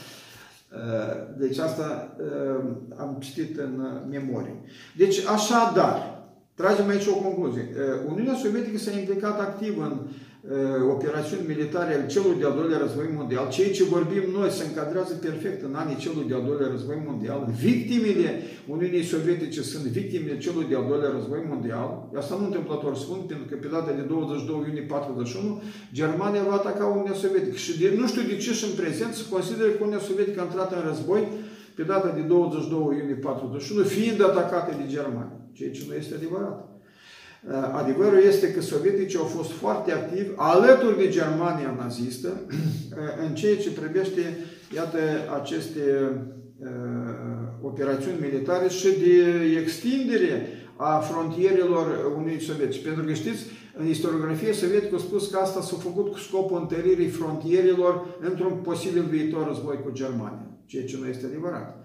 Deci 1.38 1.58
asta 1.58 2.16
am 2.96 3.16
citit 3.20 3.58
în 3.58 3.82
memorie. 4.10 4.62
Deci 4.96 5.26
așadar, 5.26 6.17
Tragem 6.60 6.88
aici 6.88 7.12
o 7.14 7.22
concluzie. 7.26 7.64
Uniunea 8.12 8.36
Sovietică 8.44 8.78
s-a 8.78 8.98
implicat 9.00 9.36
activ 9.48 9.74
în 9.86 9.92
operațiuni 10.94 11.50
militare 11.52 11.92
al 11.94 12.06
celui 12.14 12.40
de-al 12.40 12.54
doilea 12.58 12.78
război 12.84 13.08
mondial. 13.18 13.46
Cei 13.56 13.70
ce 13.76 13.92
vorbim 13.96 14.24
noi 14.38 14.50
se 14.58 14.64
încadrează 14.66 15.14
perfect 15.26 15.60
în 15.68 15.74
anii 15.82 16.02
celui 16.04 16.28
de-al 16.30 16.44
doilea 16.48 16.68
război 16.74 16.98
mondial. 17.08 17.40
Victimele 17.68 18.28
Uniunii 18.74 19.10
Sovietice 19.14 19.60
sunt 19.72 19.84
victimele 19.98 20.44
celui 20.44 20.66
de-al 20.70 20.84
doilea 20.90 21.10
război 21.16 21.42
mondial. 21.52 21.88
Asta 22.20 22.34
nu 22.40 22.44
întâmplător 22.50 22.92
spun, 23.04 23.18
pentru 23.30 23.46
că 23.48 23.54
pe 23.62 23.68
data 23.76 23.90
de 23.98 24.02
22 24.02 24.64
iunie 24.66 24.82
41 24.82 25.62
Germania 26.00 26.42
va 26.48 26.56
ataca 26.60 26.84
Uniunea 26.94 27.20
Sovietică. 27.24 27.56
Și 27.64 27.72
de, 27.80 27.86
nu 28.00 28.06
știu 28.10 28.24
de 28.30 28.36
ce 28.44 28.50
și 28.58 28.64
în 28.68 28.74
prezent 28.82 29.12
se 29.14 29.24
consideră 29.34 29.68
că 29.70 29.80
Uniunea 29.84 30.08
Sovietică 30.10 30.38
a 30.40 30.48
intrat 30.48 30.70
în 30.78 30.82
război 30.90 31.22
pe 31.76 31.82
data 31.92 32.08
de 32.18 32.20
22 32.20 32.98
iunie 32.98 33.14
41, 33.14 33.82
fiind 33.96 34.18
atacate 34.30 34.72
de 34.80 34.86
Germania 34.96 35.38
ceea 35.58 35.70
ce 35.70 35.84
nu 35.88 35.94
este 35.94 36.14
adevărat. 36.14 36.58
Uh, 37.48 37.54
adevărul 37.72 38.22
este 38.26 38.52
că 38.52 38.60
sovieticii 38.60 39.18
au 39.18 39.24
fost 39.24 39.50
foarte 39.50 39.92
activi 39.92 40.30
alături 40.36 40.98
de 40.98 41.08
Germania 41.08 41.74
nazistă 41.78 42.40
uh, 42.48 43.26
în 43.26 43.34
ceea 43.34 43.56
ce 43.56 43.70
privește, 43.70 44.22
iată, 44.74 44.98
aceste 45.40 45.82
uh, 46.58 46.68
operațiuni 47.62 48.20
militare 48.20 48.68
și 48.68 48.88
de 48.88 49.16
extindere 49.60 50.46
a 50.76 50.98
frontierelor 50.98 52.12
Uniunii 52.16 52.40
Sovietice. 52.40 52.86
Pentru 52.86 53.04
că 53.04 53.12
știți, 53.12 53.42
în 53.78 53.86
istoriografie 53.88 54.52
sovietică 54.52 54.94
a 54.94 54.98
spus 54.98 55.30
că 55.30 55.38
asta 55.38 55.60
s-a 55.60 55.76
făcut 55.76 56.12
cu 56.12 56.18
scopul 56.18 56.60
întăririi 56.60 57.08
frontierelor 57.08 58.06
într-un 58.20 58.52
posibil 58.52 59.02
viitor 59.02 59.46
război 59.46 59.80
cu 59.84 59.90
Germania. 59.92 60.46
ceea 60.66 60.84
ce 60.84 60.96
nu 61.00 61.06
este 61.06 61.26
adevărat. 61.26 61.77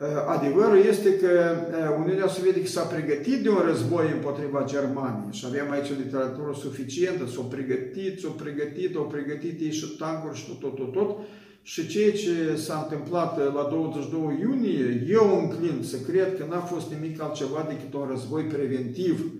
Uh, 0.00 0.06
adevărul 0.26 0.84
este 0.88 1.16
că 1.16 1.28
uh, 1.28 1.96
Uniunea 2.02 2.26
Sovietică 2.26 2.66
s-a 2.66 2.82
pregătit 2.82 3.42
de 3.42 3.48
un 3.48 3.62
război 3.66 4.10
împotriva 4.12 4.64
Germaniei 4.64 5.32
și 5.32 5.44
avem 5.48 5.70
aici 5.70 5.90
o 5.90 6.00
literatură 6.04 6.52
suficientă, 6.60 7.26
s-o 7.26 7.42
pregătit, 7.42 8.18
s-o 8.18 8.28
pregătit, 8.28 8.96
o 8.96 9.00
pregătit 9.02 9.60
ei 9.60 9.72
și 9.72 9.86
tancuri 9.86 10.38
și 10.38 10.46
tot, 10.46 10.60
tot, 10.60 10.76
tot, 10.76 10.92
tot. 10.92 11.16
Și 11.62 11.86
ceea 11.86 12.12
ce 12.12 12.56
s-a 12.56 12.88
întâmplat 12.90 13.38
uh, 13.38 13.44
la 13.54 13.68
22 13.70 14.38
iunie, 14.40 15.06
eu 15.08 15.38
înclin 15.40 15.82
să 15.82 15.96
cred 15.96 16.38
că 16.38 16.44
n-a 16.48 16.60
fost 16.60 16.92
nimic 16.92 17.22
altceva 17.22 17.66
decât 17.68 17.94
un 17.94 18.06
război 18.10 18.42
preventiv 18.42 19.32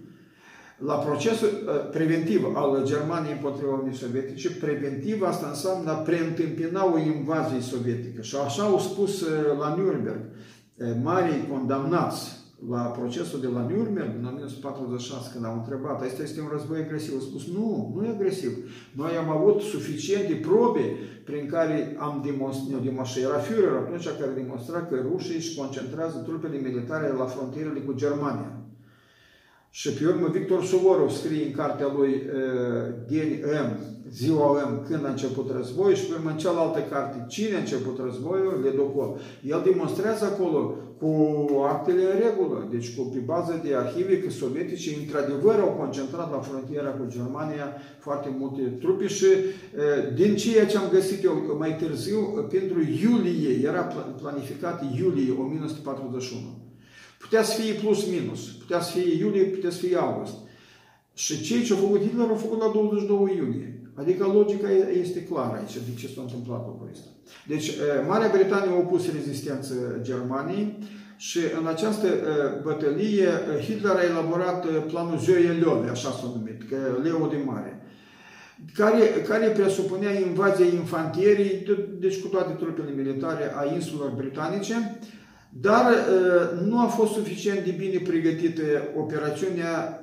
la 0.85 0.95
procesul 0.95 1.49
preventiv 1.91 2.45
al 2.55 2.83
Germaniei 2.85 3.33
împotriva 3.33 3.73
Uniunii 3.73 3.99
Sovietice, 3.99 4.51
preventiv 4.51 5.23
asta 5.23 5.47
înseamnă 5.49 5.91
a 5.91 5.95
preîntâmpina 5.95 6.93
o 6.93 6.99
invazie 6.99 7.61
sovietică. 7.61 8.23
Și 8.23 8.37
așa 8.37 8.63
au 8.63 8.79
spus 8.79 9.25
la 9.59 9.77
Nürnberg 9.77 10.21
marii 11.03 11.49
condamnați 11.51 12.41
la 12.69 12.83
procesul 12.83 13.41
de 13.41 13.47
la 13.47 13.67
Nürnberg 13.67 14.13
în 14.19 14.27
1946, 14.27 15.31
când 15.33 15.45
au 15.45 15.55
întrebat, 15.55 16.03
asta 16.03 16.23
este 16.23 16.41
un 16.41 16.49
război 16.53 16.79
agresiv, 16.81 17.13
au 17.15 17.21
spus, 17.21 17.47
nu, 17.57 17.93
nu 17.95 18.05
e 18.05 18.09
agresiv. 18.09 18.53
Noi 18.93 19.17
am 19.17 19.31
avut 19.31 19.61
suficiente 19.61 20.35
probe 20.35 20.85
prin 21.25 21.47
care 21.47 21.97
am 21.99 22.23
demonstrat, 22.25 22.83
demonstrat, 22.83 23.25
era 23.25 23.41
Führer 23.47 23.75
atunci 23.83 24.19
care 24.21 24.33
demonstra 24.35 24.87
că 24.87 24.97
rușii 25.11 25.37
își 25.37 25.57
concentrează 25.57 26.19
trupele 26.19 26.57
militare 26.57 27.09
la 27.19 27.25
frontierele 27.25 27.81
cu 27.81 27.93
Germania. 27.93 28.62
Și 29.75 29.91
pe 29.91 30.07
urmă 30.07 30.29
Victor 30.29 30.65
Suvorov 30.65 31.11
scrie 31.11 31.45
în 31.47 31.53
cartea 31.53 31.93
lui 31.97 32.11
uh, 32.11 32.95
Deni 33.09 33.41
M, 33.67 33.79
Ziua 34.11 34.63
M, 34.69 34.87
când 34.87 35.05
a 35.05 35.09
început 35.09 35.51
războiul 35.57 35.95
și 35.95 36.07
pe 36.07 36.15
urmă 36.15 36.31
în 36.31 36.37
cealaltă 36.37 36.81
carte, 36.91 37.25
Cine 37.29 37.55
a 37.55 37.59
început 37.59 37.99
războiul, 38.05 38.61
Ledocol. 38.65 39.19
El 39.43 39.61
demonstrează 39.65 40.25
acolo 40.25 40.75
cu 40.99 41.11
actele 41.75 42.03
în 42.03 42.19
regulă, 42.27 42.69
deci 42.71 42.97
cu, 42.97 43.03
pe 43.03 43.19
bază 43.19 43.61
de 43.65 43.75
arhive 43.75 44.19
că 44.23 44.31
sovietice 44.31 44.91
într-adevăr 45.01 45.59
au 45.61 45.77
concentrat 45.79 46.31
la 46.31 46.39
frontiera 46.39 46.91
cu 46.91 47.05
Germania 47.09 47.67
foarte 47.99 48.35
multe 48.39 48.63
trupe 48.63 49.07
și 49.07 49.25
uh, 49.25 50.15
din 50.15 50.37
ceea 50.37 50.67
ce 50.67 50.77
am 50.77 50.91
găsit 50.91 51.25
eu 51.25 51.57
mai 51.59 51.77
târziu, 51.77 52.19
pentru 52.51 52.79
iulie, 53.03 53.69
era 53.69 53.83
planificat 54.21 54.85
iulie 54.99 55.33
1941. 55.39 56.62
Putea 57.23 57.43
să 57.43 57.61
fie 57.61 57.73
plus 57.73 58.07
minus, 58.07 58.41
putea 58.47 58.81
să 58.81 58.91
fie 58.99 59.17
iulie, 59.19 59.43
putea 59.45 59.71
să 59.71 59.79
fie 59.79 59.97
august. 59.97 60.35
Și 61.15 61.43
cei 61.43 61.63
ce 61.63 61.73
au 61.73 61.79
făcut 61.79 62.01
Hitler 62.01 62.29
au 62.29 62.35
făcut 62.35 62.61
la 62.61 62.71
22 62.75 63.37
iunie. 63.37 63.71
Adică 63.95 64.27
logica 64.27 64.69
este 65.01 65.23
clară 65.23 65.57
aici 65.57 65.75
de 65.75 66.01
ce 66.01 66.09
s-a 66.15 66.21
întâmplat 66.21 66.67
lucrul 66.67 66.89
ăsta. 66.93 67.09
Deci, 67.47 67.71
Marea 68.09 68.31
Britanie 68.33 68.71
a 68.71 68.79
opus 68.79 69.13
rezistență 69.13 69.75
Germaniei 70.03 70.79
și 71.17 71.39
în 71.61 71.67
această 71.67 72.07
bătălie 72.63 73.29
Hitler 73.65 73.97
a 73.97 74.05
elaborat 74.05 74.67
planul 74.67 75.19
Zoe 75.19 75.59
Love, 75.65 75.89
așa 75.89 76.11
s-a 76.11 76.33
numit, 76.35 76.69
că 76.69 76.77
Leo 77.03 77.27
de 77.27 77.37
Mare 77.45 77.83
care, 78.75 79.05
care 79.29 79.47
presupunea 79.47 80.21
invazia 80.21 80.65
infantierii, 80.65 81.67
deci 81.99 82.21
cu 82.21 82.27
toate 82.27 82.53
trupele 82.53 82.91
militare 82.97 83.53
a 83.57 83.75
insulelor 83.75 84.11
britanice, 84.11 84.99
dar 85.61 85.85
nu 86.65 86.81
a 86.81 86.87
fost 86.87 87.13
suficient 87.13 87.65
de 87.65 87.71
bine 87.71 87.99
pregătită 87.99 88.63
operațiunea 88.97 89.97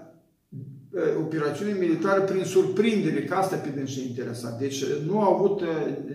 operațiune 1.19 1.75
militară 1.79 2.21
prin 2.21 2.43
surprindere, 2.43 3.23
că 3.23 3.35
asta 3.35 3.55
pe 3.55 3.69
dânsi 3.69 4.07
interesat. 4.07 4.59
Deci 4.59 4.83
nu 5.05 5.19
au 5.19 5.33
avut 5.33 5.61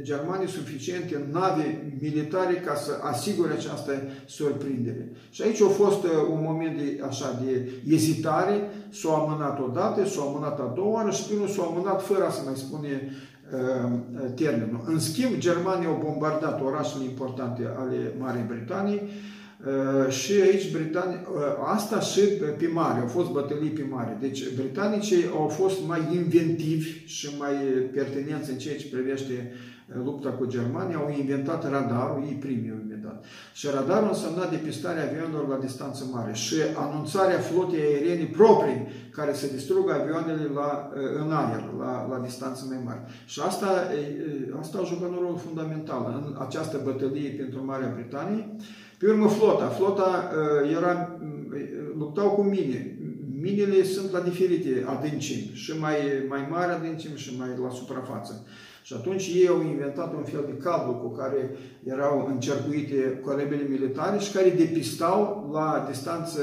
germanii 0.02 0.48
suficiente 0.48 1.26
nave 1.32 1.94
militare 2.00 2.54
ca 2.54 2.74
să 2.74 2.98
asigure 3.02 3.52
această 3.52 3.92
surprindere. 4.26 5.12
Și 5.30 5.42
aici 5.42 5.60
a 5.60 5.68
fost 5.68 6.04
un 6.30 6.40
moment 6.42 6.76
de, 6.76 7.00
așa, 7.06 7.42
de 7.44 7.70
ezitare, 7.88 8.70
s-a 8.90 9.12
amânat 9.12 9.60
odată, 9.60 10.06
s-a 10.06 10.22
amânat 10.22 10.60
a 10.60 10.72
doua 10.74 10.92
oară 10.92 11.10
și 11.10 11.24
până 11.24 11.48
s-a 11.48 11.62
amânat 11.62 12.02
fără 12.02 12.26
a 12.26 12.30
să 12.30 12.40
mai 12.44 12.56
spune 12.56 13.00
uh, 13.02 13.33
termenul. 14.34 14.82
În 14.86 14.98
schimb, 14.98 15.38
germanii 15.38 15.86
au 15.86 16.00
bombardat 16.04 16.62
orașele 16.62 17.04
importante 17.04 17.62
ale 17.76 18.14
Marii 18.18 18.44
Britanii, 18.48 19.00
Uh, 19.66 20.12
și 20.12 20.32
aici 20.32 20.72
britanii, 20.72 21.16
uh, 21.34 21.42
asta 21.64 22.00
și 22.00 22.20
pe 22.58 22.66
mare, 22.72 23.00
au 23.00 23.06
fost 23.06 23.30
bătălii 23.30 23.70
pe 23.70 23.86
mare. 23.90 24.18
Deci 24.20 24.54
britanicii 24.54 25.24
au 25.32 25.48
fost 25.48 25.86
mai 25.86 26.00
inventivi 26.14 27.04
și 27.06 27.28
mai 27.38 27.54
pertinenți 27.92 28.50
în 28.50 28.58
ceea 28.58 28.76
ce 28.76 28.86
privește 28.86 29.52
uh, 29.52 29.94
lupta 30.04 30.28
cu 30.28 30.46
Germania, 30.46 30.96
au 30.96 31.14
inventat 31.18 31.70
radarul, 31.70 32.24
ei 32.26 32.36
primii 32.40 32.72
au 33.06 33.14
inventat. 33.14 33.24
Și 33.52 33.66
radarul 33.74 34.08
însemna 34.08 34.46
depistarea 34.56 35.06
avionilor 35.08 35.48
la 35.48 35.64
distanță 35.66 36.02
mare 36.12 36.32
și 36.32 36.56
anunțarea 36.76 37.38
flotei 37.38 37.80
aeriene 37.80 38.24
proprii 38.38 38.80
care 39.10 39.32
să 39.34 39.46
distrugă 39.46 39.92
avioanele 39.92 40.50
la, 40.54 40.90
în 41.22 41.32
aer, 41.32 41.64
la, 41.78 41.92
la 42.10 42.18
distanță 42.18 42.64
mai 42.68 42.80
mare. 42.84 43.02
Și 43.26 43.40
asta, 43.40 43.70
asta 44.60 44.78
a 44.78 44.90
jucat 44.92 45.08
un 45.08 45.18
rol 45.20 45.38
fundamental 45.46 46.02
în 46.16 46.36
această 46.46 46.80
bătălie 46.84 47.30
pentru 47.30 47.64
Marea 47.64 47.92
Britanie, 47.94 48.42
pe 48.98 49.10
urmă 49.10 49.28
flota. 49.28 49.66
Flota 49.66 50.08
uh, 50.10 50.76
era, 50.76 51.18
uh, 51.20 51.60
luptau 51.98 52.30
cu 52.30 52.42
mine. 52.42 52.98
Minele 53.40 53.82
sunt 53.84 54.10
la 54.12 54.20
diferite 54.20 54.84
adâncimi, 54.86 55.50
și 55.54 55.72
mai, 55.78 55.96
mai 56.28 56.46
mari 56.50 56.72
adâncimi 56.72 57.16
și 57.16 57.36
mai 57.38 57.48
la 57.62 57.70
suprafață. 57.70 58.46
Și 58.86 58.92
atunci 58.92 59.26
ei 59.26 59.48
au 59.48 59.62
inventat 59.62 60.14
un 60.14 60.24
fel 60.24 60.44
de 60.46 60.56
cablu 60.56 60.94
cu 60.94 61.08
care 61.08 61.50
erau 61.84 62.26
încercuite 62.26 63.20
corabele 63.24 63.66
militare 63.68 64.18
și 64.18 64.32
care 64.32 64.50
depistau 64.50 65.50
la 65.52 65.86
distanță 65.88 66.40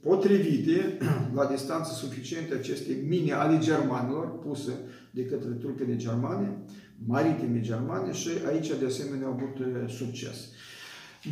potrivite, 0.00 0.98
la 1.38 1.44
distanță 1.44 1.92
suficientă 1.92 2.54
aceste 2.54 3.04
mine 3.08 3.32
ale 3.32 3.58
germanilor 3.58 4.38
puse 4.38 4.72
de 5.10 5.24
către 5.24 5.50
trupele 5.50 5.96
germane, 5.96 6.58
maritime 7.06 7.60
germane 7.60 8.12
și 8.12 8.28
aici 8.48 8.78
de 8.78 8.86
asemenea 8.86 9.26
au 9.26 9.32
avut 9.32 9.58
uh, 9.58 9.90
succes. 9.90 10.36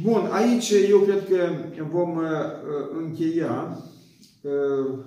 Bun, 0.03 0.29
aici 0.31 0.73
eu 0.91 0.99
cred 0.99 1.29
că 1.29 1.85
vom 1.91 2.17
uh, 2.17 2.25
încheia 2.99 3.79
uh, 4.41 4.99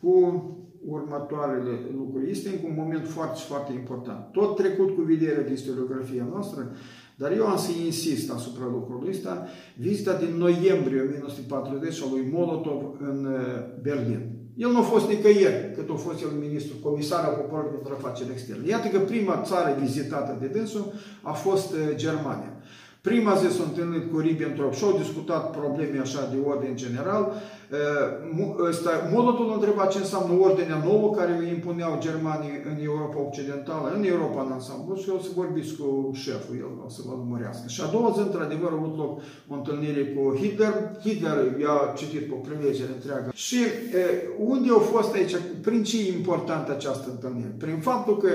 cu 0.00 0.46
următoarele 0.86 1.70
lucruri. 1.96 2.30
Este 2.30 2.48
încă 2.48 2.64
un 2.68 2.74
moment 2.76 3.08
foarte, 3.08 3.40
foarte 3.48 3.72
important. 3.72 4.32
Tot 4.32 4.56
trecut 4.56 4.94
cu 4.94 5.00
vederea 5.00 5.42
de 5.42 5.52
istoriografia 5.52 6.26
noastră, 6.30 6.70
dar 7.16 7.32
eu 7.32 7.46
am 7.46 7.56
să 7.56 7.70
insist 7.84 8.32
asupra 8.32 8.64
lucrului 8.64 9.10
ăsta, 9.10 9.46
vizita 9.76 10.14
din 10.16 10.36
noiembrie 10.36 11.00
1940 11.00 12.02
a 12.02 12.06
lui 12.10 12.28
Molotov 12.32 12.82
în 13.00 13.24
uh, 13.24 13.40
Berlin. 13.82 14.40
El 14.56 14.70
nu 14.70 14.78
a 14.78 14.82
fost 14.82 15.08
nicăieri 15.08 15.72
cât 15.74 15.90
a 15.90 15.94
fost 15.94 16.22
el 16.22 16.28
ministru, 16.28 16.76
comisar 16.82 17.24
al 17.24 17.34
poporului 17.34 17.74
pentru 17.74 17.94
afaceri 17.94 18.30
externe. 18.32 18.68
Iată 18.68 18.88
că 18.88 18.98
prima 18.98 19.42
țară 19.44 19.76
vizitată 19.80 20.36
de 20.40 20.46
dânsul 20.46 20.92
a 21.22 21.32
fost 21.32 21.74
Germania. 21.94 22.56
Prima 23.08 23.34
zi 23.34 23.56
s-a 23.56 23.62
întâlnit 23.70 24.04
cu 24.10 24.18
Ribbentrop 24.18 24.72
și 24.74 24.84
au 24.84 24.98
discutat 25.02 25.44
probleme 25.58 25.98
așa 25.98 26.28
de 26.32 26.38
ordine 26.50 26.74
general. 26.74 27.32
Molotov 29.12 29.50
a 29.50 29.54
întrebat 29.54 29.88
ce 29.92 29.98
înseamnă 29.98 30.32
ordinea 30.46 30.82
nouă 30.84 31.14
care 31.18 31.32
îi 31.40 31.48
impuneau 31.56 31.92
germanii 32.06 32.56
în 32.70 32.76
Europa 32.84 33.18
Occidentală, 33.28 33.86
în 33.96 34.02
Europa 34.04 34.40
în 34.42 34.52
ansamblu 34.52 34.94
și 34.96 35.08
o 35.16 35.18
să 35.24 35.28
vorbiți 35.34 35.72
cu 35.78 36.10
șeful, 36.24 36.56
el 36.64 36.72
o 36.86 36.88
să 36.88 37.00
vă 37.06 37.12
lămurească. 37.20 37.66
Și 37.68 37.80
a 37.82 37.92
doua 37.94 38.10
zi, 38.16 38.20
într-adevăr, 38.20 38.70
a 38.70 38.78
avut 38.80 38.96
loc 39.02 39.12
o 39.50 39.54
întâlnire 39.60 40.02
cu 40.14 40.22
Hitler. 40.40 40.74
Hitler 41.04 41.38
i-a 41.62 41.76
citit 42.00 42.24
cu 42.30 42.36
privilegere 42.46 42.92
întreagă. 42.94 43.28
Și 43.46 43.60
unde 44.52 44.68
au 44.70 44.82
fost 44.94 45.14
aici, 45.14 45.36
prin 45.66 45.82
ce 45.88 45.96
e 45.98 46.16
importantă 46.18 46.72
această 46.72 47.06
întâlnire? 47.10 47.54
Prin 47.58 47.78
faptul 47.90 48.16
că 48.16 48.30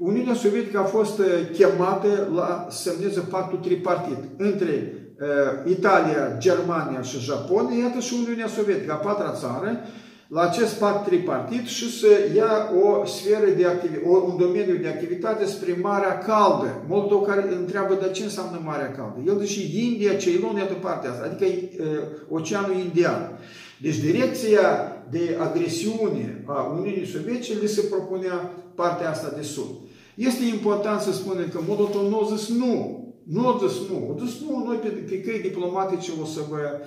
Uniunea 0.00 0.34
Sovietică 0.34 0.78
a 0.78 0.82
fost 0.82 1.18
uh, 1.18 1.26
chemată 1.52 2.30
la 2.34 2.66
semneze 2.70 3.20
pactul 3.20 3.58
tripartit 3.58 4.18
între 4.36 4.94
uh, 5.20 5.70
Italia, 5.70 6.36
Germania 6.38 7.02
și 7.02 7.18
Japonia, 7.18 7.78
iată 7.78 8.00
și 8.00 8.14
Uniunea 8.22 8.46
Sovietică, 8.46 8.92
a 8.92 8.96
patra 8.96 9.32
țară, 9.32 9.80
la 10.28 10.40
acest 10.40 10.74
pact 10.74 11.06
tripartit 11.06 11.66
și 11.66 11.98
să 11.98 12.06
ia 12.36 12.70
o 12.82 13.04
sferă 13.04 13.50
de 13.56 13.66
activitate, 13.66 14.06
un 14.06 14.36
domeniu 14.38 14.74
de 14.74 14.88
activitate 14.88 15.46
spre 15.46 15.78
Marea 15.82 16.18
Caldă. 16.18 16.84
Molotov 16.88 17.26
care 17.26 17.54
întreabă 17.58 17.98
de 18.00 18.10
ce 18.10 18.22
înseamnă 18.22 18.60
Marea 18.64 18.90
Caldă. 18.90 19.18
El 19.26 19.38
zice 19.44 19.84
India, 19.84 20.14
Ceylon, 20.14 20.56
iată 20.56 20.74
partea 20.74 21.10
asta, 21.10 21.24
adică 21.24 21.44
uh, 21.50 22.38
Oceanul 22.38 22.76
Indian. 22.76 23.38
Deci 23.80 23.98
direcția 23.98 24.96
de 25.10 25.36
agresiune 25.40 26.44
a 26.46 26.76
Uniunii 26.78 27.06
Sovietice 27.06 27.58
le 27.60 27.66
se 27.66 27.80
propunea 27.80 28.50
partea 28.74 29.10
asta 29.10 29.32
de 29.36 29.42
sud. 29.42 29.70
Este 30.14 30.44
important 30.44 31.00
să 31.00 31.12
spunem 31.12 31.48
că 31.48 31.60
Molotov 31.66 32.10
nu 32.10 32.20
a 32.20 32.36
zis 32.36 32.48
nu. 32.48 33.04
Nu 33.22 33.48
a 33.48 33.60
zis 33.66 33.88
nu. 33.88 34.16
A 34.16 34.24
zis 34.24 34.40
nu, 34.40 34.64
noi 34.66 34.76
pe, 34.76 34.88
pe 34.88 35.20
căi 35.20 35.40
diplomatice 35.40 36.10
o 36.22 36.24
să 36.24 36.40
vă, 36.48 36.80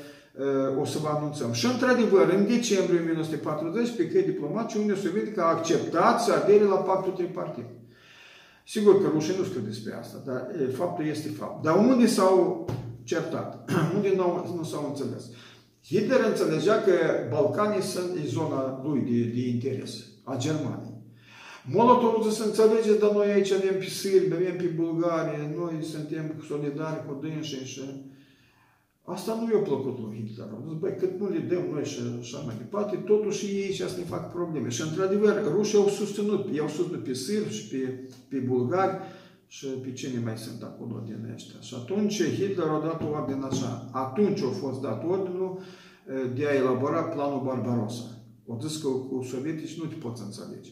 uh, 0.74 0.82
o 0.82 0.86
să 0.86 0.98
vă 1.02 1.08
anunțăm. 1.08 1.52
Și 1.52 1.66
într-adevăr, 1.66 2.34
în 2.38 2.48
decembrie 2.48 3.00
1940, 3.00 3.96
pe 3.96 4.08
căi 4.08 4.24
diplomatice, 4.24 4.78
Uniunea 4.78 5.02
Sovietică 5.02 5.42
a 5.42 5.56
acceptat 5.56 6.22
să 6.22 6.34
adere 6.34 6.64
la 6.64 6.76
pactul 6.76 7.12
tripartit. 7.12 7.66
Sigur 8.66 9.02
că 9.02 9.08
rușii 9.14 9.36
nu 9.38 9.44
scriu 9.44 9.62
despre 9.62 9.94
asta, 9.94 10.18
dar 10.26 10.48
e, 10.62 10.72
faptul 10.72 11.06
este 11.06 11.30
fapt. 11.30 11.64
Dar 11.64 11.78
unde 11.78 12.06
s-au 12.06 12.66
certat? 13.04 13.70
unde 13.96 14.14
nu, 14.16 14.54
nu 14.58 14.64
s-au 14.64 14.86
înțeles? 14.88 15.24
Hitler 15.86 16.20
înțelegea 16.26 16.82
că 16.82 16.92
Balcanii 17.30 17.82
sunt 17.82 18.16
zona 18.26 18.82
lui 18.84 19.00
de, 19.00 19.32
de 19.34 19.48
interes, 19.48 19.94
a 20.24 20.36
Germaniei. 20.38 20.93
Molotov 21.72 22.32
să 22.32 22.43
înțelegeți, 22.43 22.99
dar 22.99 23.11
noi 23.11 23.32
aici 23.32 23.51
avem 23.51 23.78
pe 23.78 23.86
sârbi, 23.86 24.34
avem 24.34 24.57
pe 24.57 24.64
bulgari, 24.64 25.55
noi 25.57 25.84
suntem 25.84 26.43
solidari 26.47 27.05
cu 27.07 27.20
dânsii 27.22 27.66
și 27.66 27.82
Asta 29.05 29.36
nu 29.36 29.53
i-a 29.53 29.61
plăcut 29.61 29.99
lui 29.99 30.24
Hitler. 30.28 30.47
Au 30.51 30.64
zis, 30.68 30.80
băi, 30.80 30.95
cât 30.99 31.20
nu 31.20 31.30
le 31.30 31.39
dăm 31.39 31.64
noi 31.72 31.86
și 31.86 31.99
așa 32.20 32.38
mai 32.38 32.55
departe, 32.57 32.95
totuși 32.95 33.45
ei 33.45 33.74
și 33.74 33.84
asta 33.84 33.99
ne 33.99 34.05
fac 34.05 34.32
probleme. 34.32 34.70
Și 34.70 34.82
într-adevăr, 34.82 35.43
rușii 35.55 35.78
au 35.78 35.88
susținut, 35.88 36.55
i-au 36.55 36.68
susținut 36.68 37.03
pe 37.03 37.14
sârbi 37.14 37.53
și 37.53 37.68
pe, 37.68 38.09
pe 38.30 38.38
bulgari 38.38 38.97
și 39.47 39.66
pe 39.68 39.91
cine 39.91 40.22
mai 40.24 40.38
sunt 40.38 40.61
acolo 40.64 41.03
din 41.05 41.30
ăștia. 41.34 41.59
Și 41.59 41.76
atunci 41.78 42.24
Hitler 42.24 42.68
a 42.68 42.80
dat 42.80 43.01
o 43.03 43.09
ordine 43.09 43.45
așa. 43.45 43.89
Atunci 43.91 44.41
a 44.41 44.49
fost 44.49 44.82
dat 44.82 45.03
ordinul 45.07 45.59
de 46.36 46.47
a 46.47 46.53
elabora 46.53 47.03
planul 47.03 47.41
Barbarossa. 47.45 48.05
O 48.45 48.57
zis 48.68 48.82
că 48.82 48.88
cu 48.88 49.24
sovietici 49.24 49.80
nu 49.80 49.86
te 49.86 49.95
poți 49.95 50.22
înțelege. 50.22 50.72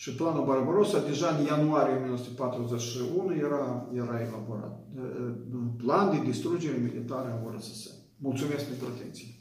Și 0.00 0.14
planul 0.14 0.44
Barbarossa, 0.44 1.00
deja 1.00 1.28
în 1.28 1.44
ianuarie 1.44 1.94
1941, 1.94 3.34
era, 3.34 3.88
era 3.94 4.20
elaborat. 4.20 4.74
Plan 5.76 6.10
de 6.10 6.30
distrugere 6.30 6.76
militară 6.76 7.28
în 7.28 7.46
URSS. 7.46 7.90
Mulțumesc 8.16 8.64
pentru 8.64 8.86
atenție! 8.94 9.37